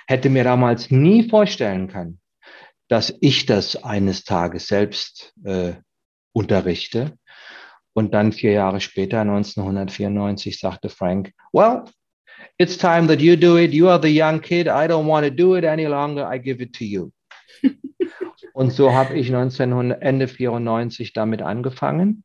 Hätte 0.08 0.30
mir 0.30 0.44
damals 0.44 0.92
nie 0.92 1.30
vorstellen 1.30 1.88
können, 1.88 2.20
dass 2.88 3.14
ich 3.22 3.46
das 3.46 3.84
eines 3.84 4.24
Tages 4.24 4.68
selbst 4.68 5.34
äh, 5.44 5.74
unterrichte. 6.34 7.18
Und 7.94 8.14
dann 8.14 8.32
vier 8.32 8.52
Jahre 8.52 8.82
später, 8.82 9.22
1994, 9.22 10.60
sagte 10.60 10.90
Frank, 10.90 11.32
well, 11.54 11.84
it's 12.58 12.78
time 12.78 13.08
that 13.08 13.22
you 13.22 13.36
do 13.36 13.58
it. 13.58 13.74
You 13.74 13.88
are 13.88 14.02
the 14.02 14.10
young 14.10 14.42
kid. 14.42 14.68
I 14.68 14.88
don't 14.88 15.08
want 15.08 15.26
to 15.26 15.32
do 15.32 15.56
it 15.56 15.66
any 15.66 15.86
longer. 15.86 16.30
I 16.32 16.40
give 16.40 16.62
it 16.62 16.74
to 16.74 16.84
you. 16.84 17.12
Und 18.54 18.72
so 18.72 18.94
habe 18.94 19.18
ich 19.18 19.28
1900, 19.28 20.02
Ende 20.02 20.28
94 20.28 21.14
damit 21.14 21.42
angefangen 21.42 22.24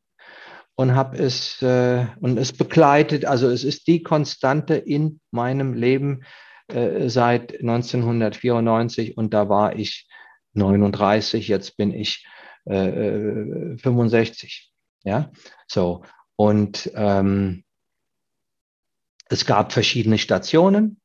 und 0.75 0.95
habe 0.95 1.17
es 1.17 1.61
äh, 1.61 2.05
und 2.19 2.37
es 2.37 2.53
begleitet. 2.53 3.25
Also 3.25 3.49
es 3.49 3.63
ist 3.63 3.87
die 3.87 4.03
Konstante 4.03 4.75
in 4.75 5.19
meinem 5.31 5.73
Leben 5.73 6.23
äh, 6.67 7.09
seit 7.09 7.59
1994 7.59 9.17
und 9.17 9.33
da 9.33 9.49
war 9.49 9.75
ich 9.75 10.07
39, 10.53 11.47
jetzt 11.47 11.77
bin 11.77 11.91
ich 11.91 12.25
äh, 12.65 13.77
65. 13.77 14.71
Äh, 15.03 15.09
ja, 15.09 15.31
so 15.67 16.03
und 16.35 16.91
ähm, 16.95 17.63
es 19.27 19.45
gab 19.45 19.71
verschiedene 19.71 20.17
Stationen. 20.17 20.99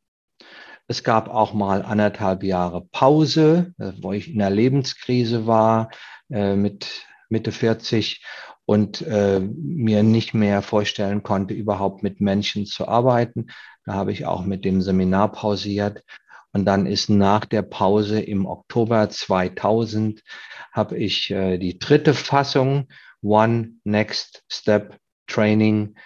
Es 0.89 1.05
gab 1.05 1.29
auch 1.29 1.55
mal 1.55 1.83
anderthalb 1.83 2.43
Jahre 2.43 2.85
Pause, 2.91 3.73
äh, 3.79 3.93
wo 4.01 4.13
ich 4.13 4.33
in 4.33 4.39
der 4.39 4.51
Lebenskrise 4.51 5.47
war 5.47 5.91
äh, 6.31 6.57
mit 6.57 7.07
Mitte 7.29 7.53
40 7.53 8.25
und 8.71 9.03
äh, 9.03 9.41
mir 9.41 10.05
nicht 10.05 10.33
mehr 10.33 10.63
vorstellen 10.63 11.25
konnte, 11.25 11.55
überhaupt 11.55 12.05
mit 12.05 12.21
Menschen 12.21 12.67
zu 12.67 12.87
arbeiten. 12.87 13.49
Da 13.85 13.95
habe 13.95 14.13
ich 14.13 14.27
auch 14.27 14.45
mit 14.45 14.65
dem 14.65 14.81
Seminar 14.81 15.33
pausiert. 15.33 16.05
Und 16.53 16.67
dann 16.67 16.87
ist 16.87 17.09
nach 17.09 17.47
der 17.47 17.63
Pause 17.63 18.21
im 18.21 18.47
Oktober 18.47 19.11
2000 19.11 20.23
habe 20.71 20.97
ich 20.97 21.33
äh, 21.33 21.59
die 21.59 21.81
dritte 21.81 22.15
Fassung 22.15 22.87
One 23.23 23.73
Next 23.83 24.45
Step 24.49 25.01
Training 25.27 25.97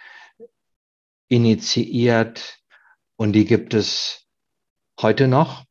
initiiert 1.28 2.60
und 3.16 3.34
die 3.34 3.44
gibt 3.44 3.74
es 3.74 4.26
heute 5.02 5.28
noch. 5.28 5.64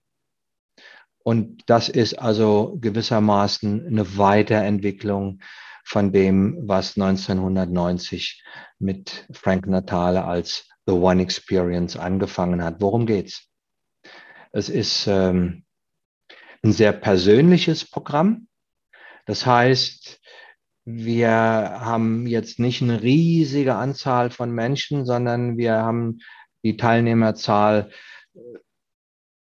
Und 1.24 1.64
das 1.66 1.90
ist 1.90 2.20
also 2.20 2.78
gewissermaßen 2.80 3.88
eine 3.88 4.16
Weiterentwicklung 4.16 5.40
von 5.84 6.12
dem, 6.12 6.58
was 6.68 6.98
1990 6.98 8.44
mit 8.80 9.28
Frank 9.32 9.68
Natale 9.68 10.26
als 10.26 10.70
The 10.86 10.94
One 10.94 11.22
Experience 11.22 11.98
angefangen 11.98 12.64
hat. 12.64 12.78
Worum 12.80 13.06
geht's? 13.06 13.48
Es 14.52 14.70
ist 14.70 15.08
ähm, 15.08 15.66
ein 16.64 16.72
sehr 16.72 16.94
persönliches 16.94 17.90
Programm. 17.90 18.48
Das 19.26 19.46
heißt, 19.46 20.20
wir 20.86 21.30
haben 21.32 22.28
jetzt 22.28 22.60
nicht 22.60 22.82
eine 22.82 23.02
riesige 23.02 23.76
Anzahl 23.76 24.30
von 24.30 24.52
Menschen, 24.52 25.06
sondern 25.06 25.58
wir 25.58 25.76
haben 25.76 26.20
die 26.64 26.78
Teilnehmerzahl 26.78 27.92
äh, 28.36 28.40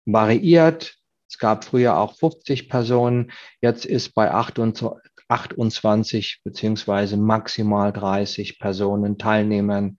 variiert. 0.05 0.95
Es 1.27 1.39
gab 1.39 1.65
früher 1.65 1.97
auch 1.97 2.15
50 2.17 2.69
Personen. 2.69 3.31
Jetzt 3.61 3.85
ist 3.85 4.13
bei 4.13 4.31
28, 4.31 5.01
28 5.33 6.41
beziehungsweise 6.43 7.17
maximal 7.17 7.91
30 7.91 8.59
Personen, 8.59 9.17
Teilnehmern, 9.17 9.97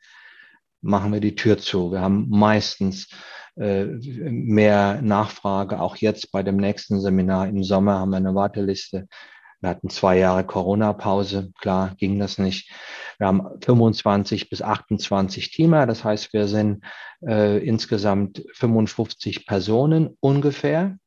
machen 0.81 1.13
wir 1.13 1.21
die 1.21 1.35
Tür 1.35 1.59
zu. 1.59 1.93
Wir 1.93 2.01
haben 2.01 2.29
meistens 2.29 3.09
äh, 3.57 3.85
mehr 3.85 5.01
Nachfrage. 5.03 5.81
Auch 5.81 5.97
jetzt 5.97 6.31
bei 6.31 6.43
dem 6.43 6.57
nächsten 6.57 7.01
Seminar 7.01 7.49
im 7.49 7.65
Sommer 7.65 7.99
haben 7.99 8.11
wir 8.11 8.19
eine 8.19 8.35
Warteliste. 8.35 9.09
Wir 9.61 9.71
hatten 9.71 9.89
zwei 9.89 10.19
Jahre 10.19 10.45
Corona-Pause. 10.45 11.53
Klar, 11.59 11.95
ging 11.97 12.19
das 12.19 12.39
nicht. 12.39 12.71
Wir 13.19 13.27
haben 13.27 13.43
25 13.63 14.51
bis 14.51 14.61
28 14.61 15.51
Teamer. 15.51 15.87
Das 15.87 16.05
heißt, 16.05 16.33
wir 16.33 16.47
sind 16.47 16.85
äh, 17.27 17.59
insgesamt 17.67 18.45
55 18.53 19.47
Personen 19.47 20.17
ungefähr. 20.21 20.99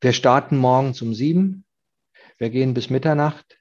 Wir 0.00 0.12
starten 0.12 0.56
morgens 0.56 1.02
um 1.02 1.14
sieben 1.14 1.65
Wir 2.38 2.50
gehen 2.50 2.74
bis 2.74 2.90
Mitternacht, 2.90 3.58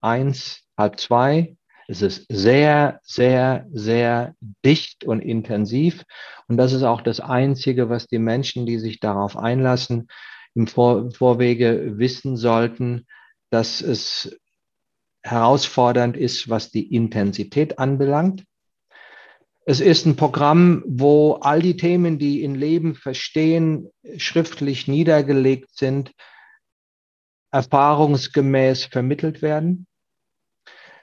eins, 0.00 0.62
halb 0.76 0.98
zwei. 0.98 1.56
Es 1.86 2.02
ist 2.02 2.26
sehr, 2.28 3.00
sehr, 3.02 3.66
sehr 3.72 4.34
dicht 4.64 5.04
und 5.04 5.20
intensiv. 5.20 6.04
Und 6.48 6.56
das 6.56 6.72
ist 6.72 6.82
auch 6.82 7.02
das 7.02 7.20
Einzige, 7.20 7.90
was 7.90 8.06
die 8.06 8.18
Menschen, 8.18 8.64
die 8.64 8.78
sich 8.78 9.00
darauf 9.00 9.36
einlassen, 9.36 10.08
im 10.54 10.66
Vor 10.66 11.10
Vorwege 11.10 11.98
wissen 11.98 12.36
sollten, 12.36 13.06
dass 13.50 13.82
es 13.82 14.38
herausfordernd 15.22 16.16
ist, 16.16 16.48
was 16.48 16.70
die 16.70 16.94
Intensität 16.94 17.78
anbelangt. 17.78 18.44
Es 19.66 19.80
ist 19.80 20.06
ein 20.06 20.16
Programm, 20.16 20.82
wo 20.86 21.34
all 21.34 21.60
die 21.60 21.76
Themen, 21.76 22.18
die 22.18 22.42
in 22.42 22.54
Leben 22.54 22.94
verstehen, 22.94 23.90
schriftlich 24.16 24.88
niedergelegt 24.88 25.76
sind, 25.76 26.12
erfahrungsgemäß 27.50 28.86
vermittelt 28.86 29.42
werden. 29.42 29.86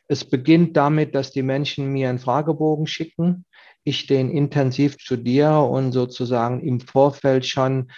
Es 0.07 0.23
beginnt 0.23 0.77
damit, 0.77 1.15
dass 1.15 1.31
die 1.31 1.43
Menschen 1.43 1.91
mir 1.91 2.09
einen 2.09 2.19
Fragebogen 2.19 2.87
schicken, 2.87 3.45
ich 3.83 4.07
den 4.07 4.29
intensiv 4.29 4.95
studiere 4.99 5.63
und 5.63 5.91
sozusagen 5.91 6.61
im 6.61 6.79
Vorfeld 6.79 7.45
schon 7.45 7.91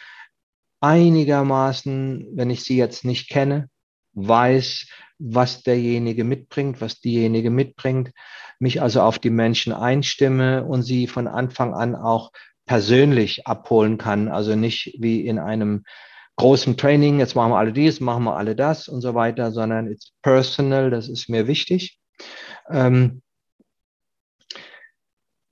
einigermaßen, 0.81 2.27
wenn 2.33 2.49
ich 2.49 2.63
sie 2.63 2.77
jetzt 2.77 3.05
nicht 3.05 3.29
kenne, 3.29 3.69
weiß, 4.13 4.87
was 5.19 5.63
derjenige 5.63 6.23
mitbringt, 6.23 6.81
was 6.81 6.99
diejenige 7.01 7.49
mitbringt, 7.49 8.11
mich 8.59 8.81
also 8.81 9.01
auf 9.01 9.19
die 9.19 9.29
Menschen 9.29 9.73
einstimme 9.73 10.65
und 10.65 10.83
sie 10.83 11.07
von 11.07 11.27
Anfang 11.27 11.73
an 11.73 11.95
auch 11.95 12.31
persönlich 12.65 13.47
abholen 13.47 13.97
kann, 13.97 14.29
also 14.29 14.55
nicht 14.55 14.95
wie 14.99 15.25
in 15.25 15.39
einem 15.39 15.83
großen 16.39 16.77
Training, 16.77 17.19
jetzt 17.19 17.35
machen 17.35 17.51
wir 17.51 17.57
alle 17.57 17.73
dies, 17.73 17.99
machen 17.99 18.23
wir 18.23 18.37
alle 18.37 18.55
das 18.55 18.87
und 18.87 19.01
so 19.01 19.13
weiter, 19.13 19.51
sondern 19.51 19.87
it's 19.87 20.13
personal, 20.21 20.89
das 20.89 21.09
ist 21.09 21.29
mir 21.29 21.47
wichtig. 21.47 21.99
Ähm, 22.69 23.21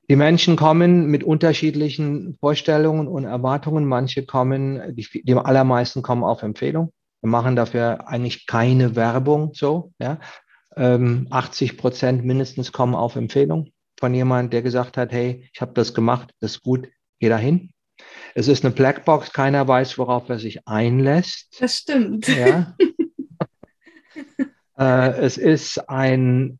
die 0.09 0.15
Menschen 0.15 0.55
kommen 0.55 1.07
mit 1.07 1.25
unterschiedlichen 1.25 2.37
Vorstellungen 2.39 3.09
und 3.09 3.25
Erwartungen. 3.25 3.85
Manche 3.85 4.25
kommen, 4.25 4.95
die, 4.95 5.05
die 5.23 5.33
allermeisten 5.33 6.01
kommen 6.01 6.23
auf 6.23 6.41
Empfehlung. 6.41 6.93
Wir 7.21 7.29
machen 7.29 7.57
dafür 7.57 8.07
eigentlich 8.07 8.47
keine 8.47 8.95
Werbung 8.95 9.51
so. 9.53 9.91
Ja. 9.99 10.19
Ähm, 10.77 11.27
80 11.29 11.77
Prozent 11.77 12.23
mindestens 12.23 12.71
kommen 12.71 12.95
auf 12.95 13.17
Empfehlung 13.17 13.71
von 13.99 14.13
jemandem, 14.13 14.51
der 14.51 14.61
gesagt 14.61 14.95
hat, 14.95 15.11
hey, 15.11 15.49
ich 15.51 15.59
habe 15.59 15.73
das 15.73 15.93
gemacht, 15.93 16.31
das 16.39 16.51
ist 16.51 16.63
gut, 16.63 16.87
geh 17.19 17.27
dahin. 17.27 17.71
Es 18.35 18.47
ist 18.47 18.63
eine 18.63 18.73
Blackbox, 18.73 19.33
keiner 19.33 19.67
weiß, 19.67 19.97
worauf 19.97 20.29
er 20.29 20.39
sich 20.39 20.67
einlässt. 20.67 21.59
Das 21.59 21.77
stimmt. 21.77 22.27
Ja. 22.27 22.75
äh, 24.77 25.19
es 25.19 25.37
ist 25.37 25.89
ein 25.89 26.59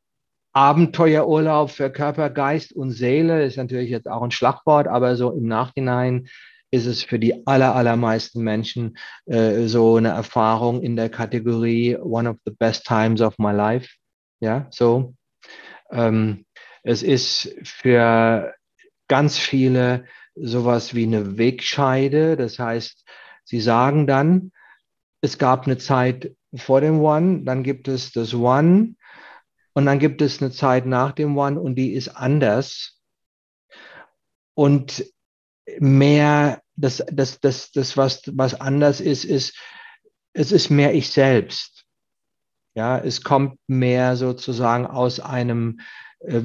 Abenteuerurlaub 0.54 1.70
für 1.70 1.92
Körper, 1.92 2.32
Geist 2.32 2.74
und 2.74 2.92
Seele, 2.92 3.46
ist 3.46 3.58
natürlich 3.58 3.92
jetzt 3.92 4.10
auch 4.10 4.24
ein 4.24 4.32
Schlagwort, 4.32 4.88
aber 4.88 5.16
so 5.16 5.32
im 5.32 5.48
Nachhinein 5.48 6.28
ist 6.72 6.86
es 6.86 7.04
für 7.04 7.20
die 7.20 7.46
aller, 7.46 7.76
allermeisten 7.76 8.42
Menschen 8.42 8.98
äh, 9.26 9.68
so 9.68 9.98
eine 9.98 10.10
Erfahrung 10.10 10.82
in 10.82 10.96
der 10.96 11.10
Kategorie 11.10 11.96
One 11.96 12.30
of 12.30 12.38
the 12.46 12.52
best 12.52 12.86
times 12.86 13.22
of 13.22 13.38
my 13.38 13.52
life. 13.52 13.90
Ja, 14.40 14.68
so. 14.72 15.14
Ähm, 15.92 16.46
es 16.84 17.04
ist 17.04 17.56
für 17.64 18.54
ganz 19.08 19.38
viele 19.38 20.06
sowas 20.42 20.94
wie 20.94 21.04
eine 21.04 21.38
Wegscheide. 21.38 22.38
Das 22.38 22.60
heißt, 22.60 23.06
sie 23.44 23.60
sagen 23.60 24.08
dann, 24.08 24.52
es 25.22 25.38
gab 25.38 25.66
eine 25.66 25.78
Zeit 25.78 26.36
vor 26.56 26.82
dem 26.82 27.00
One, 27.02 27.44
dann 27.44 27.64
gibt 27.64 27.88
es 27.88 28.12
das 28.12 28.34
One 28.34 28.96
und 29.74 29.86
dann 29.86 30.00
gibt 30.00 30.22
es 30.22 30.42
eine 30.42 30.52
Zeit 30.52 30.86
nach 30.86 31.12
dem 31.12 31.38
One 31.38 31.60
und 31.60 31.76
die 31.76 31.94
ist 31.94 32.10
anders. 32.10 33.00
Und 34.54 35.06
mehr, 35.80 36.62
das, 36.76 37.04
das, 37.12 37.40
das, 37.40 37.72
das 37.72 37.98
was, 37.98 38.24
was 38.34 38.60
anders 38.60 39.02
ist, 39.02 39.26
ist, 39.26 39.56
es 40.34 40.52
ist 40.52 40.70
mehr 40.70 40.94
ich 40.94 41.10
selbst. 41.10 41.86
Ja, 42.76 42.98
es 43.00 43.24
kommt 43.24 43.60
mehr 43.68 44.16
sozusagen 44.16 44.86
aus 44.86 45.20
einem, 45.20 45.80
äh, 46.20 46.42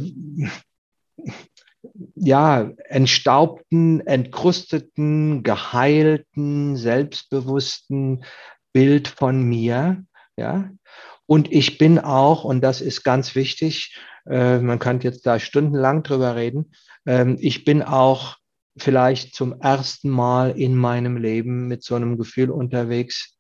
ja, 2.15 2.71
entstaubten, 2.89 4.07
entkrusteten, 4.07 5.43
geheilten, 5.43 6.77
selbstbewussten 6.77 8.25
Bild 8.73 9.09
von 9.09 9.43
mir, 9.43 10.05
ja. 10.37 10.71
Und 11.27 11.53
ich 11.53 11.79
bin 11.79 11.99
auch, 11.99 12.45
und 12.45 12.63
das 12.63 12.81
ist 12.81 13.05
ganz 13.05 13.35
wichtig, 13.35 13.97
äh, 14.27 14.59
man 14.59 14.79
kann 14.79 15.01
jetzt 15.01 15.27
da 15.27 15.39
stundenlang 15.39 16.03
drüber 16.03 16.37
reden, 16.37 16.73
äh, 17.05 17.33
ich 17.39 17.65
bin 17.65 17.83
auch 17.83 18.37
vielleicht 18.77 19.35
zum 19.35 19.61
ersten 19.61 20.09
Mal 20.09 20.59
in 20.59 20.75
meinem 20.77 21.17
Leben 21.17 21.69
mit 21.69 21.83
so 21.85 21.95
einem 21.95 22.17
Gefühl 22.17 22.51
unterwegs, 22.51 23.37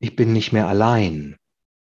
ich 0.00 0.16
bin 0.16 0.32
nicht 0.32 0.52
mehr 0.52 0.68
allein. 0.68 1.36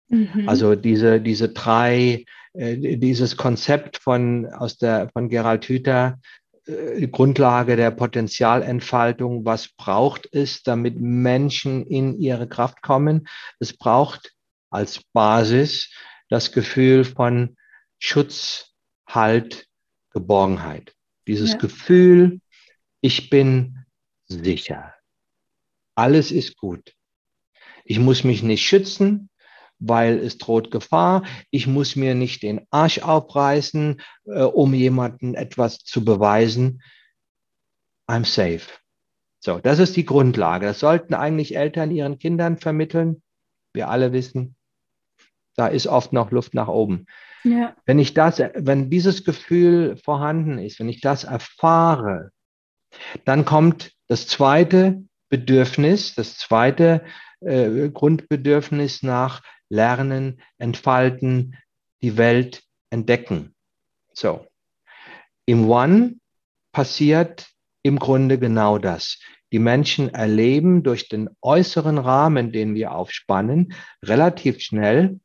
Mhm. 0.09 0.47
Also 0.47 0.75
diese, 0.75 1.21
diese 1.21 1.49
drei, 1.49 2.25
dieses 2.53 3.35
Konzept 3.35 3.97
von, 3.97 4.45
aus 4.47 4.77
der, 4.77 5.09
von 5.09 5.29
Gerald 5.29 5.65
Hüther, 5.65 6.19
äh, 6.65 7.07
Grundlage 7.07 7.75
der 7.75 7.91
Potenzialentfaltung, 7.91 9.45
was 9.45 9.69
braucht 9.69 10.29
es, 10.31 10.63
damit 10.63 10.99
Menschen 10.99 11.85
in 11.85 12.19
ihre 12.19 12.47
Kraft 12.47 12.81
kommen? 12.81 13.27
Es 13.59 13.75
braucht 13.75 14.33
als 14.69 15.01
Basis 15.13 15.91
das 16.29 16.51
Gefühl 16.51 17.05
von 17.05 17.55
Schutz, 17.99 18.69
Halt, 19.07 19.67
Geborgenheit. 20.11 20.95
Dieses 21.27 21.51
ja. 21.51 21.57
Gefühl, 21.57 22.39
ich 23.01 23.29
bin 23.29 23.85
sicher. 24.27 24.93
Alles 25.95 26.31
ist 26.31 26.57
gut. 26.57 26.93
Ich 27.83 27.99
muss 27.99 28.23
mich 28.23 28.41
nicht 28.41 28.65
schützen, 28.65 29.29
weil 29.85 30.17
es 30.19 30.37
droht 30.37 30.71
Gefahr. 30.71 31.23
Ich 31.51 31.67
muss 31.67 31.95
mir 31.95 32.15
nicht 32.15 32.43
den 32.43 32.61
Arsch 32.71 32.99
aufreißen, 32.99 34.01
äh, 34.25 34.43
um 34.43 34.73
jemanden 34.73 35.35
etwas 35.35 35.79
zu 35.79 36.05
beweisen. 36.05 36.81
I'm 38.09 38.25
safe. 38.25 38.69
So, 39.39 39.59
das 39.59 39.79
ist 39.79 39.95
die 39.95 40.05
Grundlage. 40.05 40.65
Das 40.65 40.79
sollten 40.79 41.13
eigentlich 41.13 41.55
Eltern 41.55 41.91
ihren 41.91 42.17
Kindern 42.17 42.57
vermitteln. 42.57 43.21
Wir 43.73 43.89
alle 43.89 44.13
wissen, 44.13 44.55
da 45.55 45.67
ist 45.67 45.87
oft 45.87 46.13
noch 46.13 46.31
Luft 46.31 46.53
nach 46.53 46.67
oben. 46.67 47.05
Ja. 47.43 47.75
Wenn 47.85 47.99
ich 47.99 48.13
das, 48.13 48.39
wenn 48.39 48.89
dieses 48.89 49.25
Gefühl 49.25 49.97
vorhanden 49.97 50.59
ist, 50.59 50.79
wenn 50.79 50.87
ich 50.87 51.01
das 51.01 51.25
erfahre, 51.25 52.31
dann 53.25 53.43
kommt 53.43 53.91
das 54.07 54.27
zweite 54.27 55.03
Bedürfnis, 55.29 56.15
das 56.15 56.37
zweite 56.37 57.03
äh, 57.41 57.89
Grundbedürfnis 57.89 59.03
nach 59.03 59.41
Lernen, 59.73 60.41
Entfalten, 60.57 61.57
die 62.01 62.17
Welt 62.17 62.63
entdecken. 62.91 63.55
So. 64.13 64.45
Im 65.45 65.69
One 65.69 66.15
passiert 66.71 67.49
im 67.81 67.97
Grunde 67.99 68.37
genau 68.37 68.77
das. 68.77 69.19
Die 69.51 69.59
Menschen 69.59 70.13
erleben 70.13 70.83
durch 70.83 71.09
den 71.09 71.29
äußeren 71.41 71.97
Rahmen, 71.97 72.51
den 72.51 72.75
wir 72.75 72.93
aufspannen, 72.93 73.73
relativ 74.03 74.61
schnell, 74.61 75.19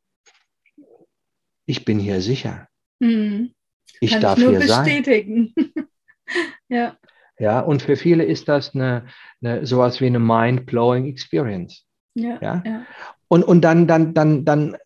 ich 1.66 1.84
bin 1.84 1.99
hier 1.99 2.20
sicher. 2.20 2.68
Mhm. 3.01 3.55
Ich 4.01 4.12
Kann 4.12 4.20
darf 4.22 4.38
ich 4.38 4.44
nur 4.44 4.59
hier 4.59 4.61
bestätigen. 4.61 5.55
sein. 5.55 5.88
ja. 6.68 6.96
Ja, 7.38 7.61
und 7.61 7.82
für 7.82 7.96
viele 7.96 8.24
ist 8.24 8.49
das 8.49 8.74
eine, 8.74 9.07
eine 9.42 9.64
sowas 9.64 10.01
wie 10.01 10.07
eine 10.07 10.18
mind-blowing 10.18 11.07
Experience. 11.07 11.84
Ja, 12.14 12.38
ja. 12.40 12.62
ja. 12.64 12.86
Und, 13.29 13.43
und 13.45 13.61
dann, 13.61 13.87
dann, 13.87 14.14
dann, 14.14 14.45
dann, 14.45 14.76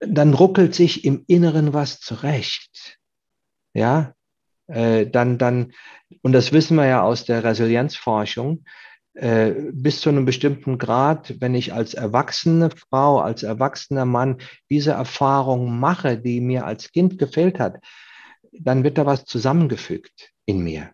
dann 0.00 0.34
ruckelt 0.34 0.74
sich 0.74 1.04
im 1.04 1.24
Inneren 1.26 1.72
was 1.72 2.00
zurecht. 2.00 2.98
Ja, 3.74 4.14
äh, 4.68 5.06
dann, 5.06 5.38
dann, 5.38 5.72
und 6.22 6.32
das 6.32 6.52
wissen 6.52 6.76
wir 6.76 6.86
ja 6.86 7.02
aus 7.02 7.24
der 7.24 7.44
Resilienzforschung, 7.44 8.64
äh, 9.14 9.52
bis 9.72 10.00
zu 10.00 10.08
einem 10.08 10.24
bestimmten 10.24 10.78
Grad, 10.78 11.40
wenn 11.40 11.54
ich 11.54 11.72
als 11.72 11.94
erwachsene 11.94 12.70
Frau, 12.70 13.20
als 13.20 13.42
erwachsener 13.42 14.04
Mann 14.04 14.38
diese 14.70 14.92
Erfahrung 14.92 15.78
mache, 15.78 16.18
die 16.18 16.40
mir 16.40 16.66
als 16.66 16.90
Kind 16.90 17.18
gefehlt 17.18 17.58
hat, 17.58 17.78
dann 18.52 18.84
wird 18.84 18.98
da 18.98 19.06
was 19.06 19.24
zusammengefügt 19.24 20.30
in 20.46 20.60
mir. 20.60 20.90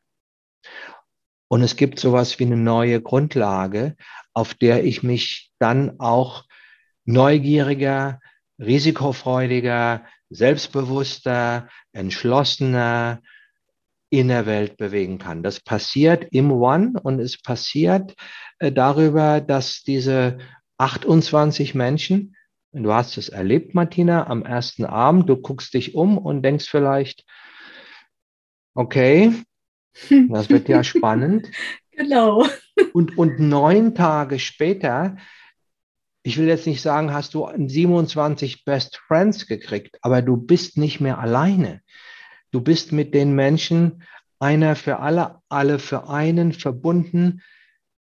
Und 1.49 1.63
es 1.63 1.77
gibt 1.77 1.99
sowas 1.99 2.39
wie 2.39 2.45
eine 2.45 2.57
neue 2.57 3.01
Grundlage, 3.01 3.97
auf 4.33 4.55
der 4.55 4.85
ich 4.85 5.03
mich 5.03 5.50
dann 5.61 6.01
auch 6.01 6.45
neugieriger, 7.05 8.21
risikofreudiger, 8.59 10.05
selbstbewusster, 10.31 11.69
entschlossener, 11.93 13.21
in 14.11 14.27
der 14.29 14.45
Welt 14.45 14.77
bewegen 14.77 15.19
kann. 15.19 15.43
Das 15.43 15.61
passiert 15.61 16.27
im 16.33 16.51
One 16.51 16.95
und 17.01 17.21
es 17.21 17.41
passiert 17.41 18.17
äh, 18.59 18.73
darüber, 18.73 19.41
dass 19.41 19.83
diese 19.85 20.39
28 20.79 21.75
Menschen. 21.77 22.37
Du 22.73 22.93
hast 22.93 23.17
es 23.19 23.29
erlebt, 23.29 23.75
Martina, 23.75 24.27
am 24.27 24.45
ersten 24.45 24.85
Abend. 24.85 25.29
Du 25.29 25.37
guckst 25.37 25.75
dich 25.75 25.95
um 25.95 26.19
und 26.19 26.43
denkst 26.43 26.69
vielleicht, 26.69 27.25
okay, 28.75 29.33
das 30.29 30.51
wird 30.51 30.69
ja 30.69 30.83
spannend. 30.85 31.49
Genau. 31.93 32.47
Und, 32.93 33.17
und 33.17 33.39
neun 33.39 33.95
Tage 33.95 34.39
später, 34.39 35.17
ich 36.23 36.37
will 36.39 36.49
jetzt 36.49 36.67
nicht 36.67 36.83
sagen, 36.83 37.13
hast 37.13 37.35
du 37.35 37.49
27 37.55 38.65
Best 38.65 39.01
Friends 39.07 39.47
gekriegt, 39.47 39.99
aber 40.03 40.23
du 40.23 40.37
bist 40.37 40.77
nicht 40.77 41.01
mehr 41.01 41.19
alleine. 41.19 41.81
Du 42.51 42.61
bist 42.61 42.93
mit 42.93 43.15
den 43.15 43.35
Menschen 43.35 44.03
einer 44.39 44.77
für 44.77 44.99
alle, 44.99 45.39
alle 45.49 45.79
für 45.79 46.09
einen 46.09 46.53
verbunden. 46.53 47.43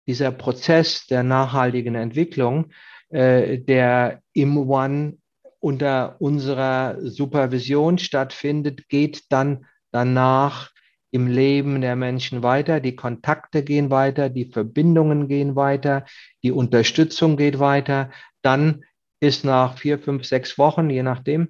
Dieser 0.06 0.30
Prozess 0.30 1.06
der 1.06 1.22
nachhaltigen 1.22 1.94
Entwicklung, 1.94 2.70
äh, 3.08 3.58
der 3.58 4.22
im 4.32 4.56
One 4.56 5.18
unter 5.58 6.20
unserer 6.20 6.96
Supervision 7.00 7.98
stattfindet, 7.98 8.88
geht 8.88 9.24
dann 9.30 9.66
danach 9.90 10.70
im 11.10 11.26
Leben 11.26 11.80
der 11.80 11.96
Menschen 11.96 12.42
weiter, 12.42 12.80
die 12.80 12.96
Kontakte 12.96 13.62
gehen 13.62 13.90
weiter, 13.90 14.28
die 14.28 14.46
Verbindungen 14.46 15.28
gehen 15.28 15.56
weiter, 15.56 16.04
die 16.42 16.52
Unterstützung 16.52 17.36
geht 17.36 17.58
weiter. 17.58 18.10
Dann 18.42 18.84
ist 19.20 19.44
nach 19.44 19.78
vier, 19.78 19.98
fünf, 19.98 20.24
sechs 20.24 20.58
Wochen, 20.58 20.90
je 20.90 21.02
nachdem, 21.02 21.48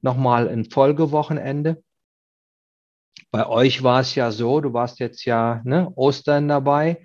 nochmal 0.00 0.48
ein 0.48 0.66
Folgewochenende. 0.70 1.82
Bei 3.30 3.46
euch 3.46 3.82
war 3.82 4.00
es 4.00 4.14
ja 4.14 4.30
so, 4.30 4.60
du 4.60 4.72
warst 4.72 5.00
jetzt 5.00 5.24
ja 5.24 5.60
ne, 5.64 5.90
Ostern 5.96 6.48
dabei. 6.48 7.02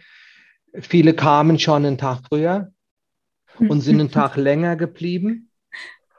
Viele 0.74 1.14
kamen 1.14 1.60
schon 1.60 1.86
einen 1.86 1.98
Tag 1.98 2.22
früher 2.28 2.72
und 3.58 3.82
sind 3.82 4.00
einen 4.00 4.12
Tag 4.12 4.36
länger 4.38 4.76
geblieben. 4.76 5.50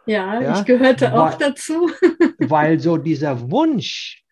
Ja, 0.06 0.40
ja, 0.40 0.58
ich 0.58 0.66
gehörte 0.66 1.06
weil, 1.06 1.18
auch 1.18 1.34
dazu. 1.34 1.90
weil 2.38 2.78
so 2.80 2.98
dieser 2.98 3.50
Wunsch, 3.50 4.23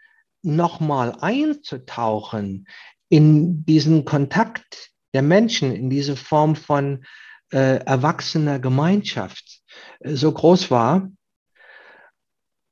nochmal 0.43 1.16
einzutauchen 1.20 2.66
in 3.09 3.64
diesen 3.64 4.05
Kontakt 4.05 4.90
der 5.14 5.22
Menschen, 5.22 5.74
in 5.74 5.90
diese 5.90 6.16
Form 6.16 6.57
von 6.57 7.05
äh, 7.53 7.84
erwachsener 7.84 8.59
Gemeinschaft 8.59 9.61
äh, 10.01 10.14
so 10.14 10.32
groß 10.32 10.70
war. 10.70 11.11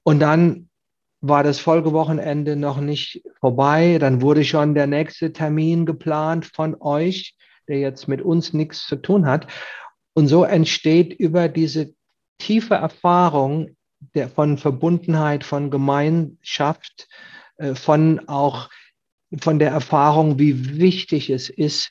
Und 0.02 0.20
dann 0.20 0.70
war 1.20 1.42
das 1.42 1.60
Folgewochenende 1.60 2.56
noch 2.56 2.80
nicht 2.80 3.22
vorbei. 3.40 3.98
Dann 3.98 4.22
wurde 4.22 4.44
schon 4.44 4.74
der 4.74 4.86
nächste 4.86 5.32
Termin 5.32 5.84
geplant 5.84 6.46
von 6.46 6.76
euch, 6.80 7.36
der 7.68 7.78
jetzt 7.78 8.08
mit 8.08 8.22
uns 8.22 8.54
nichts 8.54 8.86
zu 8.86 8.96
tun 8.96 9.26
hat. 9.26 9.46
Und 10.14 10.28
so 10.28 10.44
entsteht 10.44 11.12
über 11.12 11.48
diese 11.48 11.94
tiefe 12.38 12.74
Erfahrung 12.74 13.76
der, 14.14 14.28
von 14.28 14.56
Verbundenheit, 14.56 15.44
von 15.44 15.70
Gemeinschaft, 15.70 17.08
von 17.74 18.28
auch 18.28 18.70
von 19.38 19.58
der 19.58 19.70
Erfahrung, 19.70 20.38
wie 20.38 20.78
wichtig 20.78 21.30
es 21.30 21.48
ist, 21.48 21.90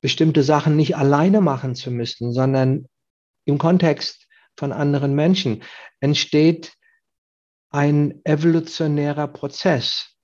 bestimmte 0.00 0.42
Sachen 0.42 0.76
nicht 0.76 0.96
alleine 0.96 1.40
machen 1.40 1.74
zu 1.74 1.90
müssen, 1.90 2.32
sondern 2.32 2.88
im 3.44 3.58
Kontext 3.58 4.26
von 4.56 4.72
anderen 4.72 5.14
Menschen 5.14 5.62
entsteht 6.00 6.72
ein 7.70 8.20
evolutionärer 8.24 9.28
Prozess. 9.28 10.16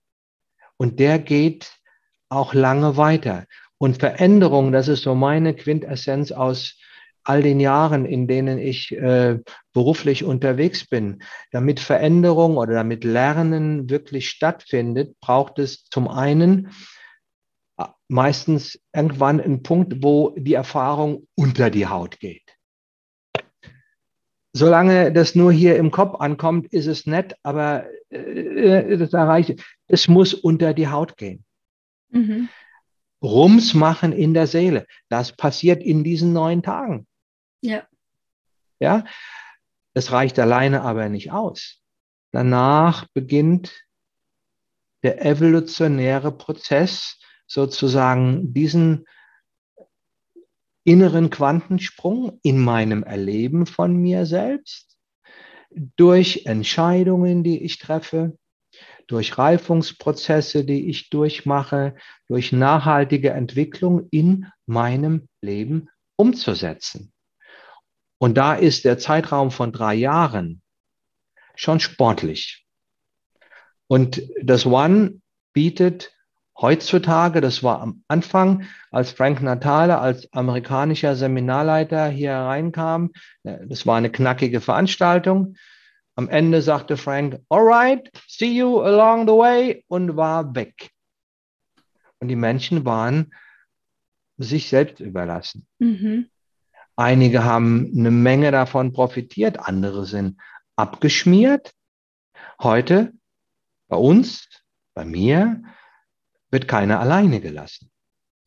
Und 0.76 1.01
der 1.01 1.18
geht 1.18 1.72
auch 2.28 2.55
lange 2.55 2.97
weiter. 2.97 3.47
Und 3.78 3.99
Veränderung, 3.99 4.72
das 4.72 4.89
ist 4.89 5.03
so 5.03 5.14
meine 5.14 5.55
Quintessenz 5.55 6.32
aus 6.32 6.78
all 7.29 7.43
den 7.43 7.61
Jahren, 7.61 8.07
in 8.07 8.26
denen 8.26 8.59
ich 8.59 8.93
äh, 8.93 9.39
beruflich 9.74 10.24
unterwegs 10.24 10.87
bin, 10.87 11.22
damit 11.53 11.79
Veränderung 11.79 12.57
oder 12.57 12.72
damit 12.72 13.05
Lernen 13.05 13.91
wirklich 13.91 14.31
stattfindet, 14.31 15.14
braucht 15.20 15.59
es 15.59 15.85
zum 15.85 16.09
einen 16.09 16.72
äh, 17.76 17.85
meistens 18.09 18.81
irgendwann 18.95 19.41
einen 19.41 19.62
Punkt, 19.62 20.03
wo 20.03 20.31
die 20.39 20.55
Erfahrung 20.55 21.29
unter 21.35 21.68
die 21.68 21.87
Haut 21.87 22.18
geht. 22.18 22.57
Solange 24.55 25.12
das 25.12 25.35
nur 25.35 25.53
hier 25.53 25.76
im 25.76 25.91
Kopf 25.91 26.18
ankommt, 26.20 26.72
ist 26.72 26.87
es 26.87 27.05
nett, 27.05 27.37
aber 27.43 27.85
äh, 28.09 28.97
das 28.97 29.12
erreicht, 29.12 29.62
es 29.87 30.09
muss 30.09 30.33
unter 30.33 30.72
die 30.72 30.89
Haut 30.89 31.18
gehen. 31.18 31.45
Mhm. 32.09 32.49
Rums 33.22 33.74
machen 33.74 34.12
in 34.12 34.33
der 34.33 34.47
Seele. 34.47 34.87
Das 35.09 35.33
passiert 35.33 35.83
in 35.83 36.05
diesen 36.05 36.33
neun 36.33 36.62
Tagen. 36.62 37.07
Ja. 37.61 37.86
Ja, 38.80 39.04
das 39.94 40.12
reicht 40.12 40.38
alleine 40.38 40.82
aber 40.82 41.09
nicht 41.09 41.32
aus. 41.32 41.82
Danach 42.30 43.06
beginnt 43.12 43.84
der 45.02 45.24
evolutionäre 45.24 46.30
Prozess, 46.32 47.18
sozusagen 47.46 48.52
diesen 48.52 49.06
inneren 50.84 51.30
Quantensprung 51.30 52.38
in 52.42 52.59
meinem 52.59 53.02
Erleben 53.02 53.66
von 53.66 53.96
mir 53.96 54.26
selbst, 54.26 54.96
durch 55.96 56.46
Entscheidungen, 56.46 57.42
die 57.42 57.62
ich 57.62 57.78
treffe, 57.78 58.38
durch 59.06 59.38
Reifungsprozesse, 59.38 60.64
die 60.64 60.88
ich 60.88 61.11
durchmache, 61.11 61.96
durch 62.26 62.52
nachhaltige 62.52 63.30
Entwicklung 63.30 64.09
in 64.11 64.46
meinem 64.66 65.28
Leben 65.40 65.88
umzusetzen. 66.16 67.12
Und 68.19 68.37
da 68.37 68.55
ist 68.55 68.85
der 68.85 68.99
Zeitraum 68.99 69.51
von 69.51 69.73
drei 69.73 69.95
Jahren 69.95 70.61
schon 71.55 71.81
sportlich. 71.81 72.66
Und 73.87 74.23
das 74.43 74.66
One 74.66 75.21
bietet 75.53 76.12
heutzutage, 76.61 77.41
das 77.41 77.62
war 77.62 77.81
am 77.81 78.03
Anfang, 78.09 78.64
als 78.91 79.12
Frank 79.12 79.43
Natale 79.43 79.99
als 79.99 80.33
amerikanischer 80.33 81.14
Seminarleiter 81.14 82.09
hier 82.09 82.33
reinkam, 82.33 83.12
das 83.45 83.87
war 83.87 83.97
eine 83.97 84.11
knackige 84.11 84.61
Veranstaltung. 84.61 85.57
Am 86.16 86.29
Ende 86.29 86.62
sagte 86.62 86.97
Frank, 86.97 87.41
all 87.49 87.62
right, 87.62 88.11
see 88.27 88.53
you 88.53 88.81
along 88.81 89.27
the 89.27 89.35
way 89.35 89.85
und 89.87 90.16
war 90.16 90.55
weg. 90.57 90.91
Und 92.19 92.29
die 92.29 92.37
Menschen 92.37 92.85
waren 92.85 93.33
sich 94.37 94.69
selbst 94.69 94.99
überlassen. 94.99 95.66
Mhm. 95.79 96.29
Einige 96.99 97.44
haben 97.44 97.92
eine 97.96 98.11
Menge 98.11 98.51
davon 98.51 98.92
profitiert, 98.92 99.61
andere 99.61 100.05
sind 100.05 100.36
abgeschmiert. 100.74 101.70
Heute 102.61 103.12
bei 103.86 103.96
uns, 103.96 104.49
bei 104.94 105.05
mir, 105.05 105.62
wird 106.51 106.66
keiner 106.66 106.99
alleine 106.99 107.40
gelassen. 107.40 107.92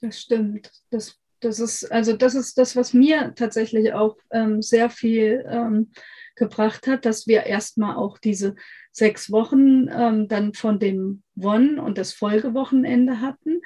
Das 0.02 0.20
stimmt. 0.20 0.70
Das, 0.90 1.16
das 1.40 1.62
ist, 1.62 1.90
also 1.94 2.12
das 2.12 2.36
ist 2.36 2.58
das, 2.58 2.76
was 2.76 2.94
mir 2.94 3.34
tatsächlich 3.36 3.94
auch 3.94 4.18
ähm, 4.32 4.62
sehr 4.62 4.90
viel 4.90 5.46
ähm, 5.48 5.94
gebracht 6.36 6.88
hat, 6.88 7.06
dass 7.06 7.28
wir 7.28 7.44
erstmal 7.44 7.96
auch 7.96 8.18
diese 8.18 8.56
sechs 8.92 9.32
Wochen 9.32 9.88
ähm, 9.88 10.28
dann 10.28 10.54
von 10.56 10.78
dem 10.78 11.24
One 11.38 11.82
und 11.82 11.98
das 11.98 12.12
Folgewochenende 12.12 13.22
hatten 13.22 13.62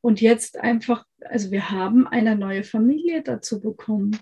und 0.00 0.20
jetzt 0.20 0.58
einfach, 0.58 1.04
also 1.20 1.50
wir 1.50 1.70
haben 1.70 2.06
eine 2.06 2.36
neue 2.36 2.64
Familie 2.64 3.22
dazu 3.22 3.60
bekommen. 3.60 4.18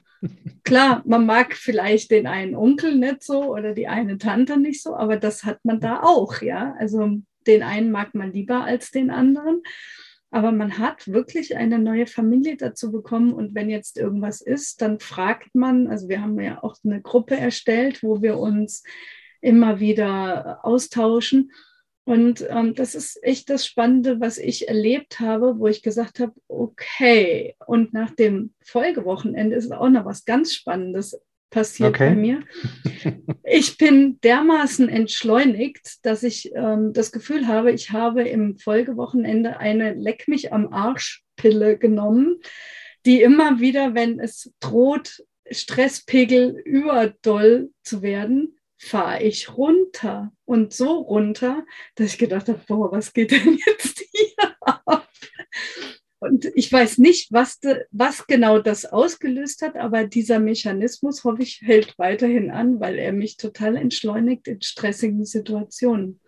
Klar, 0.65 1.03
man 1.07 1.25
mag 1.27 1.55
vielleicht 1.55 2.11
den 2.11 2.27
einen 2.27 2.57
Onkel 2.57 2.97
nicht 2.97 3.23
so 3.23 3.55
oder 3.55 3.75
die 3.75 3.87
eine 3.87 4.19
Tante 4.19 4.59
nicht 4.59 4.83
so, 4.83 4.97
aber 4.97 5.17
das 5.17 5.45
hat 5.45 5.65
man 5.65 5.81
da 5.81 6.03
auch, 6.03 6.43
ja. 6.43 6.75
Also 6.79 7.21
den 7.47 7.63
einen 7.63 7.91
mag 7.91 8.15
man 8.15 8.33
lieber 8.33 8.65
als 8.65 8.91
den 8.91 9.11
anderen. 9.11 9.63
Aber 10.31 10.53
man 10.53 10.79
hat 10.79 11.09
wirklich 11.09 11.57
eine 11.57 11.79
neue 11.79 12.07
Familie 12.07 12.57
dazu 12.57 12.93
bekommen. 12.93 13.33
Und 13.33 13.55
wenn 13.55 13.71
jetzt 13.71 13.97
irgendwas 13.97 14.43
ist, 14.43 14.83
dann 14.83 15.01
fragt 15.01 15.55
man, 15.55 15.89
also 15.89 16.09
wir 16.09 16.21
haben 16.21 16.39
ja 16.39 16.63
auch 16.63 16.77
eine 16.85 17.01
Gruppe 17.01 17.37
erstellt, 17.37 18.03
wo 18.03 18.21
wir 18.21 18.39
uns 18.39 18.83
immer 19.41 19.81
wieder 19.81 20.59
austauschen. 20.65 21.51
Und 22.09 22.43
ähm, 22.49 22.75
das 22.75 22.95
ist 22.95 23.23
echt 23.23 23.51
das 23.51 23.67
Spannende, 23.67 24.19
was 24.19 24.39
ich 24.39 24.67
erlebt 24.67 25.21
habe, 25.21 25.59
wo 25.59 25.67
ich 25.67 25.83
gesagt 25.83 26.21
habe, 26.21 26.33
okay, 26.49 27.55
und 27.67 27.93
nach 27.93 28.13
dem 28.13 28.55
Folgewochenende 28.65 29.55
ist 29.55 29.71
auch 29.71 29.91
noch 29.91 30.07
was 30.07 30.25
ganz 30.25 30.55
Spannendes 30.55 31.21
passiert 31.51 31.91
okay. 31.91 32.09
bei 32.09 32.17
mir. 32.17 32.41
Ich 33.51 33.77
bin 33.79 34.19
dermaßen 34.23 34.89
entschleunigt, 34.89 36.05
dass 36.05 36.23
ich 36.23 36.51
ähm, 36.55 36.93
das 36.95 37.13
Gefühl 37.13 37.47
habe, 37.47 37.73
ich 37.73 37.91
habe 37.93 38.23
im 38.23 38.59
Folgewochenende 38.59 39.59
eine 39.59 39.93
Leck 39.93 40.29
mich 40.29 40.53
am 40.53 40.73
Arsch 40.73 41.25
Pille 41.37 41.79
genommen, 41.79 42.41
die 43.07 43.23
immer 43.23 43.61
wieder, 43.61 43.95
wenn 43.95 44.19
es 44.19 44.51
droht, 44.61 45.25
Stresspegel 45.51 46.61
überdoll 46.65 47.71
zu 47.83 48.03
werden, 48.03 48.58
fahre 48.79 49.23
ich 49.23 49.57
runter 49.57 50.33
und 50.45 50.73
so 50.73 50.99
runter, 50.99 51.65
dass 51.97 52.13
ich 52.13 52.19
gedacht 52.19 52.49
habe, 52.49 52.61
boah, 52.67 52.93
was 52.93 53.13
geht 53.13 53.33
denn 53.33 53.59
jetzt 53.67 54.01
hier 54.13 54.57
ab? 54.61 55.09
Und 56.21 56.47
ich 56.57 56.73
weiß 56.73 56.99
nicht, 56.99 57.33
was, 57.33 57.61
de, 57.61 57.85
was 57.93 58.27
genau 58.27 58.59
das 58.59 58.85
ausgelöst 58.85 59.63
hat, 59.63 59.77
aber 59.77 60.05
dieser 60.05 60.41
Mechanismus, 60.41 61.23
hoffe 61.23 61.43
ich, 61.43 61.61
hält 61.63 61.95
weiterhin 61.97 62.51
an, 62.51 62.81
weil 62.81 62.99
er 62.99 63.13
mich 63.13 63.37
total 63.37 63.77
entschleunigt 63.77 64.49
in 64.49 64.61
stressigen 64.61 65.25
Situationen. 65.25 66.21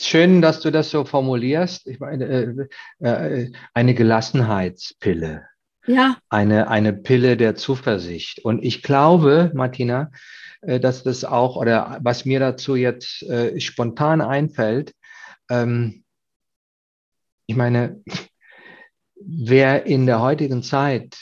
Schön, 0.00 0.40
dass 0.40 0.60
du 0.60 0.70
das 0.70 0.90
so 0.90 1.04
formulierst. 1.04 1.86
Ich 1.86 1.98
meine, 1.98 2.68
äh, 3.00 3.04
äh, 3.04 3.52
eine 3.74 3.94
Gelassenheitspille. 3.94 5.44
Ja. 5.88 6.18
Eine, 6.28 6.68
eine 6.68 6.92
Pille 6.92 7.38
der 7.38 7.56
Zuversicht. 7.56 8.44
Und 8.44 8.62
ich 8.62 8.82
glaube, 8.82 9.50
Martina, 9.54 10.10
äh, 10.60 10.78
dass 10.78 11.02
das 11.02 11.24
auch, 11.24 11.56
oder 11.56 11.98
was 12.02 12.26
mir 12.26 12.40
dazu 12.40 12.76
jetzt 12.76 13.22
äh, 13.22 13.58
spontan 13.58 14.20
einfällt, 14.20 14.94
ähm, 15.48 16.04
ich 17.46 17.56
meine, 17.56 18.02
wer 19.16 19.86
in 19.86 20.04
der 20.04 20.20
heutigen 20.20 20.62
Zeit 20.62 21.16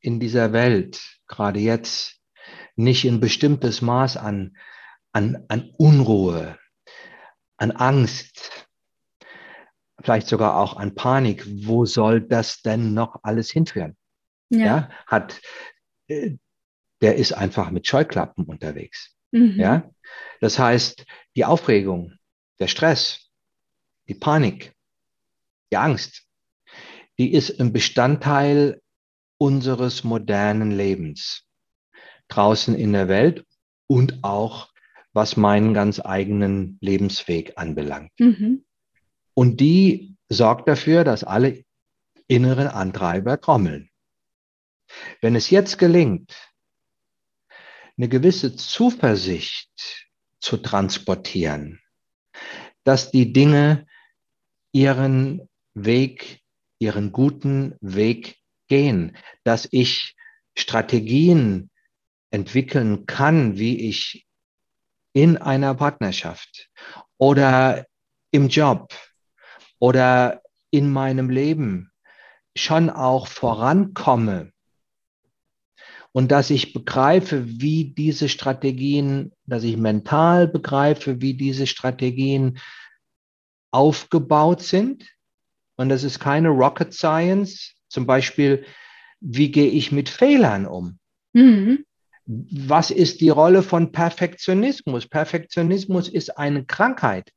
in 0.00 0.18
dieser 0.18 0.54
Welt, 0.54 1.00
gerade 1.28 1.60
jetzt, 1.60 2.16
nicht 2.76 3.04
ein 3.04 3.20
bestimmtes 3.20 3.82
Maß 3.82 4.16
an, 4.16 4.56
an, 5.12 5.44
an 5.48 5.70
Unruhe, 5.76 6.58
an 7.58 7.70
Angst, 7.72 8.66
vielleicht 10.02 10.28
sogar 10.28 10.56
auch 10.56 10.76
an 10.76 10.94
Panik, 10.94 11.46
wo 11.66 11.84
soll 11.84 12.20
das 12.20 12.62
denn 12.62 12.94
noch 12.94 13.20
alles 13.22 13.50
hinführen? 13.50 13.96
Ja, 14.50 14.64
ja 14.64 14.90
hat, 15.06 15.40
äh, 16.08 16.36
der 17.00 17.16
ist 17.16 17.32
einfach 17.32 17.70
mit 17.70 17.86
Scheuklappen 17.86 18.44
unterwegs. 18.44 19.14
Mhm. 19.32 19.58
Ja, 19.58 19.90
das 20.40 20.58
heißt, 20.58 21.04
die 21.36 21.44
Aufregung, 21.44 22.18
der 22.58 22.66
Stress, 22.66 23.30
die 24.08 24.14
Panik, 24.14 24.74
die 25.72 25.76
Angst, 25.76 26.26
die 27.18 27.32
ist 27.32 27.60
ein 27.60 27.72
Bestandteil 27.72 28.80
unseres 29.38 30.04
modernen 30.04 30.70
Lebens 30.70 31.44
draußen 32.28 32.74
in 32.74 32.92
der 32.92 33.08
Welt 33.08 33.44
und 33.86 34.22
auch 34.22 34.70
was 35.12 35.36
meinen 35.36 35.74
ganz 35.74 36.00
eigenen 36.00 36.78
Lebensweg 36.80 37.54
anbelangt. 37.56 38.12
Mhm. 38.18 38.64
Und 39.40 39.58
die 39.58 40.18
sorgt 40.28 40.68
dafür, 40.68 41.02
dass 41.02 41.24
alle 41.24 41.64
inneren 42.28 42.66
Antreiber 42.66 43.40
trommeln. 43.40 43.88
Wenn 45.22 45.34
es 45.34 45.48
jetzt 45.48 45.78
gelingt, 45.78 46.36
eine 47.96 48.10
gewisse 48.10 48.54
Zuversicht 48.54 50.10
zu 50.40 50.58
transportieren, 50.58 51.80
dass 52.84 53.12
die 53.12 53.32
Dinge 53.32 53.86
ihren 54.72 55.48
Weg, 55.72 56.42
ihren 56.78 57.10
guten 57.10 57.78
Weg 57.80 58.36
gehen, 58.68 59.16
dass 59.42 59.66
ich 59.70 60.16
Strategien 60.54 61.70
entwickeln 62.30 63.06
kann, 63.06 63.56
wie 63.56 63.88
ich 63.88 64.26
in 65.14 65.38
einer 65.38 65.74
Partnerschaft 65.76 66.68
oder 67.16 67.86
im 68.32 68.48
Job 68.48 68.92
oder 69.80 70.42
in 70.70 70.92
meinem 70.92 71.28
Leben 71.28 71.90
schon 72.54 72.88
auch 72.88 73.26
vorankomme 73.26 74.52
und 76.12 76.30
dass 76.30 76.50
ich 76.50 76.72
begreife, 76.72 77.44
wie 77.46 77.92
diese 77.92 78.28
Strategien, 78.28 79.32
dass 79.46 79.64
ich 79.64 79.76
mental 79.76 80.46
begreife, 80.46 81.20
wie 81.20 81.34
diese 81.34 81.66
Strategien 81.66 82.58
aufgebaut 83.72 84.62
sind. 84.62 85.08
Und 85.76 85.88
das 85.88 86.04
ist 86.04 86.20
keine 86.20 86.48
Rocket 86.48 86.92
Science. 86.92 87.74
Zum 87.88 88.06
Beispiel, 88.06 88.64
wie 89.20 89.50
gehe 89.50 89.70
ich 89.70 89.92
mit 89.92 90.08
Fehlern 90.08 90.66
um? 90.66 90.98
Mhm 91.32 91.84
was 92.30 92.90
ist 92.90 93.20
die 93.20 93.28
Rolle 93.28 93.62
von 93.62 93.92
Perfektionismus? 93.92 95.08
Perfektionismus 95.08 96.08
ist 96.08 96.36
eine 96.38 96.64
Krankheit, 96.64 97.32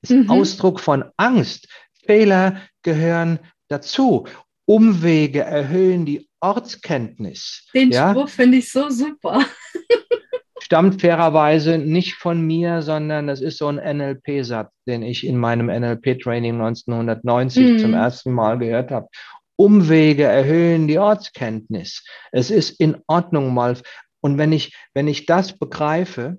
ist 0.00 0.12
mhm. 0.12 0.30
Ausdruck 0.30 0.80
von 0.80 1.04
Angst. 1.16 1.68
Fehler 2.04 2.62
gehören 2.82 3.38
dazu. 3.68 4.26
Umwege 4.66 5.40
erhöhen 5.40 6.04
die 6.04 6.28
Ortskenntnis. 6.40 7.68
Den 7.74 7.90
ja? 7.90 8.10
Spruch 8.10 8.28
finde 8.28 8.58
ich 8.58 8.70
so 8.70 8.90
super. 8.90 9.44
Stammt 10.60 11.00
fairerweise 11.00 11.78
nicht 11.78 12.14
von 12.14 12.42
mir, 12.42 12.82
sondern 12.82 13.26
das 13.26 13.40
ist 13.40 13.58
so 13.58 13.68
ein 13.68 13.76
NLP-Satz, 13.76 14.70
den 14.86 15.02
ich 15.02 15.26
in 15.26 15.38
meinem 15.38 15.66
NLP-Training 15.66 16.54
1990 16.54 17.62
mhm. 17.62 17.78
zum 17.78 17.94
ersten 17.94 18.32
Mal 18.32 18.58
gehört 18.58 18.90
habe. 18.90 19.08
Umwege 19.56 20.24
erhöhen 20.24 20.86
die 20.86 20.98
Ortskenntnis. 20.98 22.04
Es 22.30 22.50
ist 22.50 22.78
in 22.78 22.98
Ordnung, 23.06 23.54
mal 23.54 23.76
und 24.20 24.38
wenn 24.38 24.52
ich, 24.52 24.76
wenn 24.94 25.08
ich 25.08 25.26
das 25.26 25.56
begreife, 25.58 26.36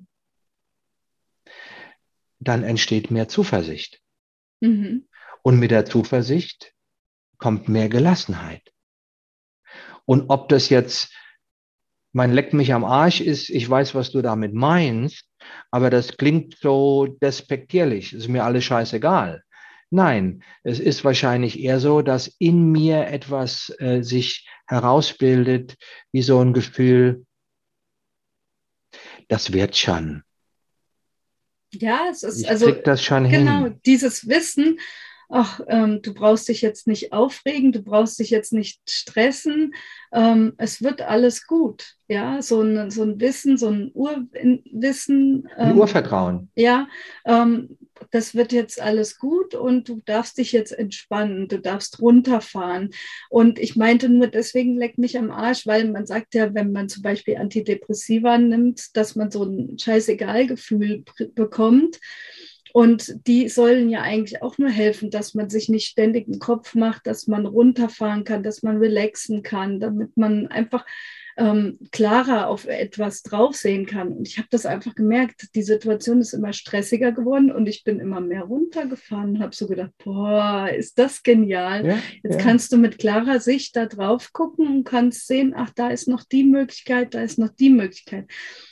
dann 2.40 2.64
entsteht 2.64 3.12
mehr 3.12 3.28
Zuversicht. 3.28 4.00
Mhm. 4.62 5.08
Und 5.42 5.60
mit 5.60 5.72
der 5.72 5.86
Zuversicht 5.86 6.74
kommt 7.38 7.70
mehr 7.70 7.90
Gelassenheit. 7.90 8.72
Und 10.06 10.30
ob 10.30 10.50
das 10.50 10.70
jetzt 10.70 11.14
mein 12.12 12.34
Leck 12.34 12.54
mich 12.54 12.74
am 12.74 12.84
Arsch 12.84 13.22
ist, 13.22 13.50
ich 13.50 13.70
weiß, 13.70 13.94
was 13.96 14.12
du 14.12 14.22
damit 14.22 14.54
meinst, 14.54 15.26
aber 15.72 15.90
das 15.90 16.18
klingt 16.18 16.58
so 16.58 17.06
despektierlich, 17.22 18.14
ist 18.14 18.28
mir 18.28 18.44
alles 18.44 18.64
scheißegal. 18.64 19.44
Nein, 19.92 20.44
es 20.64 20.80
ist 20.80 21.04
wahrscheinlich 21.04 21.60
eher 21.60 21.80
so, 21.80 22.02
dass 22.02 22.28
in 22.40 22.72
mir 22.72 23.08
etwas 23.08 23.74
äh, 23.80 24.02
sich 24.04 24.48
herausbildet, 24.68 25.78
wie 26.12 26.22
so 26.22 26.40
ein 26.40 26.54
Gefühl, 26.54 27.26
das 29.28 29.52
wird 29.54 29.76
schon. 29.76 30.24
Ja, 31.72 32.08
es 32.12 32.24
ist 32.24 32.42
ich 32.42 32.50
also 32.50 32.72
das 32.72 33.04
schon 33.04 33.30
genau 33.30 33.66
hin. 33.66 33.80
dieses 33.86 34.28
Wissen. 34.28 34.80
Ach, 35.32 35.62
ähm, 35.68 36.02
du 36.02 36.16
brauchst 36.16 36.50
dich 36.50 36.64
jetzt 36.64 36.88
nicht 36.88 37.14
aufregen, 37.14 37.72
du 37.72 37.84
brauchst 37.84 38.18
dich 38.18 38.32
jetzt 38.32 38.52
nicht 38.52 38.82
stressen. 38.90 39.76
Ähm, 40.12 40.54
es 40.58 40.82
wird 40.82 41.04
alles 41.04 41.46
gut. 41.46 41.94
Ja, 42.08 42.42
so 42.42 42.62
ein, 42.62 42.90
so 42.90 43.04
ein 43.04 43.22
Wissen, 43.22 43.58
so 43.58 43.68
ein 43.68 43.92
Urwissen. 43.94 45.48
Ähm, 45.56 45.68
ein 45.68 45.78
Urvertrauen. 45.78 46.50
Ja, 46.56 46.88
ähm, 47.26 47.78
das 48.10 48.34
wird 48.34 48.52
jetzt 48.52 48.82
alles 48.82 49.20
gut 49.20 49.54
und 49.54 49.88
du 49.88 50.02
darfst 50.04 50.40
dich 50.40 50.52
jetzt 50.52 50.72
entspannen, 50.72 51.48
du 51.48 51.60
darfst 51.60 52.02
runterfahren. 52.02 52.90
Und 53.30 53.60
ich 53.60 53.76
meinte 53.76 54.10
nur, 54.10 54.28
deswegen 54.28 54.78
leckt 54.78 54.98
mich 54.98 55.18
am 55.18 55.30
Arsch, 55.30 55.68
weil 55.68 55.92
man 55.92 56.08
sagt 56.08 56.34
ja, 56.34 56.56
wenn 56.56 56.72
man 56.72 56.90
zum 56.90 57.04
Beispiel 57.04 57.38
Antidepressiva 57.38 58.40
nimmt, 58.40 58.96
dass 58.96 59.16
man 59.16 59.30
so 59.30 59.44
ein 59.44 59.78
Scheißegal-Gefühl 59.78 61.04
bekommt. 61.36 62.00
Und 62.74 63.28
die 63.28 63.50
sollen 63.50 63.90
ja 63.90 64.02
eigentlich 64.02 64.42
auch 64.42 64.58
nur 64.58 64.70
helfen, 64.70 65.10
dass 65.10 65.34
man 65.34 65.50
sich 65.50 65.70
nicht 65.70 65.88
ständig 65.88 66.28
einen 66.28 66.40
Kopf 66.40 66.76
macht, 66.76 67.08
dass 67.08 67.28
man 67.28 67.46
runterfahren 67.46 68.24
kann, 68.24 68.44
dass 68.44 68.64
man 68.64 68.78
relaxen 68.78 69.44
kann, 69.44 69.80
damit 69.80 70.18
man 70.18 70.48
einfach 70.48 70.86
ähm, 71.40 71.80
klarer 71.92 72.48
auf 72.48 72.68
etwas 72.68 73.24
draufsehen 73.24 73.86
kann. 73.86 74.10
Und 74.10 74.28
ich 74.28 74.38
habe 74.38 74.50
das 74.52 74.66
einfach 74.66 74.94
gemerkt, 74.94 75.56
die 75.56 75.64
Situation 75.64 76.20
ist 76.20 76.34
immer 76.34 76.52
stressiger 76.52 77.14
geworden 77.14 77.52
und 77.52 77.68
ich 77.68 77.84
bin 77.84 78.00
immer 78.00 78.20
mehr 78.20 78.44
runtergefahren 78.44 79.36
und 79.36 79.40
habe 79.40 79.56
so 79.56 79.66
gedacht, 79.66 79.92
boah, 80.04 80.70
ist 80.70 81.00
das 81.00 81.24
genial. 81.24 81.86
Ja, 81.86 82.00
Jetzt 82.24 82.40
ja. 82.40 82.42
kannst 82.42 82.74
du 82.74 82.78
mit 82.78 83.00
klarer 83.00 83.40
Sicht 83.40 83.76
da 83.76 83.86
drauf 83.86 84.34
gucken 84.34 84.68
und 84.68 84.84
kannst 84.84 85.28
sehen, 85.28 85.54
ach, 85.56 85.70
da 85.74 85.90
ist 85.90 86.10
noch 86.10 86.24
die 86.26 86.44
Möglichkeit, 86.44 87.14
da 87.14 87.22
ist 87.22 87.40
noch 87.40 87.50
die 87.50 87.70
Möglichkeit. 87.70 88.26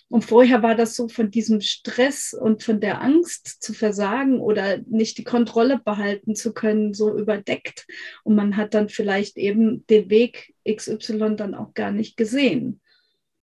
Und 0.10 0.24
vorher 0.24 0.64
war 0.64 0.76
das 0.76 0.95
so 0.95 1.10
von 1.10 1.32
diesem 1.32 1.60
Stress 1.60 2.34
und 2.34 2.64
von 2.64 2.80
der 2.80 3.01
Angst 3.01 3.62
zu 3.62 3.74
versagen 3.74 4.39
oder 4.39 4.78
nicht 4.88 5.18
die 5.18 5.26
Kontrolle 5.26 5.80
behalten 5.84 6.34
zu 6.34 6.53
können, 6.53 6.93
so 6.93 7.18
überdeckt. 7.18 7.86
Und 8.24 8.36
man 8.36 8.55
hat 8.55 8.74
dann 8.74 8.88
vielleicht 8.88 9.38
eben 9.38 9.86
den 9.88 10.10
Weg 10.10 10.55
XY 10.68 11.36
dann 11.36 11.55
auch 11.55 11.74
gar 11.74 11.91
nicht 11.91 12.16
gesehen. 12.16 12.80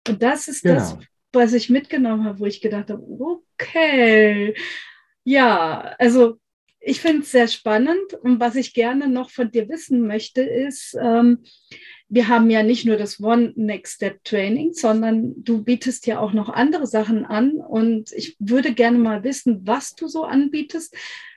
Und 0.06 0.22
das 0.22 0.46
ist 0.46 0.62
genau. 0.62 0.74
das, 0.74 0.98
was 1.32 1.52
ich 1.52 1.68
mitgenommen 1.68 2.24
habe, 2.24 2.38
wo 2.40 2.46
ich 2.46 2.60
gedacht 2.60 2.90
habe, 2.90 3.02
okay, 3.02 4.54
ja, 5.24 5.94
also 5.98 6.38
ich 6.78 7.00
finde 7.00 7.22
es 7.22 7.32
sehr 7.32 7.48
spannend. 7.48 8.14
Und 8.22 8.40
was 8.40 8.56
ich 8.56 8.74
gerne 8.74 9.08
noch 9.08 9.30
von 9.30 9.50
dir 9.50 9.68
wissen 9.68 10.06
möchte, 10.06 10.42
ist, 10.42 10.96
ähm, 11.00 11.44
wir 12.12 12.28
haben 12.28 12.50
ja 12.50 12.62
nicht 12.62 12.84
nur 12.84 12.98
das 12.98 13.22
One 13.22 13.54
Next 13.56 13.94
Step 13.94 14.22
Training, 14.22 14.74
sondern 14.74 15.32
du 15.42 15.64
bietest 15.64 16.06
ja 16.06 16.20
auch 16.20 16.34
noch 16.34 16.50
andere 16.50 16.86
Sachen 16.86 17.24
an. 17.24 17.52
Und 17.52 18.12
ich 18.12 18.36
würde 18.38 18.74
gerne 18.74 18.98
mal 18.98 19.24
wissen, 19.24 19.66
was 19.66 19.94
du 19.94 20.08
so 20.08 20.24
anbietest, 20.24 20.94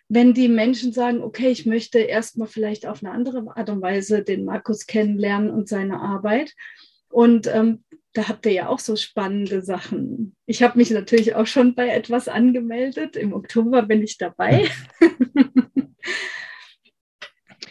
wenn 0.10 0.34
die 0.34 0.50
Menschen 0.50 0.92
sagen, 0.92 1.24
okay, 1.24 1.48
ich 1.48 1.66
möchte 1.66 2.00
erstmal 2.00 2.50
vielleicht 2.50 2.86
auf 2.86 3.02
eine 3.02 3.14
andere 3.14 3.46
Art 3.56 3.70
und 3.70 3.82
Weise 3.82 4.22
den 4.22 4.44
Markus 4.44 4.86
kennenlernen 4.86 5.50
und 5.50 5.70
seine 5.70 6.02
Arbeit. 6.02 6.54
Und 7.08 7.48
ähm, 7.48 7.86
da 8.12 8.28
habt 8.28 8.46
ihr 8.46 8.52
ja 8.52 8.68
auch 8.68 8.80
so 8.80 8.98
spannende 8.98 9.62
Sachen. 9.62 10.36
Ich 10.46 10.62
habe 10.62 10.78
mich 10.78 10.92
natürlich 10.92 11.36
auch 11.36 11.48
schon 11.48 11.74
bei 11.76 11.88
etwas 11.88 12.28
angemeldet. 12.28 13.16
Im 13.16 13.32
Oktober 13.32 13.84
bin 13.84 14.04
ich 14.04 14.18
dabei. 14.18 14.68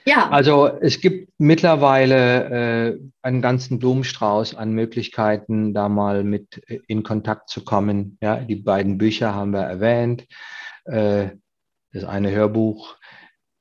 Ja. 0.07 0.29
Also 0.29 0.67
es 0.67 1.01
gibt 1.01 1.33
mittlerweile 1.39 2.91
äh, 2.93 3.01
einen 3.23 3.41
ganzen 3.41 3.79
Blumenstrauß 3.79 4.55
an 4.55 4.73
Möglichkeiten, 4.73 5.73
da 5.73 5.89
mal 5.89 6.25
mit 6.25 6.63
äh, 6.69 6.81
in 6.87 7.03
Kontakt 7.03 7.49
zu 7.49 7.65
kommen. 7.65 8.19
Ja, 8.21 8.37
die 8.37 8.57
beiden 8.57 8.99
Bücher 8.99 9.35
haben 9.35 9.53
wir 9.53 9.63
erwähnt. 9.63 10.27
Äh, 10.85 11.31
das 11.93 12.05
eine 12.05 12.31
Hörbuch, 12.33 12.97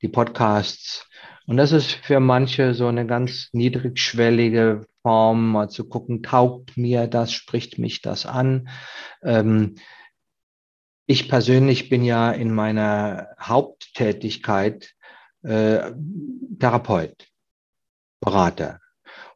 die 0.02 0.08
Podcasts. 0.08 1.08
Und 1.46 1.56
das 1.56 1.72
ist 1.72 1.92
für 1.92 2.20
manche 2.20 2.74
so 2.74 2.88
eine 2.88 3.06
ganz 3.06 3.48
niedrigschwellige 3.52 4.86
Form, 5.02 5.52
mal 5.52 5.68
zu 5.68 5.88
gucken, 5.88 6.22
taugt 6.22 6.76
mir 6.76 7.06
das, 7.06 7.32
spricht 7.32 7.78
mich 7.78 8.02
das 8.02 8.26
an. 8.26 8.68
Ähm, 9.22 9.76
ich 11.06 11.28
persönlich 11.28 11.90
bin 11.90 12.02
ja 12.02 12.30
in 12.30 12.52
meiner 12.52 13.28
Haupttätigkeit 13.38 14.94
äh, 15.44 15.92
Therapeut, 16.58 17.28
Berater. 18.20 18.80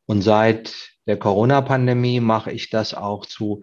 Und 0.07 0.23
seit 0.23 0.75
der 1.07 1.19
Corona-Pandemie 1.19 2.21
mache 2.21 2.53
ich 2.53 2.71
das 2.71 2.95
auch 2.95 3.27
zu 3.27 3.61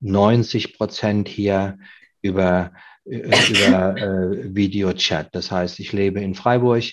90 0.00 0.76
Prozent 0.76 1.28
hier 1.28 1.78
über, 2.22 2.72
äh, 3.04 3.18
über 3.50 3.96
äh, 3.96 4.54
Videochat. 4.54 5.34
Das 5.34 5.50
heißt, 5.50 5.80
ich 5.80 5.92
lebe 5.92 6.20
in 6.20 6.34
Freiburg. 6.34 6.84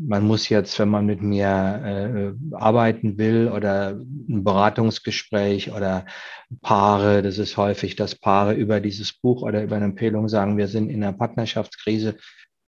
Man 0.00 0.24
muss 0.24 0.48
jetzt, 0.48 0.78
wenn 0.78 0.90
man 0.90 1.06
mit 1.06 1.22
mir 1.22 1.48
äh, 1.48 2.54
arbeiten 2.54 3.18
will 3.18 3.48
oder 3.48 3.98
ein 4.28 4.44
Beratungsgespräch 4.44 5.72
oder 5.72 6.06
Paare, 6.62 7.20
das 7.22 7.38
ist 7.38 7.56
häufig, 7.56 7.96
dass 7.96 8.14
Paare 8.14 8.54
über 8.54 8.80
dieses 8.80 9.12
Buch 9.12 9.42
oder 9.42 9.62
über 9.62 9.74
eine 9.74 9.86
Empfehlung 9.86 10.28
sagen, 10.28 10.56
wir 10.56 10.68
sind 10.68 10.88
in 10.88 11.02
einer 11.02 11.14
Partnerschaftskrise, 11.14 12.16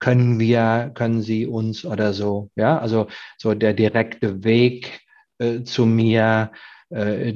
können 0.01 0.40
wir, 0.40 0.90
können 0.94 1.22
Sie 1.22 1.46
uns 1.46 1.84
oder 1.84 2.12
so. 2.12 2.51
Ja, 2.57 2.78
also 2.78 3.07
so 3.38 3.55
der 3.55 3.74
direkte 3.74 4.42
Weg 4.42 5.01
äh, 5.38 5.62
zu 5.62 5.86
mir, 5.86 6.53
äh, 6.90 7.34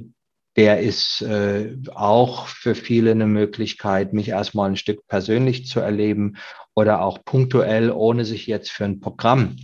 der 0.57 0.81
ist 0.81 1.23
äh, 1.23 1.77
auch 1.95 2.47
für 2.47 2.75
viele 2.75 3.11
eine 3.11 3.27
Möglichkeit, 3.27 4.13
mich 4.13 4.29
erstmal 4.29 4.71
ein 4.71 4.77
Stück 4.77 5.07
persönlich 5.09 5.67
zu 5.67 5.81
erleben 5.81 6.37
oder 6.75 7.03
auch 7.03 7.25
punktuell, 7.25 7.91
ohne 7.91 8.25
sich 8.25 8.47
jetzt 8.47 8.71
für 8.71 8.85
ein 8.85 9.01
Programm 9.01 9.57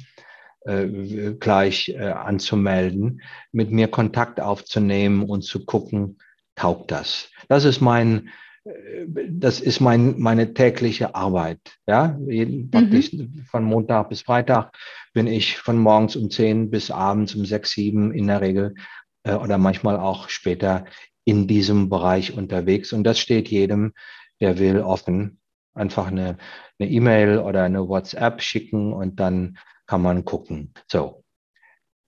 äh, 0.66 1.34
gleich 1.38 1.90
äh, 1.90 1.98
anzumelden, 1.98 3.22
mit 3.52 3.70
mir 3.70 3.88
Kontakt 3.88 4.40
aufzunehmen 4.40 5.22
und 5.22 5.42
zu 5.42 5.64
gucken, 5.64 6.18
taugt 6.56 6.90
das. 6.90 7.30
Das 7.48 7.64
ist 7.64 7.80
mein 7.80 8.30
das 8.64 9.60
ist 9.60 9.80
mein, 9.80 10.18
meine 10.18 10.52
tägliche 10.52 11.14
Arbeit. 11.14 11.78
Ja, 11.86 12.18
jeden, 12.26 12.70
mhm. 12.72 13.44
von 13.50 13.64
Montag 13.64 14.10
bis 14.10 14.22
Freitag 14.22 14.72
bin 15.12 15.26
ich 15.26 15.56
von 15.56 15.78
morgens 15.78 16.16
um 16.16 16.30
10 16.30 16.70
bis 16.70 16.90
abends 16.90 17.34
um 17.34 17.44
6, 17.44 17.70
7 17.70 18.12
in 18.12 18.26
der 18.26 18.40
Regel 18.40 18.74
äh, 19.22 19.34
oder 19.34 19.58
manchmal 19.58 19.98
auch 19.98 20.28
später 20.28 20.84
in 21.24 21.46
diesem 21.46 21.88
Bereich 21.88 22.32
unterwegs. 22.36 22.92
Und 22.92 23.04
das 23.04 23.18
steht 23.18 23.48
jedem, 23.48 23.92
der 24.40 24.58
will, 24.58 24.80
offen. 24.80 25.40
Einfach 25.72 26.08
eine 26.08 26.36
E-Mail 26.78 27.36
e 27.36 27.38
oder 27.38 27.62
eine 27.62 27.88
WhatsApp 27.88 28.42
schicken 28.42 28.92
und 28.92 29.20
dann 29.20 29.58
kann 29.86 30.02
man 30.02 30.24
gucken. 30.24 30.74
So, 30.88 31.24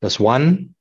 das 0.01 0.21
One 0.21 0.75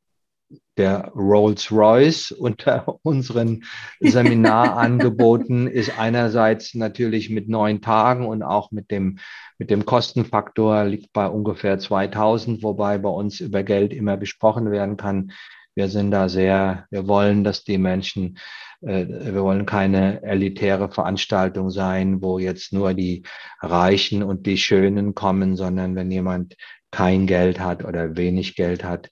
der 0.77 1.11
Rolls-Royce 1.15 2.31
unter 2.31 2.97
unseren 3.03 3.63
Seminarangeboten 3.99 5.67
ist 5.67 5.97
einerseits 5.99 6.73
natürlich 6.75 7.29
mit 7.29 7.49
neun 7.49 7.81
Tagen 7.81 8.25
und 8.25 8.43
auch 8.43 8.71
mit 8.71 8.91
dem, 8.91 9.19
mit 9.57 9.69
dem 9.69 9.85
Kostenfaktor 9.85 10.85
liegt 10.85 11.13
bei 11.13 11.27
ungefähr 11.27 11.77
2000, 11.77 12.63
wobei 12.63 12.97
bei 12.97 13.09
uns 13.09 13.39
über 13.39 13.63
Geld 13.63 13.93
immer 13.93 14.17
gesprochen 14.17 14.71
werden 14.71 14.97
kann. 14.97 15.31
Wir 15.75 15.87
sind 15.87 16.11
da 16.11 16.27
sehr, 16.29 16.85
wir 16.89 17.07
wollen, 17.07 17.43
dass 17.43 17.63
die 17.63 17.77
Menschen, 17.77 18.37
äh, 18.81 19.05
wir 19.07 19.41
wollen 19.43 19.65
keine 19.65 20.21
elitäre 20.23 20.89
Veranstaltung 20.89 21.69
sein, 21.69 22.21
wo 22.21 22.39
jetzt 22.39 22.73
nur 22.73 22.93
die 22.93 23.23
Reichen 23.61 24.23
und 24.23 24.45
die 24.45 24.57
Schönen 24.57 25.15
kommen, 25.15 25.55
sondern 25.55 25.95
wenn 25.95 26.11
jemand 26.11 26.55
kein 26.91 27.25
Geld 27.25 27.59
hat 27.61 27.85
oder 27.85 28.17
wenig 28.17 28.55
Geld 28.55 28.83
hat, 28.83 29.11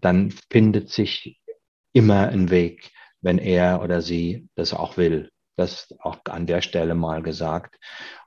dann 0.00 0.32
findet 0.50 0.90
sich 0.90 1.40
immer 1.92 2.28
ein 2.28 2.50
Weg, 2.50 2.90
wenn 3.20 3.38
er 3.38 3.82
oder 3.82 4.02
sie 4.02 4.48
das 4.54 4.72
auch 4.72 4.96
will. 4.96 5.30
Das 5.56 5.92
auch 5.98 6.18
an 6.26 6.46
der 6.46 6.60
Stelle 6.60 6.94
mal 6.94 7.20
gesagt. 7.22 7.78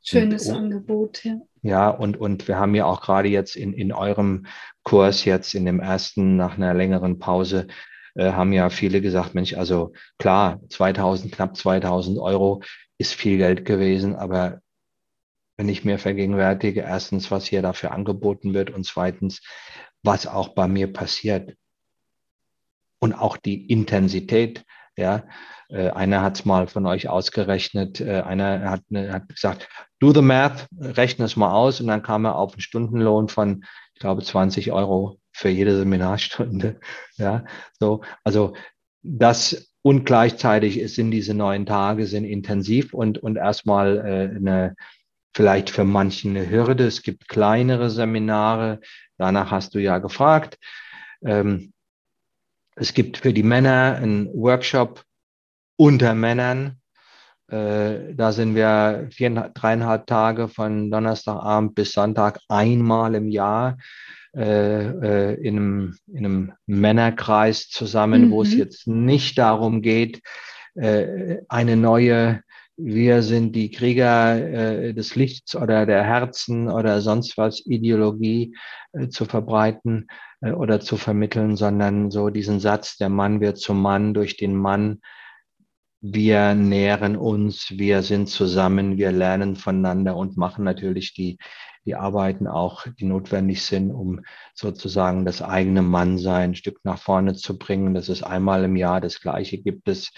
Schönes 0.04 0.50
und, 0.50 0.56
Angebot, 0.56 1.24
ja. 1.24 1.38
Ja, 1.62 1.90
und, 1.90 2.18
und 2.18 2.48
wir 2.48 2.58
haben 2.58 2.76
ja 2.76 2.86
auch 2.86 3.02
gerade 3.02 3.30
jetzt 3.30 3.56
in, 3.56 3.74
in 3.74 3.94
eurem 3.94 4.48
Kurs, 4.84 5.24
jetzt 5.26 5.54
in 5.54 5.66
dem 5.66 5.80
ersten, 5.80 6.36
nach 6.36 6.58
einer 6.58 6.74
längeren 6.74 7.20
Pause, 7.20 7.68
äh, 8.16 8.32
haben 8.32 8.52
ja 8.52 8.70
viele 8.70 9.00
gesagt, 9.00 9.36
Mensch, 9.36 9.54
also 9.54 9.94
klar, 10.18 10.60
2000, 10.70 11.32
knapp 11.34 11.56
2000 11.56 12.20
Euro 12.20 12.62
ist 12.98 13.14
viel 13.14 13.38
Geld 13.38 13.64
gewesen, 13.64 14.16
aber 14.16 14.60
wenn 15.58 15.70
ich 15.70 15.86
mir 15.86 16.00
vergegenwärtige, 16.00 16.82
erstens, 16.82 17.30
was 17.30 17.46
hier 17.46 17.62
dafür 17.62 17.92
angeboten 17.92 18.54
wird 18.54 18.72
und 18.72 18.86
zweitens, 18.86 19.42
was 20.04 20.28
auch 20.28 20.50
bei 20.50 20.68
mir 20.68 20.92
passiert. 20.92 21.56
Und 23.00 23.14
auch 23.14 23.38
die 23.38 23.68
Intensität, 23.68 24.64
ja. 24.96 25.24
Äh, 25.70 25.90
einer 25.92 26.22
hat 26.22 26.38
es 26.38 26.46
mal 26.46 26.68
von 26.68 26.86
euch 26.86 27.08
ausgerechnet, 27.08 28.02
äh, 28.02 28.22
einer 28.22 28.70
hat, 28.70 28.84
ne, 28.90 29.14
hat 29.14 29.30
gesagt, 29.30 29.70
do 30.00 30.14
the 30.14 30.22
math, 30.22 30.68
rechne 30.78 31.26
es 31.26 31.38
mal 31.38 31.54
aus 31.54 31.80
und 31.80 31.88
dann 31.88 32.04
kam 32.04 32.26
er 32.26 32.36
auf 32.36 32.54
einen 32.54 32.62
Stundenlohn 32.62 33.30
von, 33.30 33.64
ich 33.94 34.02
glaube, 34.02 34.22
20 34.22 34.74
Euro 34.74 35.18
für 35.32 35.50
jede 35.50 35.78
Seminarstunde. 35.78 36.80
Ja, 37.18 37.46
so, 37.80 38.02
also 38.24 38.54
das 39.04 39.72
und 39.84 40.06
gleichzeitig 40.06 40.94
sind 40.94 41.12
diese 41.12 41.34
neun 41.34 41.66
Tage 41.66 42.06
sind 42.06 42.26
intensiv 42.26 42.94
und, 42.94 43.18
und 43.18 43.38
erstmal 43.38 43.98
äh, 43.98 44.36
eine, 44.36 44.76
vielleicht 45.36 45.70
für 45.70 45.86
manchen 45.86 46.36
eine 46.36 46.50
Hürde. 46.50 46.86
Es 46.86 47.02
gibt 47.02 47.28
kleinere 47.28 47.90
Seminare, 47.90 48.80
danach 49.22 49.52
hast 49.52 49.76
du 49.76 49.80
ja 49.80 50.00
gefragt. 50.00 50.58
Ähm, 51.24 51.74
es 52.76 52.94
gibt 52.94 53.18
für 53.18 53.34
die 53.34 53.44
Männer 53.44 54.00
einen 54.02 54.28
Workshop 54.34 55.04
unter 55.78 56.16
Männern. 56.16 56.78
Äh, 57.48 58.14
da 58.16 58.32
sind 58.32 58.56
wir 58.56 59.08
vier, 59.12 59.30
dreieinhalb 59.54 60.08
Tage 60.08 60.48
von 60.48 60.90
Donnerstagabend 60.90 61.76
bis 61.76 61.92
Sonntag 61.92 62.40
einmal 62.48 63.16
im 63.16 63.30
Jahr 63.30 63.78
äh, 64.36 64.88
äh, 64.88 65.34
in, 65.42 65.58
einem, 65.58 65.98
in 66.08 66.26
einem 66.26 66.54
Männerkreis 66.66 67.68
zusammen, 67.68 68.28
mhm. 68.28 68.32
wo 68.32 68.42
es 68.42 68.54
mhm. 68.54 68.58
jetzt 68.60 68.88
nicht 68.88 69.38
darum 69.38 69.82
geht, 69.82 70.22
äh, 70.76 71.38
eine 71.50 71.76
neue 71.76 72.42
wir 72.78 73.22
sind 73.22 73.56
die 73.56 73.70
Krieger 73.70 74.36
äh, 74.38 74.94
des 74.94 75.16
Lichts 75.16 75.56
oder 75.56 75.86
der 75.86 76.04
Herzen 76.04 76.70
oder 76.70 77.02
sonst 77.02 77.38
was 77.38 77.66
Ideologie 77.66 78.56
äh, 78.94 79.10
zu 79.10 79.26
verbreiten 79.26 80.08
äh, 80.42 80.52
oder 80.52 80.80
zu 80.80 80.98
vermitteln, 80.98 81.56
sondern 81.56 82.12
so 82.12 82.30
diesen 82.30 82.60
Satz, 82.60 82.98
der 82.98 83.10
Mann 83.10 83.42
wird 83.42 83.58
zum 83.58 83.82
Mann 83.82 84.14
durch 84.14 84.38
den 84.38 84.56
Mann. 84.56 85.02
Wir 86.02 86.56
nähren 86.56 87.16
uns, 87.16 87.72
wir 87.78 88.02
sind 88.02 88.28
zusammen, 88.28 88.98
wir 88.98 89.12
lernen 89.12 89.56
voneinander 89.56 90.16
und 90.16 90.36
machen 90.36 90.64
natürlich 90.64 91.14
die 91.14 91.38
die 91.86 91.96
Arbeiten 91.96 92.48
auch, 92.48 92.86
die 93.00 93.06
notwendig 93.06 93.64
sind, 93.64 93.92
um 93.92 94.22
sozusagen 94.54 95.26
das 95.26 95.42
eigene 95.42 95.82
Mannsein 95.82 96.52
ein 96.52 96.56
Stück 96.56 96.80
nach 96.84 97.00
vorne 97.00 97.36
zu 97.36 97.58
bringen. 97.58 97.94
Das 97.94 98.10
ist 98.10 98.24
einmal 98.24 98.64
im 98.64 98.76
Jahr. 98.76 99.02
Das 99.02 99.20
Gleiche 99.20 99.58
gibt 99.58 99.88
es 99.88 100.12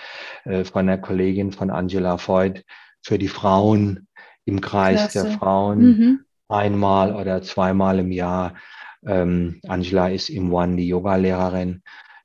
äh, 0.44 0.64
von 0.64 0.88
der 0.88 0.98
Kollegin 0.98 1.52
von 1.52 1.70
Angela 1.70 2.18
Voigt 2.18 2.66
für 3.02 3.18
die 3.18 3.28
Frauen 3.28 4.08
im 4.46 4.62
Kreis 4.62 5.12
Klasse. 5.12 5.30
der 5.30 5.38
Frauen 5.38 5.80
mhm. 5.80 6.20
einmal 6.50 7.16
oder 7.16 7.42
zweimal 7.42 8.00
im 8.00 8.12
Jahr. 8.12 8.56
Ähm, 9.06 9.60
Angela 9.68 10.10
ist 10.10 10.30
im 10.30 10.54
One 10.54 10.76
die 10.76 10.88
Yoga-Lehrerin 10.88 11.82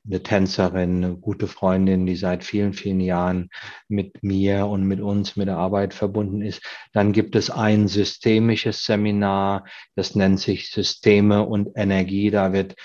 eine 0.09 0.23
Tänzerin, 0.23 1.03
eine 1.03 1.15
gute 1.15 1.47
Freundin, 1.47 2.05
die 2.05 2.15
seit 2.15 2.43
vielen, 2.43 2.73
vielen 2.73 2.99
Jahren 2.99 3.49
mit 3.87 4.23
mir 4.23 4.65
und 4.65 4.83
mit 4.85 5.01
uns, 5.01 5.35
mit 5.35 5.47
der 5.47 5.57
Arbeit 5.57 5.93
verbunden 5.93 6.41
ist. 6.41 6.61
Dann 6.93 7.11
gibt 7.11 7.35
es 7.35 7.49
ein 7.49 7.87
systemisches 7.87 8.83
Seminar, 8.85 9.65
das 9.95 10.15
nennt 10.15 10.39
sich 10.39 10.71
Systeme 10.71 11.45
und 11.45 11.69
Energie. 11.75 12.31
Da 12.31 12.53
wird 12.53 12.75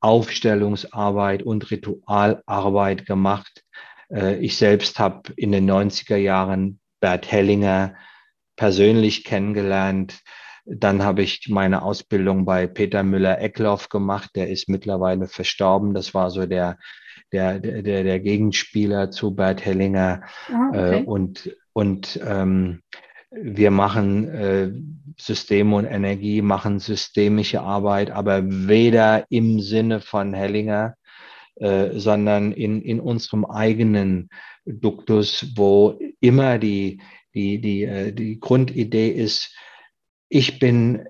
Aufstellungsarbeit 0.00 1.42
und 1.42 1.70
Ritualarbeit 1.70 3.04
gemacht. 3.04 3.62
Äh, 4.10 4.36
ich 4.36 4.56
selbst 4.56 4.98
habe 4.98 5.32
in 5.36 5.52
den 5.52 5.70
90er 5.70 6.16
Jahren 6.16 6.80
Bert 7.00 7.30
Hellinger 7.30 7.94
persönlich 8.56 9.24
kennengelernt. 9.24 10.20
Dann 10.72 11.02
habe 11.02 11.22
ich 11.22 11.48
meine 11.48 11.82
Ausbildung 11.82 12.44
bei 12.44 12.66
Peter 12.66 13.02
Müller-Eckloff 13.02 13.88
gemacht. 13.88 14.30
Der 14.36 14.48
ist 14.50 14.68
mittlerweile 14.68 15.26
verstorben. 15.26 15.94
Das 15.94 16.14
war 16.14 16.30
so 16.30 16.46
der, 16.46 16.78
der, 17.32 17.58
der, 17.58 17.82
der 17.82 18.20
Gegenspieler 18.20 19.10
zu 19.10 19.34
Bert 19.34 19.64
Hellinger. 19.64 20.22
Ah, 20.48 20.68
okay. 20.68 21.00
äh, 21.00 21.04
und 21.04 21.50
und 21.72 22.20
ähm, 22.26 22.82
wir 23.30 23.70
machen 23.70 24.28
äh, 24.28 24.70
System 25.16 25.72
und 25.72 25.84
Energie, 25.84 26.42
machen 26.42 26.80
systemische 26.80 27.60
Arbeit, 27.60 28.10
aber 28.10 28.42
weder 28.44 29.24
im 29.30 29.60
Sinne 29.60 30.00
von 30.00 30.34
Hellinger, 30.34 30.94
äh, 31.56 31.90
sondern 31.98 32.52
in, 32.52 32.82
in 32.82 33.00
unserem 33.00 33.44
eigenen 33.44 34.30
Duktus, 34.64 35.52
wo 35.56 35.98
immer 36.20 36.58
die, 36.58 37.00
die, 37.34 37.60
die, 37.60 37.84
äh, 37.84 38.12
die 38.12 38.40
Grundidee 38.40 39.10
ist, 39.10 39.54
ich 40.30 40.58
bin 40.58 41.06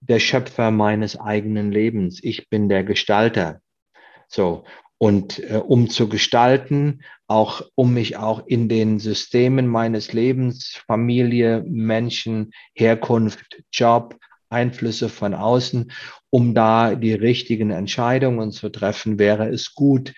der 0.00 0.18
Schöpfer 0.18 0.72
meines 0.72 1.20
eigenen 1.20 1.70
Lebens, 1.70 2.18
ich 2.22 2.48
bin 2.48 2.68
der 2.68 2.82
Gestalter. 2.82 3.60
So, 4.26 4.64
und 4.98 5.38
äh, 5.38 5.56
um 5.56 5.90
zu 5.90 6.08
gestalten, 6.08 7.02
auch 7.28 7.62
um 7.74 7.94
mich 7.94 8.16
auch 8.16 8.46
in 8.46 8.68
den 8.68 8.98
Systemen 8.98 9.68
meines 9.68 10.12
Lebens, 10.12 10.80
Familie, 10.86 11.62
Menschen, 11.66 12.52
Herkunft, 12.74 13.62
Job, 13.72 14.18
Einflüsse 14.48 15.08
von 15.08 15.34
außen, 15.34 15.92
um 16.30 16.54
da 16.54 16.94
die 16.94 17.14
richtigen 17.14 17.70
Entscheidungen 17.70 18.52
zu 18.52 18.70
treffen, 18.70 19.18
wäre 19.18 19.48
es 19.48 19.74
gut, 19.74 20.14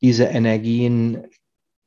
diese 0.00 0.24
Energien 0.24 1.26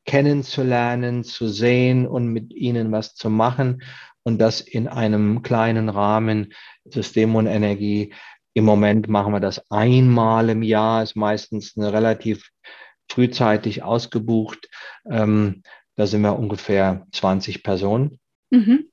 kennenzulernen, 0.05 1.23
zu 1.23 1.47
sehen 1.47 2.07
und 2.07 2.27
mit 2.27 2.53
ihnen 2.53 2.91
was 2.91 3.15
zu 3.15 3.29
machen 3.29 3.81
und 4.26 4.39
das 4.39 4.59
in 4.59 4.88
einem 4.88 5.43
kleinen 5.43 5.88
Rahmen 5.88 6.53
System 6.84 7.36
und 7.36 7.47
Energie 7.47 8.13
im 8.53 8.65
Moment 8.65 9.07
machen 9.07 9.34
wir 9.34 9.39
das 9.39 9.69
einmal 9.69 10.49
im 10.49 10.63
Jahr, 10.63 11.03
ist 11.03 11.15
meistens 11.15 11.78
eine 11.78 11.93
relativ 11.93 12.49
frühzeitig 13.09 13.84
ausgebucht. 13.84 14.69
Ähm, 15.09 15.61
da 15.95 16.07
sind 16.07 16.21
wir 16.21 16.38
ungefähr 16.39 17.05
20 17.11 17.63
Personen. 17.63 18.19
Mhm. 18.49 18.86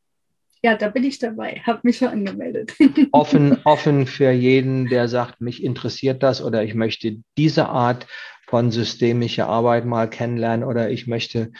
Ja, 0.64 0.76
da 0.76 0.91
bin 0.91 1.03
ich 1.03 1.18
dabei, 1.18 1.61
habe 1.64 1.80
mich 1.83 1.97
schon 1.97 2.09
angemeldet. 2.09 2.74
offen, 3.12 3.59
offen 3.64 4.07
für 4.07 4.30
jeden, 4.30 4.89
der 4.89 5.09
sagt, 5.09 5.41
mich 5.41 5.64
interessiert 5.64 6.22
das 6.22 6.43
oder 6.43 6.62
ich 6.62 6.74
möchte 6.74 7.20
diese 7.37 7.68
Art 7.68 8.07
von 8.47 8.70
systemischer 8.70 9.49
Arbeit 9.49 9.87
mal 9.87 10.09
kennenlernen 10.09 10.64
oder 10.64 10.91
ich 10.91 11.07
möchte 11.07 11.53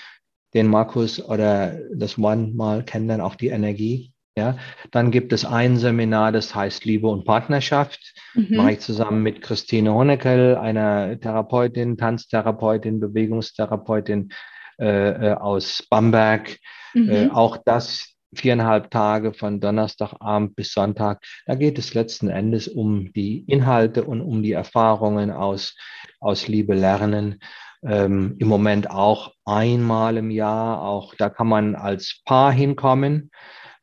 den 0.55 0.69
Markus 0.69 1.23
oder 1.23 1.79
das 1.95 2.19
One 2.19 2.53
mal 2.55 2.85
kennenlernen, 2.85 3.25
auch 3.25 3.35
die 3.35 3.49
Energie. 3.49 4.13
Ja, 4.35 4.57
dann 4.93 5.11
gibt 5.11 5.35
es 5.35 5.45
ein 5.45 5.77
Seminar, 5.77 6.33
das 6.33 6.55
heißt 6.55 6.87
Liebe 6.87 7.07
und 7.09 7.27
Partnerschaft. 7.27 8.15
Mhm. 8.35 8.57
Mache 8.57 8.73
ich 8.73 8.81
zusammen 8.81 9.23
mit 9.23 9.43
Christine 9.43 9.93
Honeckel, 9.93 10.57
einer 10.57 11.21
Therapeutin, 11.21 11.99
Tanztherapeutin, 11.99 12.99
Bewegungstherapeutin 12.99 14.31
äh, 14.79 15.31
äh 15.31 15.35
aus 15.35 15.87
Bamberg. 15.91 16.57
Mhm. 16.95 17.11
Äh, 17.11 17.29
auch 17.31 17.59
das 17.59 18.13
viereinhalb 18.35 18.91
Tage 18.91 19.35
von 19.35 19.61
Donnerstagabend 19.61 20.57
bis 20.57 20.73
Sonntag. 20.73 21.23
Da 21.47 21.55
geht 21.55 21.79
es 21.79 21.95
letzten 21.95 22.29
Endes 22.29 22.69
um 22.69 23.13
die 23.13 23.41
Inhalte 23.47 24.05
und 24.05 24.23
um 24.23 24.43
die 24.43 24.53
Erfahrungen 24.53 25.31
aus, 25.31 25.77
aus 26.21 26.49
Liebe 26.49 26.75
lernen. 26.75 27.41
Ähm, 27.85 28.37
Im 28.39 28.49
Moment 28.49 28.91
auch 28.91 29.33
einmal 29.45 30.17
im 30.17 30.31
Jahr. 30.31 30.83
Auch 30.83 31.15
da 31.15 31.29
kann 31.29 31.49
man 31.49 31.75
als 31.75 32.21
Paar 32.25 32.53
hinkommen. 32.53 33.31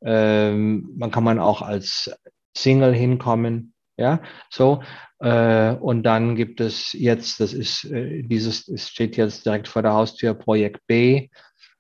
Ähm, 0.02 0.89
man 0.97 1.12
kann 1.12 1.24
man 1.24 1.39
auch 1.39 1.62
als 1.62 2.12
Single 2.56 2.93
hinkommen. 2.93 3.74
Ja, 3.97 4.22
so. 4.50 4.82
Äh, 5.20 5.74
und 5.74 6.04
dann 6.04 6.36
gibt 6.36 6.62
es 6.62 6.93
jetzt, 6.93 7.41
das 7.41 7.52
ist 7.52 7.84
äh, 7.84 8.24
dieses, 8.24 8.70
es 8.70 8.88
steht 8.88 9.18
jetzt 9.18 9.45
direkt 9.45 9.68
vor 9.68 9.82
der 9.82 9.93
Haustür, 9.93 10.34
Projekt 10.34 10.88
B. 10.88 11.28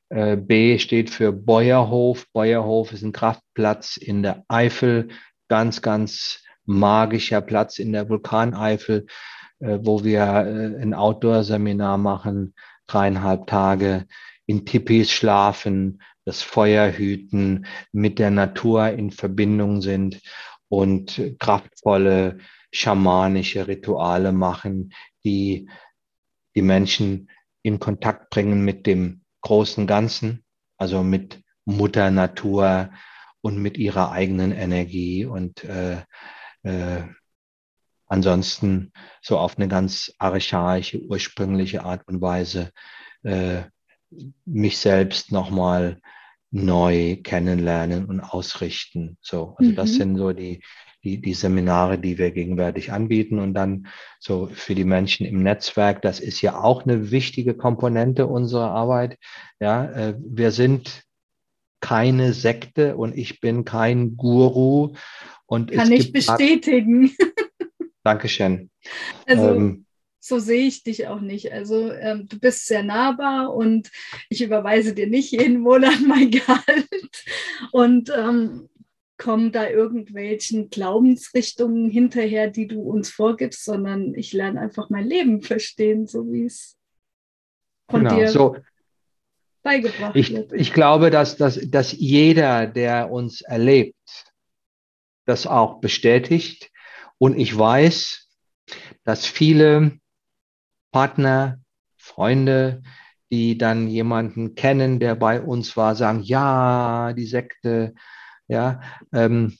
Äh, 0.09 0.35
B 0.35 0.77
steht 0.79 1.09
für 1.09 1.31
Beuerhof. 1.31 2.25
Beuerhof 2.33 2.91
ist 2.91 3.03
ein 3.03 3.13
Kraftplatz 3.13 3.95
in 3.95 4.23
der 4.23 4.43
Eifel, 4.49 5.07
ganz, 5.47 5.81
ganz 5.81 6.43
magischer 6.65 7.41
Platz 7.41 7.79
in 7.79 7.93
der 7.93 8.09
Vulkaneifel, 8.09 9.05
wo 9.59 10.03
wir 10.03 10.21
äh, 10.21 10.81
ein 10.81 10.93
Outdoor-Seminar 10.93 11.97
machen, 11.97 12.53
dreieinhalb 12.87 13.47
Tage 13.47 14.05
in 14.45 14.65
Tipis 14.65 15.11
schlafen, 15.11 16.01
das 16.25 16.41
Feuer 16.41 16.91
hüten, 16.91 17.65
mit 17.91 18.19
der 18.19 18.31
Natur 18.31 18.89
in 18.89 19.11
Verbindung 19.11 19.81
sind 19.81 20.21
und 20.69 21.21
kraftvolle 21.39 22.39
schamanische 22.71 23.67
Rituale 23.67 24.31
machen, 24.31 24.93
die 25.23 25.69
die 26.55 26.61
Menschen 26.61 27.29
in 27.61 27.79
Kontakt 27.79 28.29
bringen 28.29 28.63
mit 28.63 28.85
dem 28.85 29.21
großen 29.41 29.87
Ganzen, 29.87 30.43
also 30.77 31.03
mit 31.03 31.41
Mutter 31.65 32.11
Natur 32.11 32.91
und 33.41 33.57
mit 33.57 33.77
ihrer 33.77 34.11
eigenen 34.11 34.51
Energie 34.51 35.25
und 35.25 35.63
äh, 35.63 36.01
äh, 36.63 37.03
ansonsten 38.09 38.91
so 39.21 39.37
auf 39.37 39.57
eine 39.57 39.67
ganz 39.67 40.13
archaische, 40.17 40.99
ursprüngliche 40.99 41.83
Art 41.83 42.01
und 42.07 42.21
Weise 42.21 42.71
äh, 43.23 43.61
mich 44.45 44.77
selbst 44.79 45.31
nochmal 45.31 46.01
neu 46.51 47.17
kennenlernen 47.23 48.05
und 48.05 48.19
ausrichten. 48.19 49.17
So, 49.21 49.55
also 49.57 49.71
mhm. 49.71 49.75
das 49.75 49.93
sind 49.93 50.17
so 50.17 50.33
die, 50.33 50.63
die, 51.03 51.21
die 51.21 51.33
Seminare, 51.33 51.99
die 51.99 52.17
wir 52.17 52.31
gegenwärtig 52.31 52.91
anbieten. 52.91 53.39
Und 53.39 53.53
dann 53.53 53.87
so 54.19 54.49
für 54.51 54.75
die 54.75 54.83
Menschen 54.83 55.25
im 55.25 55.43
Netzwerk, 55.43 56.01
das 56.01 56.19
ist 56.19 56.41
ja 56.41 56.59
auch 56.59 56.83
eine 56.83 57.11
wichtige 57.11 57.53
Komponente 57.53 58.25
unserer 58.25 58.71
Arbeit. 58.71 59.17
Ja, 59.59 59.85
äh, 59.85 60.15
wir 60.19 60.51
sind 60.51 61.03
keine 61.81 62.33
Sekte 62.33 62.97
und 62.97 63.15
ich 63.15 63.39
bin 63.39 63.63
kein 63.63 64.17
Guru. 64.17 64.93
Und 65.45 65.71
Kann 65.71 65.91
ich 65.91 66.11
bestätigen. 66.11 67.15
Dankeschön. 68.03 68.69
Also, 69.25 69.53
ähm, 69.53 69.85
so 70.19 70.39
sehe 70.39 70.67
ich 70.67 70.83
dich 70.83 71.07
auch 71.07 71.21
nicht. 71.21 71.51
Also 71.51 71.91
ähm, 71.91 72.27
du 72.27 72.39
bist 72.39 72.67
sehr 72.67 72.83
nahbar 72.83 73.53
und 73.53 73.89
ich 74.29 74.41
überweise 74.41 74.93
dir 74.93 75.07
nicht 75.07 75.31
jeden 75.31 75.61
Monat 75.61 76.01
mein 76.05 76.29
Gehalt 76.31 77.25
und 77.71 78.11
ähm, 78.15 78.69
komme 79.17 79.51
da 79.51 79.69
irgendwelchen 79.69 80.69
Glaubensrichtungen 80.69 81.89
hinterher, 81.89 82.49
die 82.49 82.67
du 82.67 82.81
uns 82.81 83.09
vorgibst, 83.09 83.65
sondern 83.65 84.15
ich 84.15 84.33
lerne 84.33 84.61
einfach 84.61 84.89
mein 84.89 85.05
Leben 85.05 85.41
verstehen, 85.41 86.07
so 86.07 86.31
wie 86.31 86.45
es 86.45 86.77
von 87.89 88.03
genau, 88.03 88.15
dir 88.15 88.27
so. 88.29 88.55
beigebracht 89.61 90.15
ich, 90.15 90.33
wird. 90.33 90.53
Ich 90.53 90.73
glaube, 90.73 91.09
dass, 91.11 91.37
dass, 91.37 91.59
dass 91.69 91.91
jeder, 91.91 92.65
der 92.65 93.11
uns 93.11 93.41
erlebt, 93.41 93.95
das 95.25 95.45
auch 95.45 95.79
bestätigt. 95.79 96.71
Und 97.19 97.37
ich 97.37 97.55
weiß, 97.55 98.27
dass 99.03 99.25
viele 99.25 99.99
Partner, 100.91 101.59
Freunde, 101.97 102.81
die 103.31 103.57
dann 103.57 103.87
jemanden 103.87 104.55
kennen, 104.55 104.99
der 104.99 105.15
bei 105.15 105.41
uns 105.41 105.77
war, 105.77 105.95
sagen, 105.95 106.21
ja, 106.23 107.13
die 107.13 107.25
Sekte, 107.25 107.93
ja. 108.47 108.81
Ähm, 109.13 109.55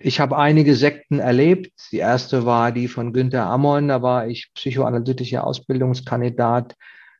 ich 0.00 0.18
habe 0.18 0.36
einige 0.36 0.74
Sekten 0.74 1.20
erlebt. 1.20 1.72
Die 1.92 1.98
erste 1.98 2.44
war 2.44 2.72
die 2.72 2.88
von 2.88 3.12
Günther 3.12 3.46
Ammon, 3.46 3.88
da 3.88 4.02
war 4.02 4.26
ich 4.26 4.50
psychoanalytischer 4.54 5.46
Ausbildungskandidat 5.46 6.74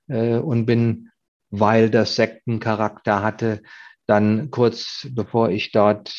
äh, 0.09 0.37
und 0.37 0.67
bin, 0.67 1.11
weil 1.51 1.91
das 1.91 2.17
Sektencharakter 2.17 3.23
hatte, 3.23 3.63
dann 4.07 4.51
kurz 4.51 5.07
bevor 5.13 5.51
ich 5.51 5.71
dort 5.71 6.13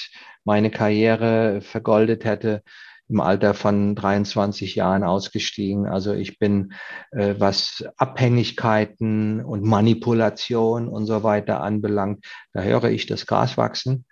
meine 0.45 0.71
Karriere 0.71 1.59
vergoldet 1.61 2.23
hätte, 2.23 2.63
im 3.09 3.19
Alter 3.21 3.53
von 3.53 3.95
23 3.95 4.75
Jahren 4.75 5.03
ausgestiegen. 5.03 5.87
Also 5.87 6.13
ich 6.13 6.39
bin, 6.39 6.73
äh, 7.11 7.35
was 7.37 7.85
Abhängigkeiten 7.97 9.43
und 9.43 9.63
Manipulation 9.63 10.87
und 10.87 11.05
so 11.05 11.23
weiter 11.23 11.61
anbelangt, 11.61 12.25
da 12.53 12.61
höre 12.61 12.85
ich 12.85 13.05
das 13.05 13.25
Gras 13.25 13.57
wachsen. 13.57 14.05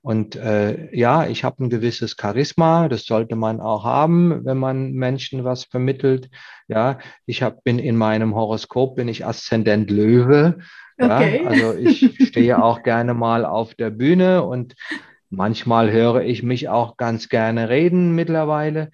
Und 0.00 0.36
äh, 0.36 0.94
ja, 0.96 1.26
ich 1.26 1.44
habe 1.44 1.64
ein 1.64 1.70
gewisses 1.70 2.16
Charisma, 2.18 2.88
das 2.88 3.04
sollte 3.04 3.36
man 3.36 3.60
auch 3.60 3.84
haben, 3.84 4.44
wenn 4.44 4.56
man 4.56 4.92
Menschen 4.92 5.44
was 5.44 5.64
vermittelt. 5.64 6.30
Ja, 6.68 6.98
ich 7.26 7.42
hab, 7.42 7.64
bin 7.64 7.78
in 7.78 7.96
meinem 7.96 8.34
Horoskop, 8.34 8.96
bin 8.96 9.08
ich 9.08 9.26
Aszendent 9.26 9.90
Löwe. 9.90 10.60
Okay. 11.00 11.42
Ja, 11.42 11.48
also 11.48 11.74
ich 11.74 12.28
stehe 12.28 12.62
auch 12.62 12.82
gerne 12.82 13.12
mal 13.12 13.44
auf 13.44 13.74
der 13.74 13.90
Bühne 13.90 14.44
und 14.44 14.74
Manchmal 15.30 15.92
höre 15.92 16.22
ich 16.22 16.42
mich 16.42 16.68
auch 16.68 16.96
ganz 16.96 17.28
gerne 17.28 17.68
reden 17.68 18.14
mittlerweile, 18.14 18.90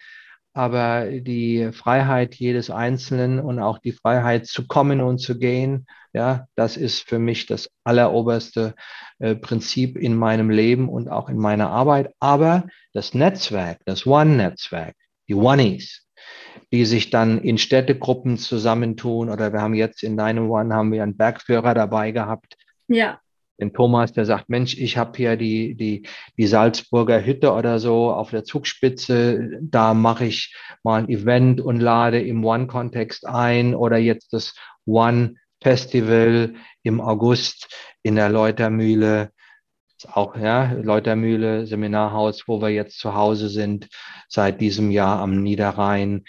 aber 0.52 1.06
die 1.06 1.70
Freiheit 1.72 2.34
jedes 2.34 2.70
Einzelnen 2.70 3.38
und 3.40 3.60
auch 3.60 3.78
die 3.78 3.92
Freiheit 3.92 4.46
zu 4.46 4.66
kommen 4.66 5.00
und 5.00 5.18
zu 5.18 5.38
gehen, 5.38 5.86
ja, 6.12 6.46
das 6.54 6.76
ist 6.76 7.08
für 7.08 7.18
mich 7.18 7.46
das 7.46 7.70
alleroberste 7.82 8.74
äh, 9.18 9.34
Prinzip 9.34 9.96
in 9.96 10.16
meinem 10.16 10.50
Leben 10.50 10.88
und 10.88 11.08
auch 11.08 11.28
in 11.28 11.38
meiner 11.38 11.70
Arbeit. 11.70 12.12
Aber 12.20 12.68
das 12.92 13.14
Netzwerk, 13.14 13.78
das 13.84 14.06
One-Netzwerk, 14.06 14.94
die 15.28 15.34
Oneies, 15.34 16.06
die 16.72 16.84
sich 16.84 17.10
dann 17.10 17.40
in 17.40 17.58
Städtegruppen 17.58 18.38
zusammentun 18.38 19.28
oder 19.28 19.52
wir 19.52 19.60
haben 19.60 19.74
jetzt 19.74 20.04
in 20.04 20.16
deinem 20.16 20.50
One 20.50 20.72
haben 20.72 20.92
wir 20.92 21.02
einen 21.02 21.16
Bergführer 21.16 21.74
dabei 21.74 22.12
gehabt. 22.12 22.56
Ja 22.86 23.18
den 23.60 23.72
Thomas, 23.72 24.12
der 24.12 24.24
sagt, 24.24 24.48
Mensch, 24.48 24.76
ich 24.76 24.96
habe 24.96 25.16
hier 25.16 25.36
die, 25.36 25.74
die, 25.74 26.06
die 26.36 26.46
Salzburger 26.46 27.24
Hütte 27.24 27.52
oder 27.52 27.78
so 27.78 28.10
auf 28.10 28.30
der 28.30 28.44
Zugspitze, 28.44 29.58
da 29.60 29.94
mache 29.94 30.26
ich 30.26 30.54
mal 30.82 31.02
ein 31.02 31.08
Event 31.08 31.60
und 31.60 31.80
lade 31.80 32.20
im 32.20 32.44
One-Kontext 32.44 33.26
ein 33.26 33.74
oder 33.74 33.96
jetzt 33.96 34.32
das 34.32 34.54
One-Festival 34.86 36.54
im 36.82 37.00
August 37.00 37.72
in 38.02 38.16
der 38.16 38.28
Leutermühle, 38.28 39.30
auch 40.12 40.36
ja, 40.36 40.72
Leutermühle, 40.72 41.66
Seminarhaus, 41.66 42.46
wo 42.46 42.60
wir 42.60 42.68
jetzt 42.68 42.98
zu 42.98 43.14
Hause 43.14 43.48
sind, 43.48 43.88
seit 44.28 44.60
diesem 44.60 44.90
Jahr 44.90 45.20
am 45.20 45.42
Niederrhein, 45.42 46.24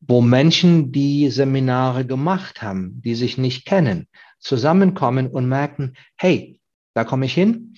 wo 0.00 0.22
Menschen, 0.22 0.92
die 0.92 1.28
Seminare 1.30 2.06
gemacht 2.06 2.62
haben, 2.62 3.00
die 3.04 3.14
sich 3.14 3.36
nicht 3.36 3.66
kennen, 3.66 4.08
zusammenkommen 4.38 5.28
und 5.28 5.46
merken, 5.46 5.94
hey, 6.16 6.59
da 6.94 7.04
komme 7.04 7.26
ich 7.26 7.34
hin 7.34 7.74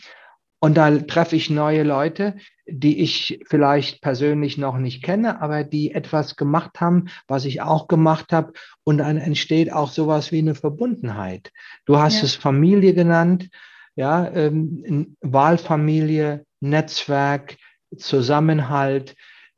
und 0.62 0.76
da 0.76 0.96
treffe 0.96 1.34
ich 1.34 1.50
neue 1.50 1.82
Leute, 1.82 2.36
die 2.68 3.00
ich 3.00 3.40
vielleicht 3.48 4.00
persönlich 4.00 4.58
noch 4.58 4.78
nicht 4.78 5.02
kenne, 5.02 5.42
aber 5.42 5.64
die 5.64 5.92
etwas 5.92 6.36
gemacht 6.36 6.80
haben, 6.80 7.06
was 7.26 7.44
ich 7.46 7.62
auch 7.62 7.88
gemacht 7.88 8.32
habe. 8.32 8.52
Und 8.84 8.98
dann 8.98 9.16
entsteht 9.16 9.72
auch 9.72 9.90
sowas 9.90 10.30
wie 10.30 10.38
eine 10.38 10.54
Verbundenheit. 10.54 11.50
Du 11.84 11.98
hast 11.98 12.18
ja. 12.18 12.22
es 12.22 12.36
Familie 12.36 12.94
genannt, 12.94 13.48
ja, 13.96 14.30
ähm, 14.30 15.16
Wahlfamilie, 15.20 16.46
Netzwerk, 16.60 17.56
Zusammenhalt. 17.96 19.16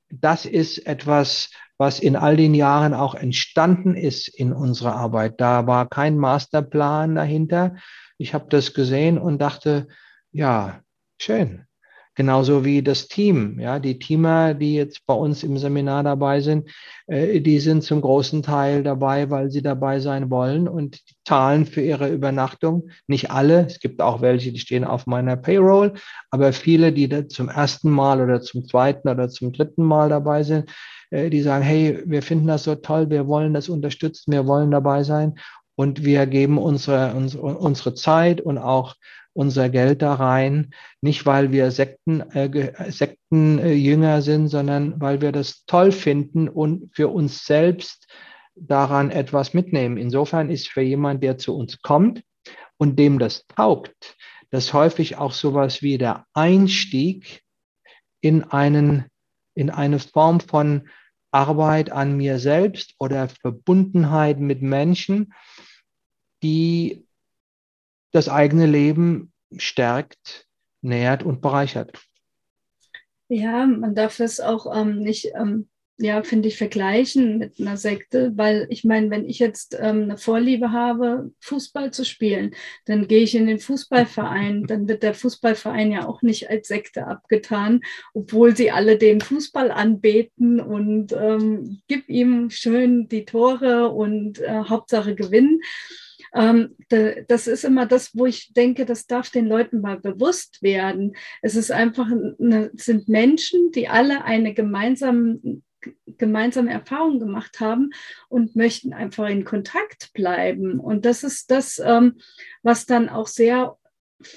Das 0.09 0.47
ist 0.47 0.86
etwas, 0.86 1.51
was 1.76 2.01
in 2.01 2.16
all 2.16 2.39
den 2.39 2.55
Jahren 2.55 2.94
auch 2.94 3.14
entstanden 3.14 3.94
ist 3.94 4.28
in 4.28 4.55
unserer 4.55 4.97
Arbeit. 4.97 5.35
Da 5.39 5.66
war 5.66 5.86
kein 5.86 6.16
Masterplan 6.16 7.14
dahinter, 7.14 7.76
ich 8.19 8.35
habe 8.35 8.47
das 8.49 8.74
gesehen 8.74 9.19
und 9.19 9.39
dachte, 9.41 9.89
ja, 10.32 10.81
schön. 11.19 11.66
Genauso 12.16 12.65
wie 12.65 12.81
das 12.81 13.09
Team, 13.09 13.59
ja, 13.59 13.81
die 13.81 13.99
Teamer, 13.99 14.55
die 14.55 14.77
jetzt 14.77 15.05
bei 15.05 15.15
uns 15.15 15.43
im 15.43 15.59
Seminar 15.59 16.05
dabei 16.05 16.41
sind, 16.41 16.70
äh, 17.09 17.41
die 17.41 17.59
sind 17.59 17.82
zum 17.82 18.01
großen 18.01 18.41
Teil 18.45 18.85
dabei, 18.85 19.31
weil 19.31 19.51
sie 19.51 19.62
dabei 19.62 19.99
sein 19.99 20.31
wollen 20.31 20.69
und 20.69 21.01
zahlen 21.27 21.66
für 21.66 21.81
ihre 21.81 22.09
Übernachtung. 22.09 22.89
Nicht 23.09 23.32
alle, 23.32 23.66
es 23.66 23.81
gibt 23.81 24.01
auch 24.01 24.20
welche, 24.20 24.53
die 24.53 24.61
stehen 24.61 24.85
auf 24.85 25.09
meiner 25.09 25.36
Payroll, 25.36 25.95
aber 26.31 26.53
viele, 26.53 26.93
die 26.93 27.09
da 27.09 27.27
zum 27.27 27.49
ersten 27.49 27.91
Mal 27.91 28.20
oder 28.20 28.41
zum 28.41 28.65
zweiten 28.65 29.09
oder 29.09 29.28
zum 29.28 29.53
dritten 29.53 29.82
Mal 29.82 30.09
dabei 30.09 30.45
sind, 30.45 30.70
äh, 31.11 31.31
die 31.31 31.43
sagen, 31.43 31.65
hey, 31.65 32.01
wir 32.07 32.23
finden 32.23 32.47
das 32.47 32.62
so 32.62 32.77
toll, 32.77 33.11
wir 33.11 33.27
wollen 33.27 33.55
das 33.55 33.69
unterstützen, 33.69 34.31
wir 34.31 34.47
wollen 34.47 34.70
dabei 34.70 35.03
sein 35.03 35.35
und 35.76 36.05
wir 36.05 36.26
geben 36.26 36.59
unsere, 36.59 37.14
unsere, 37.14 37.94
Zeit 37.94 38.40
und 38.40 38.59
auch 38.59 38.94
unser 39.32 39.68
Geld 39.68 40.02
da 40.02 40.14
rein, 40.14 40.72
nicht 41.01 41.26
weil 41.26 41.51
wir 41.51 41.70
Sekten, 41.70 42.20
äh, 42.20 42.90
Sektenjünger 42.90 44.22
sind, 44.22 44.48
sondern 44.48 45.01
weil 45.01 45.20
wir 45.20 45.32
das 45.32 45.64
toll 45.66 45.90
finden 45.90 46.48
und 46.48 46.94
für 46.94 47.09
uns 47.09 47.44
selbst 47.44 48.06
daran 48.55 49.10
etwas 49.10 49.55
mitnehmen. 49.55 49.96
Insofern 49.96 50.51
ist 50.51 50.68
für 50.68 50.82
jemand, 50.82 51.22
der 51.24 51.38
zu 51.38 51.56
uns 51.56 51.82
kommt 51.82 52.22
und 52.76 52.98
dem 52.98 53.18
das 53.18 53.44
taugt, 53.48 54.16
das 54.51 54.72
häufig 54.72 55.16
auch 55.16 55.32
sowas 55.32 55.82
wie 55.82 55.98
der 55.98 56.26
Einstieg 56.32 57.42
in 58.20 58.44
einen, 58.44 59.06
in 59.55 59.70
eine 59.70 59.98
Form 59.98 60.38
von 60.38 60.88
Arbeit 61.35 61.90
an 61.90 62.16
mir 62.16 62.39
selbst 62.39 62.94
oder 62.98 63.28
Verbundenheit 63.28 64.39
mit 64.39 64.62
Menschen, 64.62 65.35
die 66.43 67.06
das 68.12 68.28
eigene 68.28 68.66
Leben 68.66 69.32
stärkt, 69.56 70.47
nährt 70.81 71.24
und 71.24 71.40
bereichert. 71.40 72.01
Ja, 73.28 73.66
man 73.66 73.94
darf 73.94 74.20
es 74.20 74.39
auch 74.39 74.73
ähm, 74.74 74.98
nicht, 74.98 75.32
ähm, 75.35 75.69
ja, 75.98 76.22
finde 76.24 76.48
ich, 76.48 76.58
vergleichen 76.58 77.38
mit 77.38 77.60
einer 77.60 77.76
Sekte, 77.76 78.32
weil 78.34 78.66
ich 78.68 78.84
meine, 78.84 79.10
wenn 79.10 79.28
ich 79.28 79.38
jetzt 79.38 79.76
ähm, 79.80 80.04
eine 80.04 80.18
Vorliebe 80.18 80.72
habe, 80.72 81.30
Fußball 81.40 81.92
zu 81.92 82.04
spielen, 82.04 82.54
dann 82.84 83.06
gehe 83.06 83.22
ich 83.22 83.34
in 83.36 83.46
den 83.46 83.60
Fußballverein, 83.60 84.64
dann 84.64 84.88
wird 84.88 85.04
der 85.04 85.14
Fußballverein 85.14 85.92
ja 85.92 86.08
auch 86.08 86.22
nicht 86.22 86.50
als 86.50 86.66
Sekte 86.66 87.06
abgetan, 87.06 87.80
obwohl 88.12 88.56
sie 88.56 88.72
alle 88.72 88.98
den 88.98 89.20
Fußball 89.20 89.70
anbeten 89.70 90.60
und 90.60 91.12
ähm, 91.12 91.80
gib 91.86 92.08
ihm 92.08 92.50
schön 92.50 93.08
die 93.08 93.24
Tore 93.24 93.90
und 93.90 94.40
äh, 94.40 94.64
Hauptsache 94.64 95.14
gewinnen. 95.14 95.60
Ähm, 96.34 96.74
das 97.28 97.46
ist 97.46 97.64
immer 97.64 97.86
das, 97.86 98.10
wo 98.14 98.26
ich 98.26 98.52
denke, 98.54 98.84
das 98.84 99.06
darf 99.06 99.30
den 99.30 99.46
Leuten 99.46 99.80
mal 99.80 100.00
bewusst 100.00 100.62
werden. 100.62 101.14
Es 101.42 101.54
ist 101.54 101.70
einfach, 101.70 102.08
eine, 102.10 102.72
sind 102.74 103.08
Menschen, 103.08 103.70
die 103.70 103.86
alle 103.86 104.24
eine 104.24 104.52
gemeinsame 104.52 105.62
gemeinsame 106.19 106.73
Erfahrung 106.73 107.19
gemacht 107.19 107.61
haben 107.61 107.90
und 108.28 108.56
möchten 108.56 108.93
einfach 108.93 109.28
in 109.28 109.44
Kontakt 109.44 110.12
bleiben. 110.12 110.81
Und 110.81 111.05
das 111.05 111.24
ist 111.24 111.51
das, 111.51 111.81
ähm, 111.85 112.19
was 112.62 112.86
dann 112.86 113.09
auch 113.09 113.27
sehr 113.27 113.77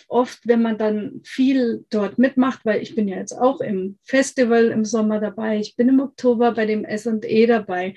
oft, 0.08 0.48
wenn 0.48 0.62
man 0.62 0.78
dann 0.78 1.22
viel 1.24 1.86
dort 1.90 2.18
mitmacht, 2.18 2.66
weil 2.66 2.82
ich 2.82 2.96
bin 2.96 3.08
ja 3.08 3.18
jetzt 3.18 3.34
auch 3.34 3.62
im 3.62 3.98
Festival 4.04 4.66
im 4.66 4.86
Sommer 4.86 5.20
dabei, 5.20 5.60
ich 5.60 5.76
bin 5.76 5.90
im 5.90 6.00
Oktober 6.00 6.52
bei 6.52 6.66
dem 6.66 6.84
S&E 6.84 7.46
dabei. 7.46 7.96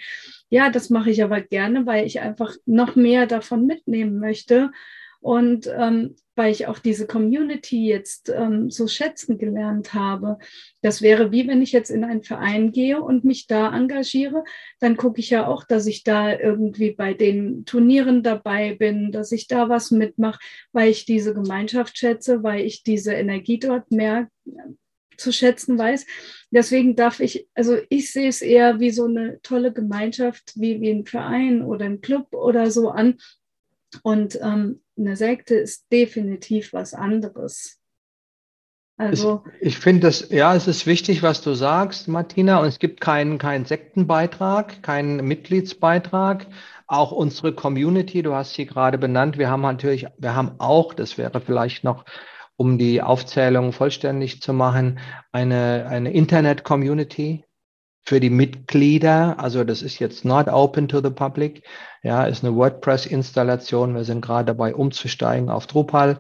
Ja, 0.49 0.71
das 0.71 0.91
mache 0.91 1.11
ich 1.11 1.23
aber 1.23 1.41
gerne, 1.41 1.87
weil 1.87 2.07
ich 2.07 2.21
einfach 2.21 2.55
noch 2.67 2.97
mehr 2.97 3.27
davon 3.27 3.67
mitnehmen 3.67 4.19
möchte 4.19 4.71
und 5.21 5.71
ähm, 5.77 6.17
weil 6.35 6.53
ich 6.53 6.67
auch 6.67 6.79
diese 6.79 7.07
Community 7.07 7.87
jetzt 7.87 8.31
ähm, 8.35 8.71
so 8.71 8.89
schätzen 8.89 9.37
gelernt 9.37 9.93
habe. 9.93 10.39
Das 10.81 11.03
wäre 11.03 11.33
wie 11.33 11.47
wenn 11.47 11.61
ich 11.61 11.73
jetzt 11.73 11.91
in 11.91 12.03
einen 12.03 12.23
Verein 12.23 12.73
gehe 12.73 13.03
und 13.03 13.25
mich 13.25 13.47
da 13.47 13.77
engagiere, 13.77 14.45
dann 14.79 14.97
gucke 14.97 15.21
ich 15.21 15.29
ja 15.29 15.47
auch, 15.47 15.65
dass 15.65 15.87
ich 15.87 16.03
da 16.03 16.33
irgendwie 16.33 16.93
bei 16.93 17.13
den 17.13 17.67
Turnieren 17.67 18.23
dabei 18.23 18.75
bin, 18.75 19.13
dass 19.13 19.33
ich 19.33 19.49
da 19.49 19.69
was 19.69 19.91
mitmache, 19.91 20.41
weil 20.73 20.89
ich 20.89 21.05
diese 21.05 21.35
Gemeinschaft 21.35 21.99
schätze, 21.99 22.43
weil 22.43 22.65
ich 22.65 22.83
diese 22.83 23.13
Energie 23.13 23.59
dort 23.59 23.91
mehr 23.91 24.29
äh, 24.47 24.51
zu 25.19 25.33
schätzen 25.33 25.77
weiß. 25.77 26.07
Deswegen 26.51 26.97
darf 26.97 27.21
ich, 27.21 27.47
also 27.55 27.77
ich 27.91 28.11
sehe 28.11 28.29
es 28.29 28.41
eher 28.41 28.81
wie 28.81 28.91
so 28.91 29.05
eine 29.05 29.41
tolle 29.43 29.73
Gemeinschaft, 29.73 30.55
wie, 30.57 30.81
wie 30.81 30.91
ein 30.91 31.05
Verein 31.05 31.63
oder 31.63 31.85
ein 31.85 32.01
Club 32.01 32.33
oder 32.33 32.71
so 32.71 32.89
an. 32.89 33.19
Und 34.03 34.39
ähm, 34.43 34.83
eine 34.97 35.17
Sekte 35.17 35.55
ist 35.55 35.91
definitiv 35.91 36.73
was 36.73 36.95
anderes. 36.95 37.81
Also 38.97 39.45
ich, 39.61 39.69
ich 39.69 39.79
finde 39.79 40.09
das, 40.09 40.29
ja, 40.29 40.55
es 40.55 40.67
ist 40.67 40.87
wichtig, 40.87 41.23
was 41.23 41.41
du 41.41 41.55
sagst, 41.55 42.07
Martina, 42.07 42.59
und 42.59 42.67
es 42.67 42.79
gibt 42.79 43.01
keinen, 43.01 43.39
keinen 43.39 43.65
Sektenbeitrag, 43.65 44.83
keinen 44.83 45.27
Mitgliedsbeitrag. 45.27 46.47
Auch 46.87 47.11
unsere 47.11 47.55
Community, 47.55 48.23
du 48.23 48.35
hast 48.35 48.55
sie 48.55 48.67
gerade 48.67 48.99
benannt, 48.99 49.39
wir 49.39 49.49
haben 49.49 49.63
natürlich, 49.63 50.07
wir 50.19 50.35
haben 50.35 50.57
auch, 50.59 50.93
das 50.93 51.17
wäre 51.17 51.41
vielleicht 51.41 51.83
noch, 51.83 52.05
um 52.57 52.77
die 52.77 53.01
Aufzählung 53.01 53.73
vollständig 53.73 54.43
zu 54.43 54.53
machen, 54.53 54.99
eine, 55.33 55.87
eine 55.89 56.13
Internet-Community, 56.13 57.45
für 58.05 58.21
die 58.21 58.31
Mitglieder, 58.31 59.39
also 59.39 59.65
das 59.65 59.83
ist 59.83 59.99
jetzt 59.99 60.25
not 60.25 60.49
open 60.49 60.89
to 60.89 61.01
the 61.01 61.11
public, 61.11 61.63
ja, 62.03 62.25
ist 62.25 62.45
eine 62.45 62.57
WordPress-Installation. 62.57 63.95
Wir 63.95 64.05
sind 64.05 64.21
gerade 64.23 64.47
dabei 64.47 64.75
umzusteigen 64.75 65.51
auf 65.51 65.67
Drupal, 65.67 66.19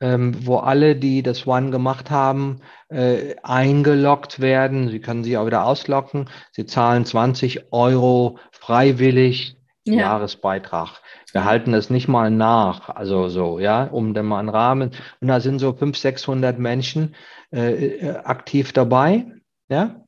ähm, 0.00 0.34
wo 0.46 0.56
alle, 0.56 0.96
die 0.96 1.22
das 1.22 1.46
One 1.46 1.70
gemacht 1.70 2.10
haben, 2.10 2.60
äh, 2.88 3.36
eingeloggt 3.42 4.40
werden. 4.40 4.88
Sie 4.88 5.00
können 5.00 5.24
sich 5.24 5.36
auch 5.36 5.46
wieder 5.46 5.64
ausloggen. 5.66 6.30
Sie 6.52 6.66
zahlen 6.66 7.04
20 7.04 7.72
Euro 7.72 8.38
freiwillig 8.50 9.58
ja. 9.84 9.94
Jahresbeitrag. 9.94 11.00
Wir 11.32 11.44
halten 11.44 11.74
es 11.74 11.90
nicht 11.90 12.08
mal 12.08 12.30
nach, 12.30 12.88
also 12.88 13.28
so, 13.28 13.58
ja, 13.58 13.84
um 13.84 14.14
dann 14.14 14.26
mal 14.26 14.38
einen 14.38 14.48
Rahmen. 14.48 14.92
Und 15.20 15.28
da 15.28 15.40
sind 15.40 15.58
so 15.58 15.72
500, 15.72 15.96
600 15.96 16.58
Menschen 16.58 17.14
äh, 17.52 17.86
äh, 17.86 18.16
aktiv 18.16 18.72
dabei, 18.72 19.26
ja. 19.68 20.04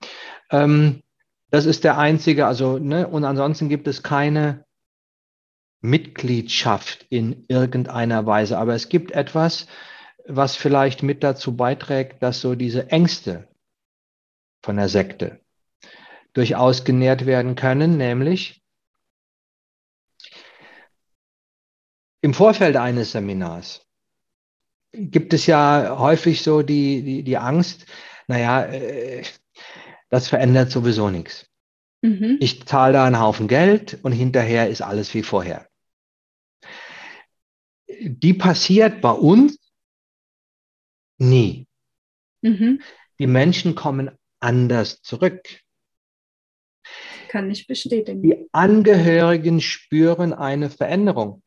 Ähm, 0.51 1.03
das 1.51 1.67
ist 1.67 1.85
der 1.85 1.99
einzige, 1.99 2.47
also, 2.47 2.79
ne, 2.79 3.07
und 3.07 3.25
ansonsten 3.25 3.69
gibt 3.69 3.89
es 3.89 4.03
keine 4.03 4.65
Mitgliedschaft 5.81 7.07
in 7.11 7.45
irgendeiner 7.49 8.27
Weise. 8.27 8.59
Aber 8.59 8.75
es 8.75 8.89
gibt 8.89 9.13
etwas, 9.13 9.67
was 10.27 10.57
vielleicht 10.57 11.03
mit 11.03 11.23
dazu 11.23 11.57
beiträgt, 11.57 12.23
dass 12.23 12.41
so 12.41 12.55
diese 12.55 12.91
Ängste 12.91 13.49
von 14.63 14.77
der 14.77 14.89
Sekte 14.89 15.41
durchaus 16.35 16.85
genährt 16.85 17.27
werden 17.27 17.57
können, 17.57 17.97
nämlich 17.97 18.63
im 22.21 22.35
Vorfeld 22.35 22.77
eines 22.77 23.13
Seminars 23.13 23.87
gibt 24.93 25.33
es 25.33 25.47
ja 25.47 25.97
häufig 25.99 26.43
so 26.43 26.63
die, 26.63 27.03
die, 27.03 27.23
die 27.23 27.39
Angst, 27.39 27.87
naja, 28.27 28.65
äh, 28.65 29.25
das 30.11 30.28
verändert 30.28 30.70
sowieso 30.70 31.09
nichts. 31.09 31.47
Mhm. 32.03 32.37
Ich 32.41 32.66
zahle 32.66 32.93
da 32.93 33.05
einen 33.07 33.20
Haufen 33.20 33.49
Geld 33.49 33.99
und 34.03 34.12
hinterher 34.12 34.69
ist 34.69 34.82
alles 34.82 35.15
wie 35.15 35.23
vorher. 35.23 35.66
Die 37.89 38.35
passiert 38.35 39.01
bei 39.01 39.11
uns 39.12 39.59
Nie. 41.20 41.69
Mhm. 42.41 42.81
Die 43.19 43.27
Menschen 43.27 43.74
kommen 43.74 44.11
anders 44.41 45.03
zurück. 45.03 45.61
Kann 47.28 47.51
ich 47.51 47.66
bestätigen. 47.66 48.23
Die 48.23 48.49
Angehörigen 48.53 49.61
spüren 49.61 50.32
eine 50.32 50.70
Veränderung. 50.70 51.43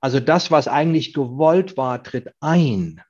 Also 0.00 0.18
das, 0.18 0.50
was 0.50 0.66
eigentlich 0.66 1.14
gewollt 1.14 1.76
war, 1.76 2.02
tritt 2.02 2.34
ein. 2.40 3.00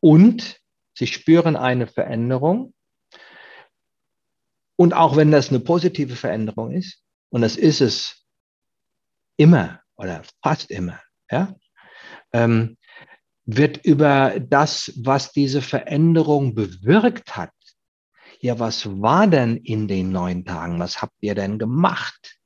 Und 0.00 0.59
sie 1.00 1.06
spüren 1.06 1.56
eine 1.56 1.86
Veränderung. 1.86 2.74
Und 4.76 4.92
auch 4.92 5.16
wenn 5.16 5.30
das 5.30 5.48
eine 5.48 5.60
positive 5.60 6.14
Veränderung 6.14 6.72
ist, 6.72 7.02
und 7.30 7.40
das 7.40 7.56
ist 7.56 7.80
es 7.80 8.26
immer 9.38 9.80
oder 9.96 10.22
fast 10.42 10.70
immer, 10.70 11.00
ja, 11.30 11.56
ähm, 12.34 12.76
wird 13.46 13.78
über 13.78 14.38
das, 14.40 14.92
was 15.02 15.32
diese 15.32 15.62
Veränderung 15.62 16.54
bewirkt 16.54 17.34
hat, 17.34 17.54
ja, 18.40 18.58
was 18.58 18.86
war 19.00 19.26
denn 19.26 19.56
in 19.56 19.88
den 19.88 20.12
neun 20.12 20.44
Tagen? 20.44 20.80
Was 20.80 21.00
habt 21.00 21.16
ihr 21.20 21.34
denn 21.34 21.58
gemacht? 21.58 22.38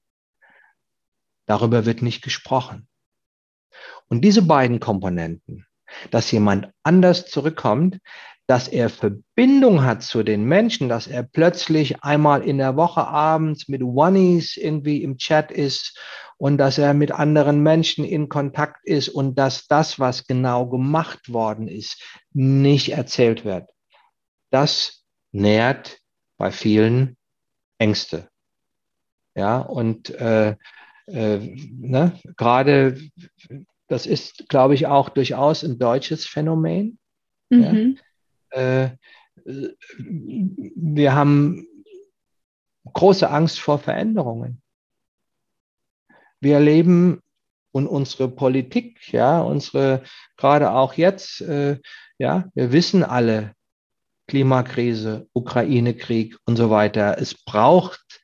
Darüber 1.47 1.87
wird 1.87 2.03
nicht 2.03 2.23
gesprochen. 2.23 2.89
Und 4.09 4.21
diese 4.23 4.43
beiden 4.43 4.79
Komponenten, 4.79 5.67
dass 6.11 6.31
jemand 6.31 6.73
anders 6.83 7.27
zurückkommt, 7.27 7.99
dass 8.47 8.69
er 8.69 8.91
Verbindung 8.91 9.85
hat 9.85 10.03
zu 10.03 10.23
den 10.23 10.45
Menschen, 10.45 10.89
dass 10.89 11.07
er 11.07 11.23
plötzlich 11.23 12.03
einmal 12.03 12.43
in 12.43 12.59
der 12.59 12.77
Woche 12.77 13.07
abends 13.07 13.69
mit 13.69 13.83
Oneies 13.83 14.57
irgendwie 14.57 15.03
im 15.03 15.17
Chat 15.17 15.51
ist 15.51 15.99
und 16.37 16.59
dass 16.59 16.79
er 16.79 16.93
mit 16.93 17.13
anderen 17.13 17.63
Menschen 17.63 18.05
in 18.05 18.29
Kontakt 18.29 18.85
ist 18.85 19.09
und 19.09 19.37
dass 19.37 19.67
das, 19.67 19.99
was 19.99 20.27
genau 20.27 20.67
gemacht 20.67 21.33
worden 21.33 21.69
ist, 21.69 22.03
nicht 22.33 22.91
erzählt 22.91 23.45
wird. 23.45 23.71
Das 24.51 25.05
nährt 25.33 25.99
bei 26.37 26.51
vielen 26.51 27.17
Ängste. 27.79 28.29
Ja, 29.35 29.59
und 29.61 30.11
äh, 30.11 30.57
äh, 31.07 31.39
ne, 31.39 32.21
gerade 32.37 33.01
das 33.89 34.07
ist, 34.07 34.49
glaube 34.49 34.75
ich, 34.75 34.87
auch 34.87 35.09
durchaus 35.09 35.63
ein 35.63 35.79
deutsches 35.79 36.27
Phänomen. 36.27 36.99
Mhm. 37.51 37.97
Ja. 37.97 38.03
Äh, 38.55 38.91
wir 39.45 41.15
haben 41.15 41.67
große 42.93 43.29
Angst 43.29 43.61
vor 43.61 43.79
Veränderungen. 43.79 44.63
Wir 46.41 46.55
erleben 46.55 47.21
und 47.73 47.87
unsere 47.87 48.29
Politik, 48.29 49.13
ja, 49.13 49.41
unsere, 49.41 50.03
gerade 50.37 50.71
auch 50.73 50.95
jetzt, 50.95 51.41
äh, 51.41 51.79
ja, 52.19 52.49
wir 52.55 52.73
wissen 52.73 53.03
alle, 53.03 53.55
Klimakrise, 54.27 55.29
Ukraine-Krieg 55.33 56.39
und 56.47 56.57
so 56.57 56.71
weiter. 56.71 57.19
Es 57.19 57.35
braucht 57.35 58.23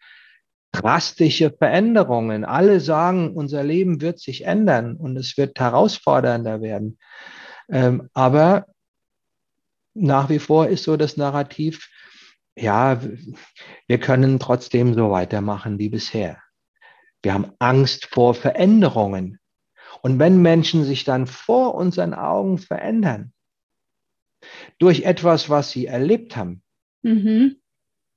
drastische 0.73 1.51
Veränderungen. 1.51 2.45
Alle 2.45 2.81
sagen, 2.81 3.35
unser 3.35 3.63
Leben 3.65 4.01
wird 4.01 4.19
sich 4.19 4.45
ändern 4.45 4.97
und 4.97 5.17
es 5.17 5.37
wird 5.37 5.59
herausfordernder 5.59 6.63
werden. 6.63 6.99
Ähm, 7.69 8.09
aber 8.15 8.67
nach 9.95 10.29
wie 10.29 10.39
vor 10.39 10.69
ist 10.69 10.85
so 10.85 10.97
das 10.97 11.17
Narrativ, 11.17 11.89
ja, 12.57 13.01
wir 13.87 13.99
können 13.99 14.39
trotzdem 14.39 14.95
so 14.95 15.11
weitermachen 15.11 15.79
wie 15.79 15.89
bisher. 15.89 16.39
Wir 17.23 17.35
haben 17.35 17.53
Angst 17.59 18.07
vor 18.07 18.35
Veränderungen. 18.35 19.39
Und 20.03 20.19
wenn 20.19 20.41
Menschen 20.41 20.85
sich 20.85 21.05
dann 21.05 21.27
vor 21.27 21.75
unseren 21.75 22.15
Augen 22.15 22.59
verändern, 22.59 23.33
durch 24.79 25.03
etwas, 25.03 25.51
was 25.51 25.71
sie 25.71 25.87
erlebt 25.87 26.37
haben, 26.37 26.63
mhm. 27.03 27.57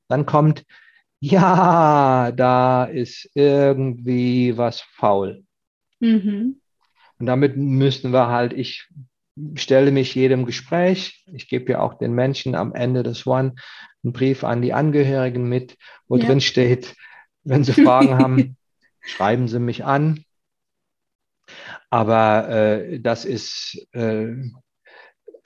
dann 0.07 0.25
kommt, 0.25 0.65
ja, 1.19 2.31
da 2.31 2.85
ist 2.85 3.29
irgendwie 3.33 4.57
was 4.57 4.81
faul. 4.81 5.43
Mhm. 5.99 6.61
Und 7.19 7.25
damit 7.25 7.57
müssen 7.57 8.11
wir 8.11 8.27
halt, 8.27 8.53
ich 8.53 8.89
stelle 9.55 9.91
mich 9.91 10.15
jedem 10.15 10.45
Gespräch, 10.45 11.25
ich 11.33 11.47
gebe 11.47 11.73
ja 11.73 11.79
auch 11.81 11.95
den 11.95 12.13
Menschen 12.13 12.55
am 12.55 12.73
Ende 12.73 13.03
des 13.03 13.25
One 13.25 13.55
einen 14.03 14.13
Brief 14.13 14.43
an 14.43 14.61
die 14.61 14.73
Angehörigen 14.73 15.47
mit, 15.47 15.77
wo 16.07 16.17
ja. 16.17 16.25
drin 16.25 16.41
steht, 16.41 16.95
wenn 17.43 17.63
sie 17.63 17.73
Fragen 17.73 18.17
haben, 18.19 18.57
schreiben 19.01 19.47
sie 19.47 19.59
mich 19.59 19.83
an. 19.83 20.23
Aber 21.89 22.49
äh, 22.49 22.99
das 22.99 23.25
ist, 23.25 23.87
äh, 23.93 24.33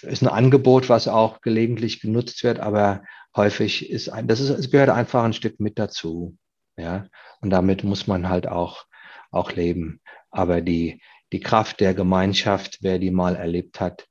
ist 0.01 0.21
ein 0.21 0.27
Angebot, 0.27 0.89
was 0.89 1.07
auch 1.07 1.41
gelegentlich 1.41 2.01
genutzt 2.01 2.43
wird, 2.43 2.59
aber 2.59 3.03
häufig 3.35 3.89
ist 3.89 4.09
ein, 4.09 4.27
das 4.27 4.39
ist, 4.39 4.49
es 4.49 4.71
gehört 4.71 4.89
einfach 4.89 5.23
ein 5.23 5.33
Stück 5.33 5.59
mit 5.59 5.79
dazu. 5.79 6.37
Ja, 6.77 7.07
und 7.41 7.49
damit 7.49 7.83
muss 7.83 8.05
man 8.05 8.29
halt 8.29 8.47
auch, 8.47 8.85
auch 9.31 9.51
leben. 9.53 9.99
Aber 10.29 10.61
die, 10.61 11.01
die 11.31 11.39
Kraft 11.39 11.79
der 11.79 11.93
Gemeinschaft, 11.93 12.79
wer 12.81 12.99
die 12.99 13.11
mal 13.11 13.35
erlebt 13.35 13.79
hat, 13.79 14.07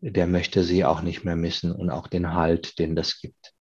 der 0.00 0.26
möchte 0.26 0.62
sie 0.62 0.84
auch 0.84 1.02
nicht 1.02 1.24
mehr 1.24 1.36
missen 1.36 1.72
und 1.72 1.90
auch 1.90 2.06
den 2.06 2.34
Halt, 2.34 2.78
den 2.78 2.96
das 2.96 3.20
gibt. 3.20 3.54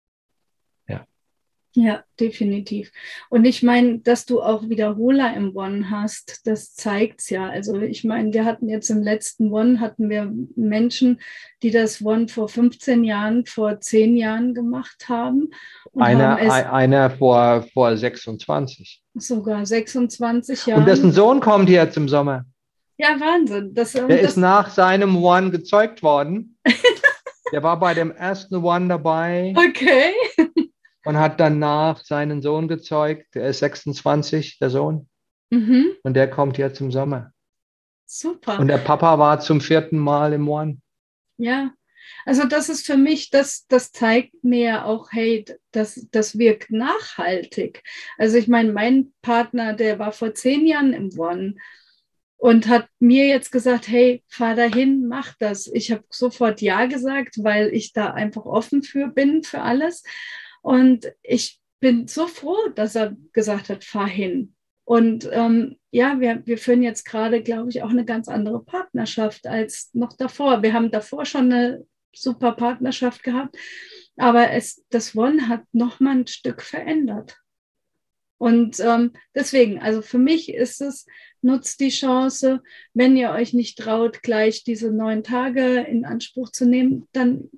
Ja, 1.76 2.04
definitiv. 2.18 2.92
Und 3.30 3.44
ich 3.44 3.62
meine, 3.62 4.00
dass 4.00 4.26
du 4.26 4.42
auch 4.42 4.70
Wiederholer 4.70 5.36
im 5.36 5.54
One 5.56 5.90
hast, 5.90 6.48
das 6.48 6.74
zeigt's 6.74 7.30
ja. 7.30 7.50
Also 7.50 7.82
ich 7.82 8.06
meine, 8.06 8.32
wir 8.34 8.46
hatten 8.46 8.70
jetzt 8.70 8.90
im 8.90 9.04
letzten 9.04 9.52
One 9.52 9.82
hatten 9.82 10.10
wir 10.10 10.32
Menschen, 10.56 11.20
die 11.64 11.72
das 11.72 12.02
One 12.02 12.30
vor 12.30 12.48
15 12.48 13.04
Jahren, 13.04 13.46
vor 13.46 13.82
10 13.82 14.16
Jahren 14.16 14.54
gemacht 14.54 15.10
haben. 15.10 15.50
Einer, 15.98 16.38
einer 16.72 17.10
vor, 17.10 17.66
vor 17.74 17.98
26. 17.98 19.04
Sogar 19.16 19.66
26 19.66 20.68
Jahre. 20.68 20.80
Und 20.80 20.88
dessen 20.88 21.12
Sohn 21.12 21.42
kommt 21.42 21.68
jetzt 21.68 21.98
im 21.98 22.08
Sommer. 22.08 22.46
Ja, 22.98 23.20
Wahnsinn. 23.20 23.74
Das, 23.74 23.92
Der 23.92 24.08
das, 24.08 24.22
ist 24.22 24.38
nach 24.38 24.70
seinem 24.70 25.22
One 25.22 25.52
gezeugt 25.52 26.02
worden. 26.04 26.58
Der 27.52 27.62
war 27.62 27.80
bei 27.80 27.94
dem 27.94 28.12
ersten 28.12 28.56
One 28.56 28.88
dabei. 28.88 29.54
Okay 29.56 30.14
und 31.06 31.18
hat 31.18 31.40
danach 31.40 32.04
seinen 32.04 32.42
Sohn 32.42 32.68
gezeugt. 32.68 33.36
Der 33.36 33.48
ist 33.48 33.60
26, 33.60 34.60
der 34.60 34.70
Sohn. 34.70 35.08
Mhm. 35.52 35.92
Und 36.04 36.16
der 36.16 36.30
kommt 36.30 36.58
jetzt 36.58 36.82
im 36.82 36.92
Sommer. 36.92 37.32
Super. 38.06 38.60
Und 38.60 38.68
der 38.68 38.80
Papa 38.80 39.18
war 39.18 39.40
zum 39.40 39.62
vierten 39.62 39.98
Mal 39.98 40.34
im 40.34 40.50
One. 40.50 40.80
Ja, 41.38 41.72
also 42.26 42.46
das 42.46 42.70
ist 42.70 42.86
für 42.86 42.98
mich, 42.98 43.30
das, 43.30 43.66
das 43.68 43.92
zeigt 43.92 44.44
mir 44.44 44.86
auch, 44.86 45.12
hey, 45.12 45.46
das, 45.72 46.08
das 46.12 46.38
wirkt 46.38 46.72
nachhaltig. 46.72 47.84
Also 48.18 48.38
ich 48.38 48.48
meine, 48.48 48.74
mein 48.74 49.14
Partner, 49.22 49.74
der 49.74 50.00
war 50.00 50.12
vor 50.12 50.34
zehn 50.34 50.66
Jahren 50.66 50.94
im 50.94 51.18
One 51.18 51.56
und 52.38 52.68
hat 52.68 52.88
mir 53.00 53.28
jetzt 53.28 53.52
gesagt, 53.52 53.88
hey, 53.88 54.24
fahr 54.28 54.56
dahin, 54.56 55.08
mach 55.08 55.34
das. 55.40 55.68
Ich 55.68 55.92
habe 55.92 56.04
sofort 56.10 56.62
Ja 56.62 56.86
gesagt, 56.86 57.44
weil 57.44 57.74
ich 57.74 57.94
da 57.94 58.12
einfach 58.12 58.46
offen 58.46 58.84
für 58.84 59.08
bin, 59.08 59.44
für 59.44 59.62
alles. 59.62 60.04
Und 60.62 61.12
ich 61.24 61.60
bin 61.80 62.08
so 62.08 62.28
froh, 62.28 62.70
dass 62.76 62.96
er 62.96 63.16
gesagt 63.34 63.70
hat, 63.70 63.84
fahr 63.84 64.08
hin. 64.08 64.56
Und 64.84 65.28
ähm, 65.32 65.78
ja, 65.90 66.20
wir, 66.20 66.44
wir 66.46 66.58
führen 66.58 66.84
jetzt 66.84 67.06
gerade, 67.06 67.42
glaube 67.42 67.70
ich, 67.70 67.82
auch 67.82 67.90
eine 67.90 68.06
ganz 68.06 68.28
andere 68.28 68.64
Partnerschaft 68.64 69.48
als 69.48 69.90
noch 69.94 70.14
davor. 70.14 70.62
Wir 70.62 70.74
haben 70.74 70.92
davor 70.92 71.26
schon 71.26 71.52
eine 71.52 71.86
super 72.14 72.52
Partnerschaft 72.52 73.24
gehabt, 73.24 73.58
aber 74.16 74.52
es, 74.52 74.86
das 74.90 75.16
One 75.16 75.48
hat 75.48 75.64
noch 75.74 76.00
mal 76.00 76.18
ein 76.18 76.28
Stück 76.28 76.62
verändert. 76.62 77.38
Und 78.46 78.80
ähm, 78.80 79.14
deswegen, 79.34 79.80
also 79.80 80.04
für 80.04 80.20
mich 80.20 80.54
ist 80.54 80.80
es, 80.80 81.08
nutzt 81.42 81.80
die 81.80 81.90
Chance, 81.90 82.62
wenn 82.94 83.18
ihr 83.18 83.32
euch 83.32 83.54
nicht 83.54 83.80
traut, 83.80 84.22
gleich 84.22 84.64
diese 84.64 84.92
neun 84.92 85.24
Tage 85.24 85.78
in 85.78 86.06
Anspruch 86.06 86.52
zu 86.52 86.68
nehmen, 86.68 87.08
dann 87.12 87.50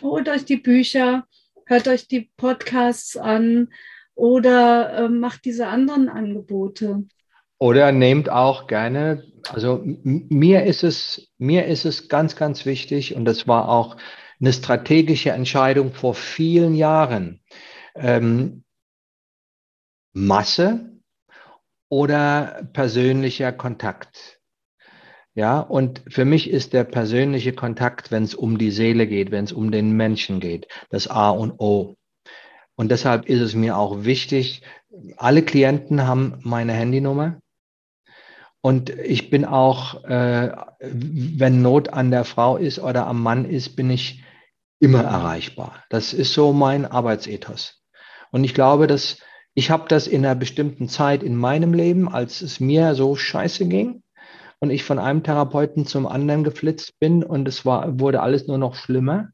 holt 0.00 0.28
euch 0.28 0.44
die 0.44 0.58
Bücher, 0.58 1.26
hört 1.64 1.88
euch 1.88 2.06
die 2.06 2.30
Podcasts 2.36 3.16
an 3.16 3.70
oder 4.14 4.92
äh, 4.92 5.08
macht 5.08 5.46
diese 5.46 5.66
anderen 5.66 6.08
Angebote. 6.08 7.02
Oder 7.58 7.90
nehmt 7.90 8.28
auch 8.30 8.68
gerne, 8.68 9.24
also 9.48 9.82
mir 9.84 10.62
ist 10.62 10.84
es, 10.84 11.26
mir 11.38 11.66
ist 11.66 11.84
es 11.84 12.08
ganz, 12.08 12.36
ganz 12.36 12.64
wichtig 12.66 13.16
und 13.16 13.24
das 13.24 13.48
war 13.48 13.68
auch 13.68 13.96
eine 14.38 14.52
strategische 14.52 15.30
Entscheidung 15.30 15.92
vor 15.92 16.14
vielen 16.14 16.76
Jahren. 16.76 17.40
Ähm, 17.96 18.62
Masse 20.18 20.92
oder 21.90 22.66
persönlicher 22.72 23.52
Kontakt. 23.52 24.40
Ja, 25.34 25.60
und 25.60 26.02
für 26.08 26.24
mich 26.24 26.48
ist 26.48 26.72
der 26.72 26.84
persönliche 26.84 27.52
Kontakt, 27.52 28.10
wenn 28.10 28.22
es 28.22 28.34
um 28.34 28.56
die 28.56 28.70
Seele 28.70 29.06
geht, 29.06 29.30
wenn 29.30 29.44
es 29.44 29.52
um 29.52 29.70
den 29.70 29.92
Menschen 29.92 30.40
geht, 30.40 30.68
das 30.88 31.06
A 31.06 31.28
und 31.28 31.60
O. 31.60 31.96
Und 32.76 32.90
deshalb 32.90 33.28
ist 33.28 33.42
es 33.42 33.54
mir 33.54 33.76
auch 33.76 34.04
wichtig, 34.04 34.62
alle 35.18 35.42
Klienten 35.42 36.06
haben 36.06 36.38
meine 36.40 36.72
Handynummer. 36.72 37.38
Und 38.62 38.88
ich 38.88 39.28
bin 39.28 39.44
auch, 39.44 40.02
äh, 40.04 40.50
wenn 40.80 41.60
Not 41.60 41.90
an 41.90 42.10
der 42.10 42.24
Frau 42.24 42.56
ist 42.56 42.78
oder 42.78 43.06
am 43.06 43.22
Mann 43.22 43.44
ist, 43.44 43.76
bin 43.76 43.90
ich 43.90 44.24
immer 44.80 45.02
erreichbar. 45.02 45.84
Das 45.90 46.14
ist 46.14 46.32
so 46.32 46.54
mein 46.54 46.86
Arbeitsethos. 46.86 47.82
Und 48.30 48.44
ich 48.44 48.54
glaube, 48.54 48.86
dass 48.86 49.18
ich 49.58 49.70
habe 49.70 49.88
das 49.88 50.06
in 50.06 50.24
einer 50.24 50.34
bestimmten 50.34 50.86
Zeit 50.86 51.22
in 51.22 51.34
meinem 51.34 51.72
Leben, 51.72 52.10
als 52.10 52.42
es 52.42 52.60
mir 52.60 52.94
so 52.94 53.16
scheiße 53.16 53.66
ging 53.66 54.02
und 54.60 54.68
ich 54.68 54.84
von 54.84 54.98
einem 54.98 55.22
Therapeuten 55.22 55.86
zum 55.86 56.06
anderen 56.06 56.44
geflitzt 56.44 57.00
bin 57.00 57.24
und 57.24 57.48
es 57.48 57.64
war, 57.64 57.98
wurde 57.98 58.20
alles 58.20 58.46
nur 58.46 58.58
noch 58.58 58.74
schlimmer, 58.74 59.30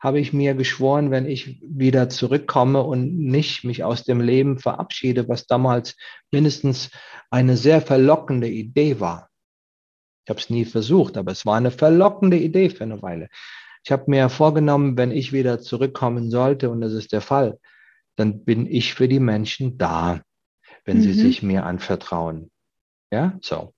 habe 0.00 0.18
ich 0.18 0.32
mir 0.32 0.54
geschworen, 0.54 1.12
wenn 1.12 1.24
ich 1.26 1.62
wieder 1.62 2.08
zurückkomme 2.08 2.82
und 2.82 3.16
nicht 3.16 3.62
mich 3.62 3.84
aus 3.84 4.02
dem 4.02 4.20
Leben 4.20 4.58
verabschiede, 4.58 5.28
was 5.28 5.46
damals 5.46 5.96
mindestens 6.32 6.90
eine 7.30 7.56
sehr 7.56 7.80
verlockende 7.80 8.48
Idee 8.48 8.98
war. 8.98 9.30
Ich 10.24 10.30
habe 10.30 10.40
es 10.40 10.50
nie 10.50 10.64
versucht, 10.64 11.16
aber 11.16 11.30
es 11.30 11.46
war 11.46 11.56
eine 11.56 11.70
verlockende 11.70 12.38
Idee 12.38 12.70
für 12.70 12.82
eine 12.82 13.02
Weile. 13.02 13.28
Ich 13.84 13.92
habe 13.92 14.04
mir 14.08 14.28
vorgenommen, 14.30 14.96
wenn 14.96 15.12
ich 15.12 15.32
wieder 15.32 15.60
zurückkommen 15.60 16.32
sollte, 16.32 16.70
und 16.70 16.80
das 16.80 16.92
ist 16.92 17.12
der 17.12 17.20
Fall, 17.20 17.60
dann 18.16 18.44
bin 18.44 18.66
ich 18.66 18.94
für 18.94 19.08
die 19.08 19.20
Menschen 19.20 19.78
da, 19.78 20.22
wenn 20.84 20.98
mhm. 20.98 21.02
sie 21.02 21.12
sich 21.12 21.42
mir 21.42 21.64
anvertrauen. 21.64 22.50
Ja, 23.10 23.38
so. 23.42 23.72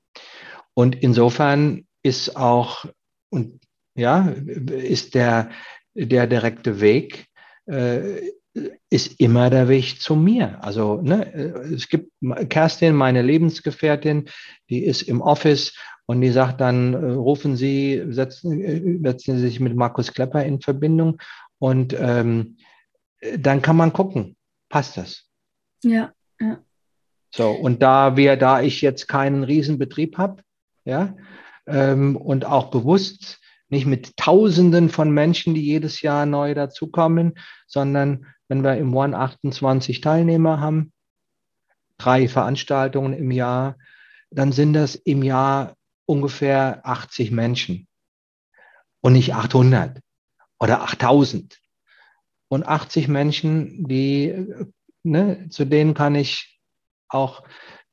Und 0.74 0.94
insofern 1.02 1.86
ist 2.02 2.36
auch, 2.36 2.86
und 3.30 3.60
ja, 3.94 4.28
ist 4.28 5.14
der, 5.14 5.50
der 5.94 6.26
direkte 6.26 6.80
Weg 6.80 7.26
äh, 7.66 8.20
ist 8.90 9.20
immer 9.20 9.50
der 9.50 9.68
Weg 9.68 10.00
zu 10.00 10.16
mir. 10.16 10.62
Also 10.62 11.00
ne, 11.02 11.32
es 11.74 11.88
gibt 11.88 12.10
Kerstin, 12.48 12.94
meine 12.94 13.22
Lebensgefährtin, 13.22 14.28
die 14.70 14.84
ist 14.84 15.02
im 15.02 15.20
Office 15.20 15.74
und 16.06 16.20
die 16.20 16.30
sagt 16.30 16.60
dann, 16.60 16.94
äh, 16.94 16.96
rufen 17.12 17.56
Sie, 17.56 18.02
setzen, 18.10 18.60
äh, 18.60 18.98
setzen 19.02 19.36
Sie 19.36 19.42
sich 19.42 19.60
mit 19.60 19.74
Markus 19.74 20.12
Klepper 20.12 20.44
in 20.44 20.60
Verbindung 20.60 21.18
und 21.58 21.96
ähm, 21.98 22.56
dann 23.38 23.62
kann 23.62 23.76
man 23.76 23.92
gucken, 23.92 24.36
passt 24.68 24.96
das? 24.96 25.24
Ja, 25.82 26.12
ja. 26.40 26.58
So, 27.30 27.50
und 27.50 27.82
da 27.82 28.16
wir, 28.16 28.36
da 28.36 28.62
ich 28.62 28.80
jetzt 28.80 29.08
keinen 29.08 29.44
Riesenbetrieb 29.44 30.16
habe, 30.16 30.42
ja, 30.84 31.14
ähm, 31.66 32.16
und 32.16 32.44
auch 32.44 32.70
bewusst 32.70 33.40
nicht 33.68 33.86
mit 33.86 34.16
Tausenden 34.16 34.88
von 34.88 35.10
Menschen, 35.10 35.54
die 35.54 35.64
jedes 35.64 36.02
Jahr 36.02 36.24
neu 36.24 36.54
dazukommen, 36.54 37.34
sondern 37.66 38.26
wenn 38.48 38.62
wir 38.62 38.76
im 38.76 38.94
One 38.94 39.16
28 39.16 40.00
Teilnehmer 40.00 40.60
haben, 40.60 40.92
drei 41.98 42.28
Veranstaltungen 42.28 43.12
im 43.12 43.30
Jahr, 43.30 43.76
dann 44.30 44.52
sind 44.52 44.74
das 44.74 44.94
im 44.94 45.22
Jahr 45.22 45.74
ungefähr 46.06 46.80
80 46.84 47.32
Menschen 47.32 47.88
und 49.00 49.14
nicht 49.14 49.34
800 49.34 50.00
oder 50.60 50.82
8000. 50.82 51.58
Und 52.48 52.66
80 52.66 53.08
Menschen, 53.08 53.86
die, 53.88 54.46
ne, 55.02 55.48
zu 55.50 55.64
denen 55.64 55.94
kann 55.94 56.14
ich 56.14 56.60
auch 57.08 57.42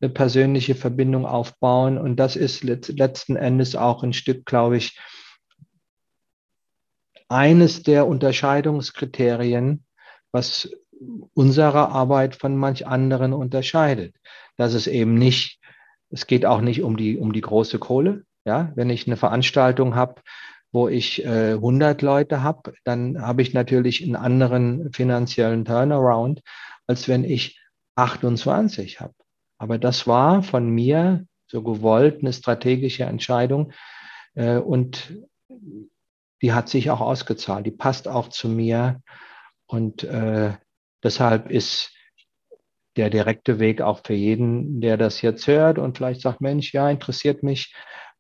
eine 0.02 0.10
persönliche 0.10 0.76
Verbindung 0.76 1.26
aufbauen. 1.26 1.98
Und 1.98 2.18
das 2.18 2.36
ist 2.36 2.64
letzten 2.64 3.36
Endes 3.36 3.76
auch 3.76 4.04
ein 4.04 4.14
Stück, 4.14 4.46
glaube 4.46 4.78
ich, 4.78 5.00
eines 7.30 7.84
der 7.84 8.08
Unterscheidungskriterien, 8.08 9.86
was 10.32 10.70
unsere 11.34 11.90
Arbeit 11.90 12.36
von 12.36 12.56
manch 12.56 12.86
anderen 12.86 13.34
unterscheidet. 13.34 14.16
Dass 14.58 14.74
es 14.74 14.88
eben 14.88 15.16
nicht, 15.16 15.60
es 16.10 16.28
geht 16.28 16.46
auch 16.46 16.62
nicht 16.62 16.84
um 16.84 16.98
die, 16.98 17.18
um 17.18 17.34
die 17.34 17.42
große 17.42 17.80
Kohle. 17.80 18.26
Ja, 18.46 18.74
wenn 18.76 18.90
ich 18.90 19.08
eine 19.08 19.16
Veranstaltung 19.16 19.96
habe, 19.96 20.22
wo 20.74 20.90
ich 20.90 21.24
äh, 21.24 21.54
100 21.54 22.02
Leute 22.02 22.42
habe, 22.42 22.74
dann 22.84 23.22
habe 23.22 23.44
ich 23.44 23.54
natürlich 23.54 24.04
einen 24.04 24.16
anderen 24.16 24.92
finanziellen 24.92 25.66
Turnaround, 25.66 26.42
als 26.88 27.08
wenn 27.08 27.24
ich 27.24 27.62
28 27.96 29.00
habe. 29.00 29.14
Aber 29.60 29.78
das 29.78 30.08
war 30.08 30.42
von 30.42 30.68
mir 30.68 31.26
so 31.46 31.62
gewollt 31.62 32.22
eine 32.22 32.34
strategische 32.34 33.04
Entscheidung. 33.04 33.72
Äh, 34.34 34.58
und 34.58 35.14
die 36.42 36.54
hat 36.54 36.70
sich 36.70 36.90
auch 36.90 37.02
ausgezahlt, 37.02 37.68
die 37.68 37.72
passt 37.72 38.08
auch 38.08 38.30
zu 38.30 38.50
mir. 38.50 39.02
Und 39.68 40.04
äh, 40.04 40.54
deshalb 41.04 41.52
ist 41.52 41.92
der 42.98 43.12
direkte 43.12 43.60
Weg 43.60 43.82
auch 43.82 44.02
für 44.04 44.14
jeden, 44.14 44.82
der 44.82 44.98
das 44.98 45.22
jetzt 45.22 45.46
hört 45.46 45.78
und 45.78 45.98
vielleicht 45.98 46.22
sagt, 46.22 46.42
Mensch, 46.42 46.74
ja, 46.74 46.90
interessiert 46.90 47.44
mich, 47.44 47.74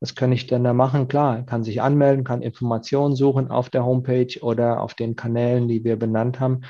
was 0.03 0.15
kann 0.15 0.33
ich 0.33 0.47
denn 0.47 0.65
da 0.65 0.73
machen? 0.73 1.07
Klar, 1.07 1.45
kann 1.45 1.63
sich 1.63 1.81
anmelden, 1.81 2.25
kann 2.25 2.41
Informationen 2.41 3.15
suchen 3.15 3.49
auf 3.49 3.69
der 3.69 3.85
Homepage 3.85 4.37
oder 4.41 4.81
auf 4.81 4.95
den 4.95 5.15
Kanälen, 5.15 5.69
die 5.69 5.85
wir 5.85 5.95
benannt 5.95 6.41
haben. 6.41 6.65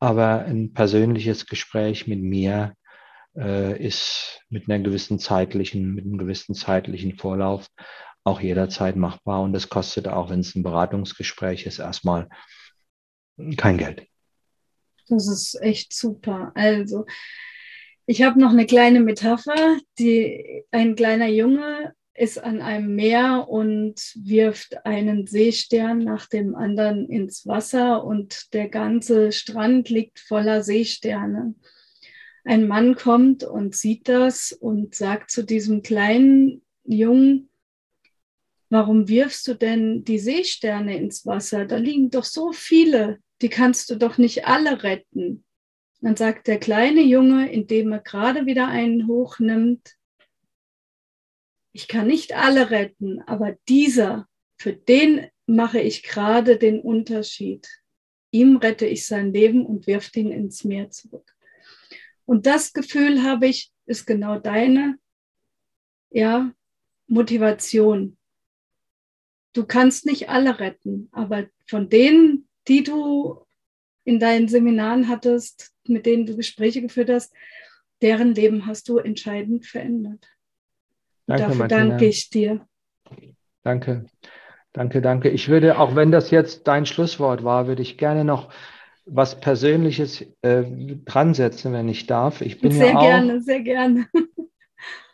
Aber 0.00 0.40
ein 0.44 0.74
persönliches 0.74 1.46
Gespräch 1.46 2.06
mit 2.06 2.20
mir 2.20 2.74
äh, 3.38 3.82
ist 3.82 4.42
mit 4.50 4.68
einer 4.68 4.84
gewissen 4.84 5.18
zeitlichen, 5.18 5.94
mit 5.94 6.04
einem 6.04 6.18
gewissen 6.18 6.54
zeitlichen 6.54 7.16
Vorlauf 7.16 7.68
auch 8.22 8.42
jederzeit 8.42 8.96
machbar 8.96 9.40
und 9.40 9.54
das 9.54 9.70
kostet 9.70 10.06
auch, 10.06 10.28
wenn 10.28 10.40
es 10.40 10.54
ein 10.54 10.62
Beratungsgespräch 10.62 11.64
ist, 11.64 11.78
erstmal 11.78 12.28
kein 13.56 13.78
Geld. 13.78 14.06
Das 15.08 15.26
ist 15.26 15.58
echt 15.62 15.94
super. 15.94 16.52
Also, 16.54 17.06
ich 18.04 18.20
habe 18.20 18.38
noch 18.38 18.50
eine 18.50 18.66
kleine 18.66 19.00
Metapher, 19.00 19.78
die 19.98 20.64
ein 20.70 20.96
kleiner 20.96 21.28
Junge 21.28 21.94
ist 22.16 22.42
an 22.42 22.60
einem 22.62 22.94
Meer 22.94 23.46
und 23.48 24.00
wirft 24.16 24.86
einen 24.86 25.26
Seestern 25.26 25.98
nach 25.98 26.26
dem 26.26 26.54
anderen 26.54 27.08
ins 27.08 27.46
Wasser 27.46 28.04
und 28.04 28.52
der 28.54 28.68
ganze 28.68 29.32
Strand 29.32 29.88
liegt 29.88 30.18
voller 30.20 30.62
Seesterne. 30.62 31.54
Ein 32.44 32.68
Mann 32.68 32.94
kommt 32.94 33.44
und 33.44 33.74
sieht 33.74 34.08
das 34.08 34.52
und 34.52 34.94
sagt 34.94 35.30
zu 35.30 35.42
diesem 35.44 35.82
kleinen 35.82 36.62
Jungen, 36.84 37.50
warum 38.70 39.08
wirfst 39.08 39.46
du 39.48 39.54
denn 39.54 40.04
die 40.04 40.18
Seesterne 40.18 40.96
ins 40.96 41.26
Wasser? 41.26 41.66
Da 41.66 41.76
liegen 41.76 42.10
doch 42.10 42.24
so 42.24 42.52
viele, 42.52 43.18
die 43.42 43.48
kannst 43.48 43.90
du 43.90 43.96
doch 43.96 44.16
nicht 44.16 44.46
alle 44.46 44.82
retten. 44.82 45.44
Dann 46.00 46.16
sagt 46.16 46.46
der 46.46 46.58
kleine 46.58 47.02
Junge, 47.02 47.50
indem 47.50 47.92
er 47.92 48.00
gerade 48.00 48.46
wieder 48.46 48.68
einen 48.68 49.06
hochnimmt, 49.06 49.96
ich 51.76 51.88
kann 51.88 52.06
nicht 52.06 52.34
alle 52.34 52.70
retten, 52.70 53.20
aber 53.26 53.58
dieser, 53.68 54.26
für 54.56 54.72
den 54.72 55.26
mache 55.44 55.78
ich 55.78 56.02
gerade 56.02 56.56
den 56.56 56.80
Unterschied. 56.80 57.68
Ihm 58.30 58.56
rette 58.56 58.86
ich 58.86 59.06
sein 59.06 59.30
Leben 59.30 59.66
und 59.66 59.86
wirft 59.86 60.16
ihn 60.16 60.30
ins 60.30 60.64
Meer 60.64 60.88
zurück. 60.88 61.36
Und 62.24 62.46
das 62.46 62.72
Gefühl 62.72 63.22
habe 63.24 63.48
ich, 63.48 63.74
ist 63.84 64.06
genau 64.06 64.38
deine 64.38 64.98
ja, 66.08 66.50
Motivation. 67.08 68.16
Du 69.52 69.66
kannst 69.66 70.06
nicht 70.06 70.30
alle 70.30 70.58
retten, 70.58 71.10
aber 71.12 71.46
von 71.66 71.90
denen, 71.90 72.48
die 72.68 72.84
du 72.84 73.44
in 74.04 74.18
deinen 74.18 74.48
Seminaren 74.48 75.08
hattest, 75.08 75.74
mit 75.86 76.06
denen 76.06 76.24
du 76.24 76.36
Gespräche 76.36 76.80
geführt 76.80 77.10
hast, 77.10 77.34
deren 78.00 78.34
Leben 78.34 78.64
hast 78.64 78.88
du 78.88 78.96
entscheidend 78.96 79.66
verändert. 79.66 80.26
Danke, 81.26 81.42
Dafür 81.42 81.56
Martina. 81.56 81.88
danke 81.88 82.06
ich 82.06 82.30
dir. 82.30 82.66
Danke, 83.62 84.06
danke, 84.72 85.02
danke. 85.02 85.28
Ich 85.28 85.48
würde, 85.48 85.78
auch 85.78 85.96
wenn 85.96 86.12
das 86.12 86.30
jetzt 86.30 86.68
dein 86.68 86.86
Schlusswort 86.86 87.42
war, 87.42 87.66
würde 87.66 87.82
ich 87.82 87.98
gerne 87.98 88.24
noch 88.24 88.52
was 89.04 89.40
Persönliches 89.40 90.24
äh, 90.42 90.64
dran 91.04 91.34
setzen, 91.34 91.72
wenn 91.72 91.88
ich 91.88 92.06
darf. 92.06 92.40
Ich 92.40 92.60
bin 92.60 92.72
sehr 92.72 92.92
ja 92.92 93.00
gerne, 93.00 93.40
sehr 93.40 93.60
gerne. 93.60 94.06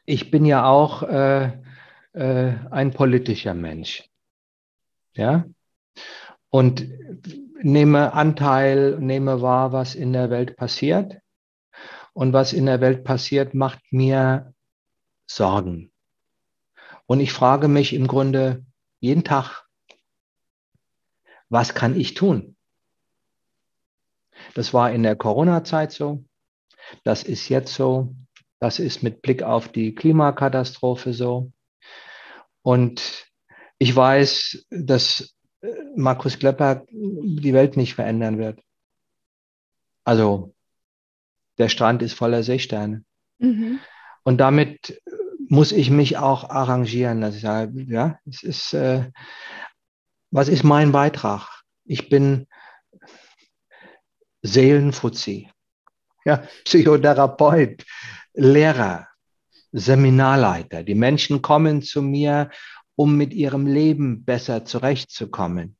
Ich 0.04 0.32
bin 0.32 0.44
ja 0.44 0.64
auch 0.64 1.04
äh, 1.04 1.52
äh, 2.12 2.54
ein 2.72 2.90
politischer 2.92 3.54
Mensch 3.54 4.10
ja, 5.14 5.44
und 6.50 6.86
nehme 7.62 8.12
Anteil, 8.12 8.98
nehme 8.98 9.42
wahr, 9.42 9.72
was 9.72 9.94
in 9.94 10.12
der 10.12 10.30
Welt 10.30 10.56
passiert. 10.56 11.18
Und 12.14 12.34
was 12.34 12.52
in 12.52 12.66
der 12.66 12.80
Welt 12.80 13.04
passiert, 13.04 13.54
macht 13.54 13.80
mir 13.90 14.52
Sorgen. 15.26 15.91
Und 17.06 17.20
ich 17.20 17.32
frage 17.32 17.68
mich 17.68 17.92
im 17.92 18.06
Grunde 18.06 18.64
jeden 19.00 19.24
Tag, 19.24 19.66
was 21.48 21.74
kann 21.74 21.98
ich 21.98 22.14
tun? 22.14 22.56
Das 24.54 24.72
war 24.72 24.90
in 24.92 25.02
der 25.02 25.16
Corona-Zeit 25.16 25.92
so. 25.92 26.24
Das 27.04 27.22
ist 27.22 27.48
jetzt 27.48 27.74
so. 27.74 28.14
Das 28.58 28.78
ist 28.78 29.02
mit 29.02 29.22
Blick 29.22 29.42
auf 29.42 29.68
die 29.68 29.94
Klimakatastrophe 29.94 31.12
so. 31.12 31.52
Und 32.62 33.26
ich 33.78 33.94
weiß, 33.94 34.66
dass 34.70 35.34
äh, 35.60 35.68
Markus 35.96 36.38
Klepper 36.38 36.84
die 36.88 37.52
Welt 37.52 37.76
nicht 37.76 37.94
verändern 37.94 38.38
wird. 38.38 38.60
Also 40.04 40.54
der 41.58 41.68
Strand 41.68 42.02
ist 42.02 42.14
voller 42.14 42.42
Seesterne. 42.42 43.04
Mhm. 43.38 43.80
Und 44.22 44.38
damit 44.38 45.02
muss 45.52 45.70
ich 45.70 45.90
mich 45.90 46.16
auch 46.16 46.48
arrangieren. 46.48 47.20
Dass 47.20 47.34
ich 47.34 47.42
sage, 47.42 47.82
ja, 47.82 48.18
es 48.24 48.42
ist, 48.42 48.72
äh, 48.72 49.10
was 50.30 50.48
ist 50.48 50.64
mein 50.64 50.92
Beitrag? 50.92 51.62
Ich 51.84 52.08
bin 52.08 52.46
Seelenfuzzi, 54.40 55.50
ja, 56.24 56.38
Psychotherapeut, 56.64 57.84
Lehrer, 58.32 59.08
Seminarleiter. 59.72 60.84
Die 60.84 60.94
Menschen 60.94 61.42
kommen 61.42 61.82
zu 61.82 62.00
mir, 62.00 62.50
um 62.96 63.18
mit 63.18 63.34
ihrem 63.34 63.66
Leben 63.66 64.24
besser 64.24 64.64
zurechtzukommen. 64.64 65.76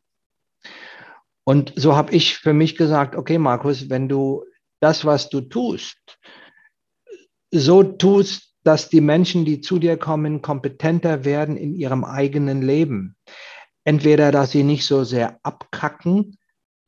Und 1.45 1.73
so 1.77 1.97
habe 1.97 2.13
ich 2.13 2.37
für 2.37 2.53
mich 2.53 2.77
gesagt, 2.77 3.17
okay, 3.17 3.39
Markus, 3.39 3.89
wenn 3.89 4.07
du 4.07 4.45
das, 4.81 5.07
was 5.07 5.31
du 5.31 5.41
tust, 5.41 6.19
so 7.51 7.83
tust, 7.83 8.52
dass 8.65 8.89
die 8.89 9.01
Menschen, 9.01 9.45
die 9.45 9.61
zu 9.61 9.79
dir 9.79 9.97
kommen, 9.97 10.43
kompetenter 10.43 11.25
werden 11.25 11.57
in 11.57 11.75
ihrem 11.75 12.05
eigenen 12.05 12.63
Leben. 12.63 13.17
Entweder, 13.85 14.31
dass 14.31 14.53
sie 14.53 14.63
nicht 14.63 14.85
so 14.85 15.05
sehr 15.05 15.39
abkacken 15.43 16.39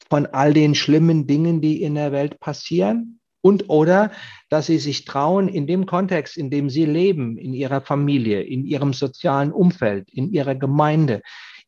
von 0.08 0.26
all 0.26 0.52
den 0.52 0.74
schlimmen 0.74 1.26
Dingen, 1.26 1.60
die 1.60 1.82
in 1.82 1.94
der 1.94 2.12
Welt 2.12 2.38
passieren, 2.40 3.20
und 3.44 3.68
oder, 3.68 4.10
dass 4.48 4.66
sie 4.66 4.78
sich 4.78 5.04
trauen, 5.04 5.48
in 5.48 5.66
dem 5.66 5.84
Kontext, 5.84 6.38
in 6.38 6.48
dem 6.48 6.70
sie 6.70 6.86
leben, 6.86 7.36
in 7.36 7.52
ihrer 7.52 7.82
Familie, 7.82 8.40
in 8.40 8.64
ihrem 8.64 8.94
sozialen 8.94 9.52
Umfeld, 9.52 10.08
in 10.10 10.32
ihrer 10.32 10.54
Gemeinde, 10.54 11.20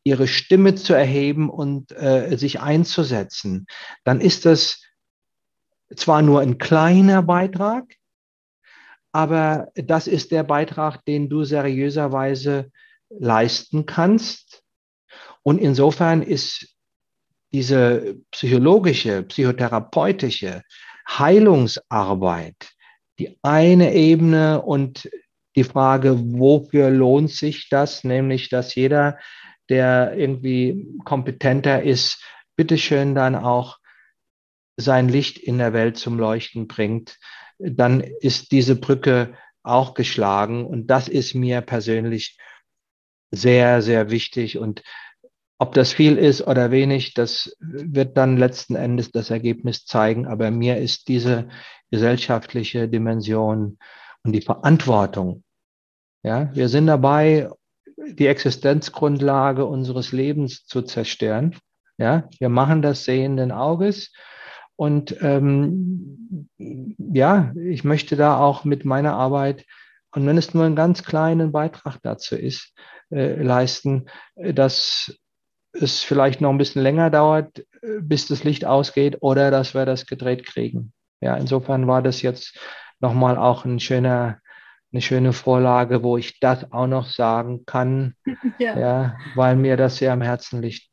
ihre 0.03 0.27
Stimme 0.27 0.75
zu 0.75 0.95
erheben 0.95 1.51
und 1.51 1.93
äh, 1.93 2.35
sich 2.39 2.61
einzusetzen, 2.61 3.67
dann 4.05 4.23
ist 4.23 4.47
das 4.47 4.81
zwar 5.95 6.23
nur 6.23 6.41
ein 6.41 6.57
kleiner 6.57 7.23
Beitrag, 7.23 7.85
aber 9.17 9.69
das 9.75 10.09
ist 10.09 10.31
der 10.31 10.43
Beitrag, 10.43 11.03
den 11.07 11.31
du 11.31 11.43
seriöserweise 11.43 12.71
leisten 13.09 13.87
kannst. 13.87 14.63
Und 15.43 15.59
insofern 15.59 16.21
ist 16.21 16.77
diese 17.51 18.17
psychologische, 18.31 19.23
psychotherapeutische 19.23 20.63
Heilungsarbeit 21.09 22.57
die 23.19 23.39
eine 23.41 23.95
Ebene 23.95 24.61
und 24.61 25.09
die 25.55 25.65
Frage, 25.65 26.19
wofür 26.39 26.91
lohnt 26.91 27.31
sich 27.31 27.71
das? 27.71 28.05
Nämlich, 28.05 28.51
dass 28.51 28.75
jeder, 28.75 29.19
der 29.71 30.13
irgendwie 30.15 30.87
kompetenter 31.07 31.83
ist, 31.83 32.23
bitteschön 32.55 33.15
dann 33.15 33.35
auch 33.35 33.79
sein 34.77 35.09
Licht 35.09 35.39
in 35.39 35.57
der 35.57 35.73
Welt 35.73 35.97
zum 35.97 36.19
Leuchten 36.19 36.69
bringt, 36.69 37.19
dann 37.59 38.01
ist 38.01 38.53
diese 38.53 38.77
Brücke 38.77 39.35
auch 39.63 39.95
geschlagen. 39.95 40.67
Und 40.67 40.89
das 40.89 41.09
ist 41.09 41.35
mir 41.35 41.61
persönlich 41.61 42.39
sehr, 43.31 43.83
sehr 43.83 44.11
wichtig. 44.11 44.59
Und 44.59 44.83
ob 45.59 45.73
das 45.75 45.93
viel 45.93 46.19
ist 46.19 46.47
oder 46.47 46.71
wenig, 46.71 47.15
das 47.15 47.57
wird 47.61 48.17
dann 48.17 48.37
letzten 48.37 48.77
Endes 48.77 49.11
das 49.11 49.31
Ergebnis 49.31 49.85
zeigen. 49.85 50.27
Aber 50.27 50.51
mir 50.51 50.79
ist 50.79 51.09
diese 51.09 51.49
gesellschaftliche 51.91 52.89
Dimension 52.89 53.79
und 54.23 54.33
die 54.33 54.43
Verantwortung, 54.43 55.45
ja, 56.23 56.51
wir 56.55 56.69
sind 56.69 56.89
dabei, 56.89 57.49
die 57.97 58.27
Existenzgrundlage 58.27 59.65
unseres 59.65 60.13
Lebens 60.13 60.65
zu 60.67 60.83
zerstören. 60.83 61.57
Ja, 61.99 62.29
wir 62.39 62.49
machen 62.49 62.83
das 62.83 63.05
sehenden 63.05 63.53
Auges. 63.53 64.13
Und 64.77 65.17
ähm, 65.23 66.49
ja, 66.59 67.53
ich 67.57 67.83
möchte 67.85 68.17
da 68.17 68.39
auch 68.39 68.65
mit 68.65 68.85
meiner 68.85 69.15
Arbeit, 69.15 69.65
und 70.13 70.27
wenn 70.27 70.39
es 70.39 70.55
nur 70.55 70.65
einen 70.65 70.77
ganz 70.77 71.03
kleinen 71.03 71.53
Beitrag 71.53 71.99
dazu 72.03 72.37
ist, 72.37 72.75
äh, 73.11 73.43
leisten, 73.43 74.07
dass 74.35 75.15
es 75.73 76.03
vielleicht 76.03 76.41
noch 76.41 76.51
ein 76.51 76.59
bisschen 76.59 76.83
länger 76.83 77.11
dauert, 77.11 77.59
äh, 77.59 78.01
bis 78.01 78.27
das 78.27 78.45
Licht 78.45 78.65
ausgeht 78.65 79.19
oder 79.21 79.51
dass 79.51 79.75
wir 79.75 79.85
das 79.85 80.07
gedreht 80.07 80.47
kriegen. 80.47 80.93
Ja, 81.21 81.37
insofern 81.37 81.87
war 81.87 82.03
das 82.03 82.23
jetzt 82.23 82.59
nochmal 83.01 83.37
auch 83.37 83.65
ein 83.65 83.81
schöner, 83.81 84.41
eine 84.93 85.03
schöne 85.03 85.33
Vorlage, 85.33 86.03
wo 86.03 86.17
ich 86.17 86.41
das 86.41 86.73
auch 86.73 86.87
noch 86.87 87.07
sagen 87.09 87.65
kann, 87.67 88.15
ja. 88.59 88.79
ja, 88.79 89.19
weil 89.35 89.57
mir 89.57 89.77
das 89.77 89.97
sehr 89.97 90.13
am 90.13 90.23
Herzen 90.23 90.63
liegt. 90.63 90.89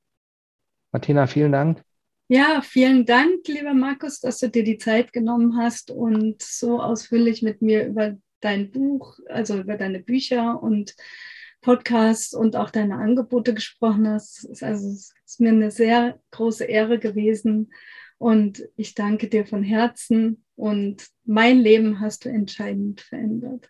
Martina, 0.91 1.27
vielen 1.27 1.51
Dank. 1.51 1.81
Ja, 2.27 2.61
vielen 2.61 3.05
Dank, 3.05 3.47
lieber 3.47 3.73
Markus, 3.73 4.19
dass 4.19 4.39
du 4.39 4.49
dir 4.49 4.63
die 4.63 4.77
Zeit 4.77 5.11
genommen 5.11 5.57
hast 5.57 5.91
und 5.91 6.41
so 6.41 6.81
ausführlich 6.81 7.41
mit 7.41 7.61
mir 7.61 7.85
über 7.85 8.17
dein 8.39 8.71
Buch, 8.71 9.19
also 9.27 9.59
über 9.59 9.77
deine 9.77 9.99
Bücher 9.99 10.61
und 10.61 10.95
Podcast 11.61 12.35
und 12.35 12.55
auch 12.55 12.69
deine 12.69 12.95
Angebote 12.95 13.53
gesprochen 13.53 14.07
hast. 14.07 14.47
Also 14.61 14.89
es 14.89 15.13
ist 15.25 15.39
mir 15.39 15.49
eine 15.49 15.71
sehr 15.71 16.19
große 16.31 16.65
Ehre 16.65 16.99
gewesen 16.99 17.73
und 18.17 18.63
ich 18.75 18.95
danke 18.95 19.27
dir 19.27 19.45
von 19.45 19.63
Herzen 19.63 20.45
und 20.55 21.07
mein 21.25 21.59
Leben 21.59 21.99
hast 21.99 22.25
du 22.25 22.29
entscheidend 22.29 23.01
verändert. 23.01 23.69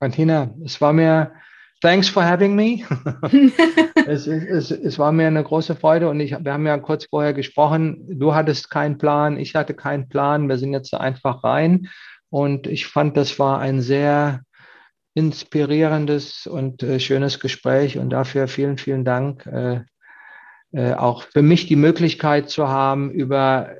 Martina, 0.00 0.54
es 0.64 0.80
war 0.80 0.92
mir, 0.92 1.32
thanks 1.80 2.08
for 2.08 2.22
having 2.22 2.54
me. 2.54 2.84
es, 4.06 4.26
es, 4.26 4.70
es, 4.70 4.98
war 4.98 5.12
mir 5.12 5.26
eine 5.26 5.42
große 5.42 5.76
Freude 5.76 6.08
und 6.08 6.20
ich, 6.20 6.32
wir 6.32 6.52
haben 6.52 6.66
ja 6.66 6.78
kurz 6.78 7.06
vorher 7.06 7.32
gesprochen. 7.32 8.06
Du 8.18 8.34
hattest 8.34 8.70
keinen 8.70 8.98
Plan, 8.98 9.38
ich 9.38 9.54
hatte 9.54 9.74
keinen 9.74 10.08
Plan. 10.08 10.48
Wir 10.48 10.58
sind 10.58 10.72
jetzt 10.72 10.94
einfach 10.94 11.44
rein 11.44 11.88
und 12.30 12.66
ich 12.66 12.86
fand, 12.86 13.16
das 13.16 13.38
war 13.38 13.60
ein 13.60 13.80
sehr 13.80 14.42
inspirierendes 15.14 16.46
und 16.46 16.82
äh, 16.82 17.00
schönes 17.00 17.40
Gespräch 17.40 17.98
und 17.98 18.10
dafür 18.10 18.46
vielen, 18.48 18.78
vielen 18.78 19.04
Dank. 19.04 19.46
Äh, 19.46 19.80
äh, 20.72 20.92
auch 20.92 21.22
für 21.22 21.42
mich 21.42 21.66
die 21.66 21.76
Möglichkeit 21.76 22.50
zu 22.50 22.68
haben 22.68 23.10
über 23.10 23.76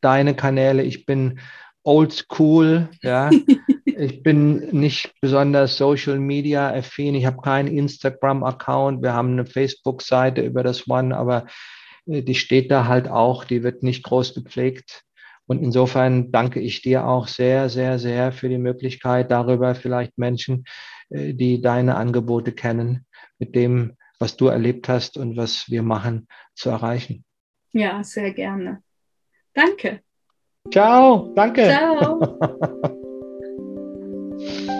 deine 0.00 0.34
Kanäle. 0.34 0.82
Ich 0.82 1.06
bin 1.06 1.38
old 1.82 2.12
school, 2.12 2.88
ja. 3.02 3.30
ich 4.02 4.22
bin 4.22 4.68
nicht 4.70 5.14
besonders 5.20 5.76
Social 5.76 6.18
Media 6.18 6.72
affin. 6.74 7.14
Ich 7.14 7.26
habe 7.26 7.40
keinen 7.40 7.68
Instagram-Account. 7.68 9.02
Wir 9.02 9.14
haben 9.14 9.32
eine 9.32 9.46
Facebook-Seite 9.46 10.42
über 10.42 10.62
das 10.62 10.88
One, 10.88 11.16
aber 11.16 11.46
äh, 12.06 12.22
die 12.22 12.34
steht 12.34 12.70
da 12.70 12.86
halt 12.86 13.08
auch. 13.08 13.44
Die 13.44 13.62
wird 13.62 13.82
nicht 13.82 14.02
groß 14.02 14.34
gepflegt. 14.34 15.04
Und 15.46 15.62
insofern 15.62 16.32
danke 16.32 16.60
ich 16.60 16.82
dir 16.82 17.06
auch 17.06 17.28
sehr, 17.28 17.68
sehr, 17.68 17.98
sehr 17.98 18.32
für 18.32 18.48
die 18.48 18.58
Möglichkeit, 18.58 19.30
darüber 19.30 19.74
vielleicht 19.74 20.18
Menschen, 20.18 20.64
äh, 21.10 21.34
die 21.34 21.60
deine 21.60 21.96
Angebote 21.96 22.52
kennen, 22.52 23.06
mit 23.38 23.54
dem, 23.54 23.96
was 24.18 24.36
du 24.36 24.48
erlebt 24.48 24.88
hast 24.88 25.16
und 25.16 25.36
was 25.36 25.70
wir 25.70 25.82
machen, 25.82 26.26
zu 26.54 26.70
erreichen. 26.70 27.24
Ja, 27.72 28.02
sehr 28.02 28.32
gerne. 28.32 28.82
Danke. 29.54 30.00
Ciao, 30.70 31.32
danke. 31.34 31.64
Ciao. 31.64 32.98
Thank 34.44 34.68
you. 34.68 34.71